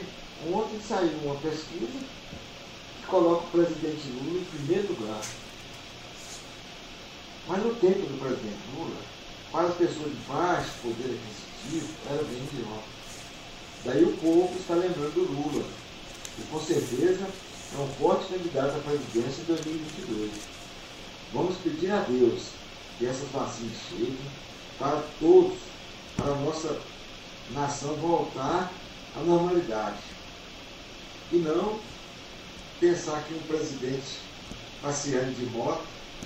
ontem 0.51 0.79
saiu 0.87 1.17
uma 1.23 1.35
pesquisa 1.35 1.99
que 2.99 3.07
coloca 3.07 3.45
o 3.45 3.51
presidente 3.51 4.07
Lula 4.09 4.39
em 4.39 4.45
primeiro 4.45 4.87
lugar. 4.93 5.21
Mas 7.47 7.63
no 7.63 7.75
tempo 7.75 7.99
do 7.99 8.19
presidente 8.19 8.61
Lula, 8.75 8.97
para 9.51 9.67
as 9.67 9.75
pessoas 9.75 10.11
de 10.11 10.19
baixo 10.27 10.71
poder 10.81 11.19
aquisitivo 11.19 11.93
era 12.09 12.23
bem 12.23 12.45
pior. 12.47 12.83
Daí 13.85 14.03
o 14.03 14.17
povo 14.17 14.57
está 14.57 14.75
lembrando 14.75 15.13
do 15.13 15.31
Lula, 15.31 15.65
que 16.35 16.41
com 16.43 16.59
certeza 16.59 17.27
é 17.75 17.81
um 17.81 17.87
forte 17.95 18.33
candidato 18.33 18.77
à 18.77 18.79
presidência 18.79 19.41
em 19.41 19.45
2022. 19.45 20.31
Vamos 21.33 21.57
pedir 21.57 21.91
a 21.91 21.99
Deus 22.01 22.62
que 22.97 23.05
essas 23.05 23.29
vacinas 23.29 23.75
cheguem 23.89 24.17
para 24.77 25.03
todos, 25.19 25.57
para 26.15 26.31
a 26.31 26.35
nossa 26.35 26.79
nação 27.51 27.95
voltar 27.95 28.71
à 29.15 29.19
normalidade. 29.19 29.97
E 31.31 31.37
não 31.37 31.79
pensar 32.79 33.23
que 33.23 33.33
um 33.33 33.41
presidente 33.41 34.19
passeando 34.81 35.31
de 35.33 35.45
moto 35.47 35.83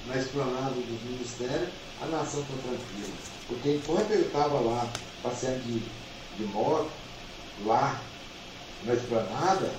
na 0.07 0.17
esplanada 0.17 0.71
do 0.71 1.09
Ministério 1.11 1.69
a 2.01 2.05
nação 2.07 2.41
está 2.41 2.53
tranquila. 2.53 3.13
Porque 3.47 3.75
enquanto 3.75 4.11
ele 4.11 4.27
estava 4.27 4.59
lá 4.59 4.87
passeando 5.23 5.61
de, 5.63 5.79
de 6.37 6.43
moto, 6.53 6.89
lá 7.65 7.99
na 8.83 8.93
esplanada, 8.93 9.73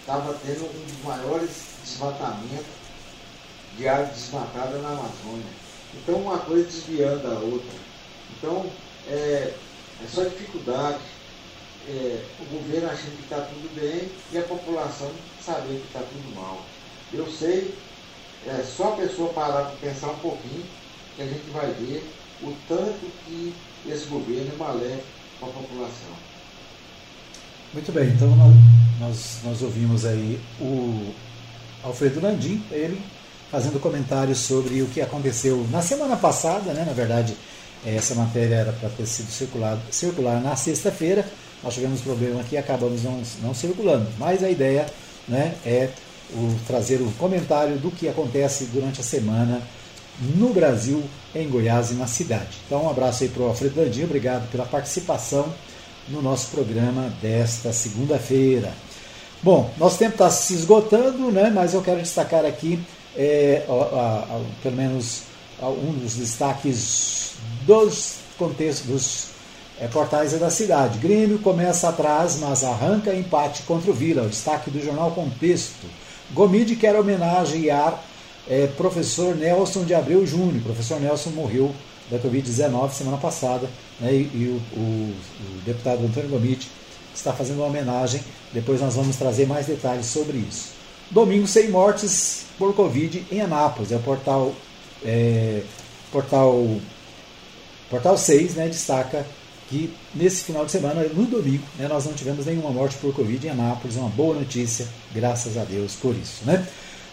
estava 0.00 0.34
tendo 0.34 0.64
um 0.64 0.84
dos 0.84 1.04
maiores 1.04 1.50
desmatamentos 1.82 2.78
de 3.76 3.88
área 3.88 4.06
desmatada 4.06 4.78
na 4.78 4.88
Amazônia. 4.90 5.67
Então 5.94 6.16
uma 6.16 6.38
coisa 6.38 6.64
desviando 6.64 7.22
da 7.22 7.38
outra. 7.38 7.78
Então 8.36 8.66
é, 9.08 9.54
é 10.02 10.06
só 10.08 10.24
dificuldade. 10.24 10.98
É, 11.88 12.22
o 12.40 12.44
governo 12.54 12.90
achando 12.90 13.16
que 13.16 13.22
está 13.22 13.40
tudo 13.40 13.74
bem 13.74 14.10
e 14.30 14.36
a 14.36 14.42
população 14.42 15.10
sabendo 15.40 15.80
que 15.80 15.86
está 15.86 16.00
tudo 16.00 16.34
mal. 16.34 16.62
Eu 17.12 17.26
sei, 17.32 17.74
é 18.46 18.62
só 18.62 18.92
a 18.92 18.96
pessoa 18.96 19.32
parar 19.32 19.64
para 19.64 19.88
pensar 19.88 20.10
um 20.10 20.18
pouquinho 20.18 20.66
que 21.16 21.22
a 21.22 21.26
gente 21.26 21.50
vai 21.50 21.66
ver 21.72 22.06
o 22.42 22.54
tanto 22.68 23.10
que 23.24 23.54
esse 23.86 24.04
governo 24.06 24.52
é 24.52 24.56
maléfico 24.56 25.06
para 25.40 25.48
a 25.48 25.52
população. 25.52 26.10
Muito 27.72 27.92
bem, 27.92 28.08
então 28.08 28.28
nós, 29.00 29.40
nós 29.44 29.62
ouvimos 29.62 30.04
aí 30.04 30.38
o 30.60 31.14
Alfredo 31.82 32.20
Landim, 32.20 32.62
ele 32.70 33.00
fazendo 33.50 33.80
comentários 33.80 34.38
sobre 34.38 34.82
o 34.82 34.86
que 34.86 35.00
aconteceu 35.00 35.66
na 35.70 35.82
semana 35.82 36.16
passada, 36.16 36.72
né? 36.72 36.84
na 36.86 36.92
verdade 36.92 37.36
essa 37.86 38.14
matéria 38.14 38.56
era 38.56 38.72
para 38.72 38.88
ter 38.88 39.06
sido 39.06 39.30
circulado, 39.30 39.80
circular 39.90 40.40
na 40.40 40.56
sexta-feira, 40.56 41.24
nós 41.62 41.74
tivemos 41.74 42.00
problema 42.00 42.40
aqui 42.40 42.54
e 42.54 42.58
acabamos 42.58 43.02
não, 43.02 43.22
não 43.42 43.54
circulando, 43.54 44.06
mas 44.18 44.42
a 44.42 44.50
ideia 44.50 44.86
né, 45.26 45.54
é 45.64 45.90
o, 46.32 46.56
trazer 46.66 47.00
o 47.00 47.10
comentário 47.12 47.76
do 47.78 47.90
que 47.90 48.08
acontece 48.08 48.64
durante 48.66 49.00
a 49.00 49.04
semana 49.04 49.62
no 50.20 50.52
Brasil, 50.52 51.02
em 51.34 51.48
Goiás 51.48 51.90
e 51.90 51.94
na 51.94 52.06
cidade. 52.06 52.58
Então, 52.66 52.84
um 52.84 52.90
abraço 52.90 53.22
aí 53.22 53.28
para 53.28 53.42
o 53.42 53.46
Alfredo 53.46 53.80
Landinho, 53.80 54.06
obrigado 54.06 54.50
pela 54.50 54.64
participação 54.64 55.52
no 56.08 56.20
nosso 56.20 56.48
programa 56.48 57.12
desta 57.22 57.72
segunda-feira. 57.72 58.72
Bom, 59.42 59.70
nosso 59.78 59.98
tempo 59.98 60.12
está 60.12 60.30
se 60.30 60.54
esgotando, 60.54 61.30
né, 61.30 61.50
mas 61.54 61.74
eu 61.74 61.82
quero 61.82 62.00
destacar 62.00 62.44
aqui, 62.44 62.80
é, 63.18 63.64
a, 63.68 64.36
a, 64.36 64.40
pelo 64.62 64.76
menos, 64.76 65.22
um 65.60 65.92
dos 65.92 66.14
destaques 66.14 67.32
dos 67.66 68.18
contextos 68.38 68.86
dos 68.86 69.26
é, 69.80 69.88
portais 69.88 70.32
é 70.32 70.38
da 70.38 70.50
cidade. 70.50 70.98
Grêmio 70.98 71.40
começa 71.40 71.88
atrás, 71.88 72.38
mas 72.38 72.62
arranca 72.62 73.14
empate 73.14 73.62
contra 73.62 73.90
o 73.90 73.94
Vila. 73.94 74.22
O 74.22 74.28
destaque 74.28 74.70
do 74.70 74.82
jornal 74.82 75.10
Contexto. 75.10 75.86
Gomide 76.32 76.76
quer 76.76 76.94
homenagear 76.94 78.02
é, 78.48 78.66
professor 78.66 79.34
Nelson 79.34 79.84
de 79.84 79.94
Abreu 79.94 80.26
Júnior. 80.26 80.62
professor 80.62 81.00
Nelson 81.00 81.30
morreu 81.30 81.74
da 82.10 82.18
Covid-19 82.18 82.92
semana 82.92 83.18
passada, 83.18 83.68
né, 84.00 84.12
e, 84.12 84.30
e 84.32 84.62
o, 84.74 84.78
o, 84.78 84.80
o, 84.80 85.60
deputado 85.66 86.04
Antônio 86.04 86.30
Gomite 86.30 86.70
está 87.14 87.32
fazendo 87.32 87.58
uma 87.58 87.66
homenagem. 87.66 88.22
Depois 88.52 88.80
nós 88.80 88.94
vamos 88.94 89.16
trazer 89.16 89.46
mais 89.46 89.66
detalhes 89.66 90.06
sobre 90.06 90.38
isso. 90.38 90.77
Domingo 91.10 91.46
sem 91.46 91.70
mortes 91.70 92.44
por 92.58 92.74
Covid 92.74 93.26
em 93.30 93.40
Anápolis. 93.40 93.92
É 93.92 93.96
o 93.96 94.00
portal, 94.00 94.52
é, 95.04 95.62
portal, 96.12 96.78
portal 97.88 98.18
6 98.18 98.54
né, 98.54 98.68
destaca 98.68 99.26
que 99.68 99.94
nesse 100.14 100.44
final 100.44 100.64
de 100.64 100.72
semana, 100.72 101.02
no 101.12 101.26
domingo, 101.26 101.62
né, 101.78 101.86
nós 101.88 102.06
não 102.06 102.14
tivemos 102.14 102.46
nenhuma 102.46 102.70
morte 102.70 102.96
por 102.96 103.14
Covid 103.14 103.46
em 103.46 103.50
Anápolis. 103.50 103.96
Uma 103.96 104.08
boa 104.08 104.34
notícia, 104.34 104.86
graças 105.14 105.56
a 105.56 105.64
Deus 105.64 105.94
por 105.94 106.14
isso. 106.14 106.44
Né? 106.44 106.66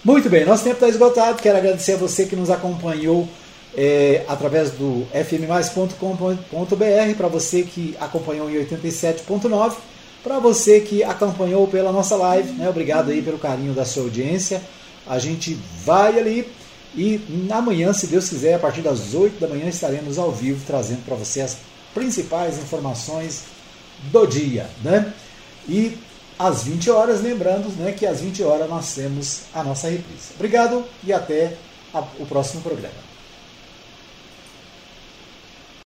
Muito 0.03 0.29
bem, 0.29 0.45
nosso 0.45 0.63
tempo 0.63 0.75
está 0.75 0.87
esgotado. 0.87 1.41
Quero 1.41 1.57
agradecer 1.57 1.93
a 1.93 1.97
você 1.97 2.25
que 2.25 2.35
nos 2.35 2.49
acompanhou 2.49 3.27
é, 3.75 4.23
através 4.27 4.71
do 4.71 5.05
fmmais.com.br, 5.11 5.95
para 7.17 7.27
você 7.27 7.63
que 7.63 7.95
acompanhou 7.99 8.49
em 8.49 8.65
87.9, 8.65 9.73
para 10.25 10.39
você 10.39 10.81
que 10.81 11.03
acompanhou 11.03 11.67
pela 11.67 11.91
nossa 11.91 12.15
live, 12.15 12.51
né? 12.53 12.67
obrigado 12.67 13.11
aí 13.11 13.21
pelo 13.21 13.37
carinho 13.37 13.75
da 13.75 13.85
sua 13.85 14.01
audiência. 14.01 14.59
A 15.05 15.19
gente 15.19 15.55
vai 15.85 16.17
ali 16.17 16.51
E 16.97 17.21
amanhã, 17.51 17.93
se 17.93 18.07
Deus 18.07 18.27
quiser, 18.27 18.55
a 18.55 18.59
partir 18.59 18.81
das 18.81 19.13
8 19.13 19.39
da 19.39 19.47
manhã, 19.47 19.67
estaremos 19.67 20.17
ao 20.17 20.31
vivo 20.31 20.63
trazendo 20.65 21.05
para 21.05 21.15
você 21.15 21.41
as 21.41 21.57
principais 21.93 22.57
informações 22.57 23.43
do 24.11 24.25
dia. 24.25 24.67
Né? 24.83 25.13
E 25.69 25.95
às 26.39 26.63
20 26.63 26.89
horas, 26.89 27.21
lembrando 27.21 27.69
né, 27.77 27.91
que 27.91 28.07
às 28.07 28.21
20 28.21 28.41
horas 28.43 28.67
nós 28.67 28.95
temos 28.95 29.41
a 29.53 29.63
nossa 29.63 29.89
reprise. 29.89 30.29
Obrigado 30.35 30.83
e 31.03 31.13
até 31.13 31.53
a, 31.93 31.99
o 32.17 32.25
próximo 32.25 32.63
programa. 32.63 33.04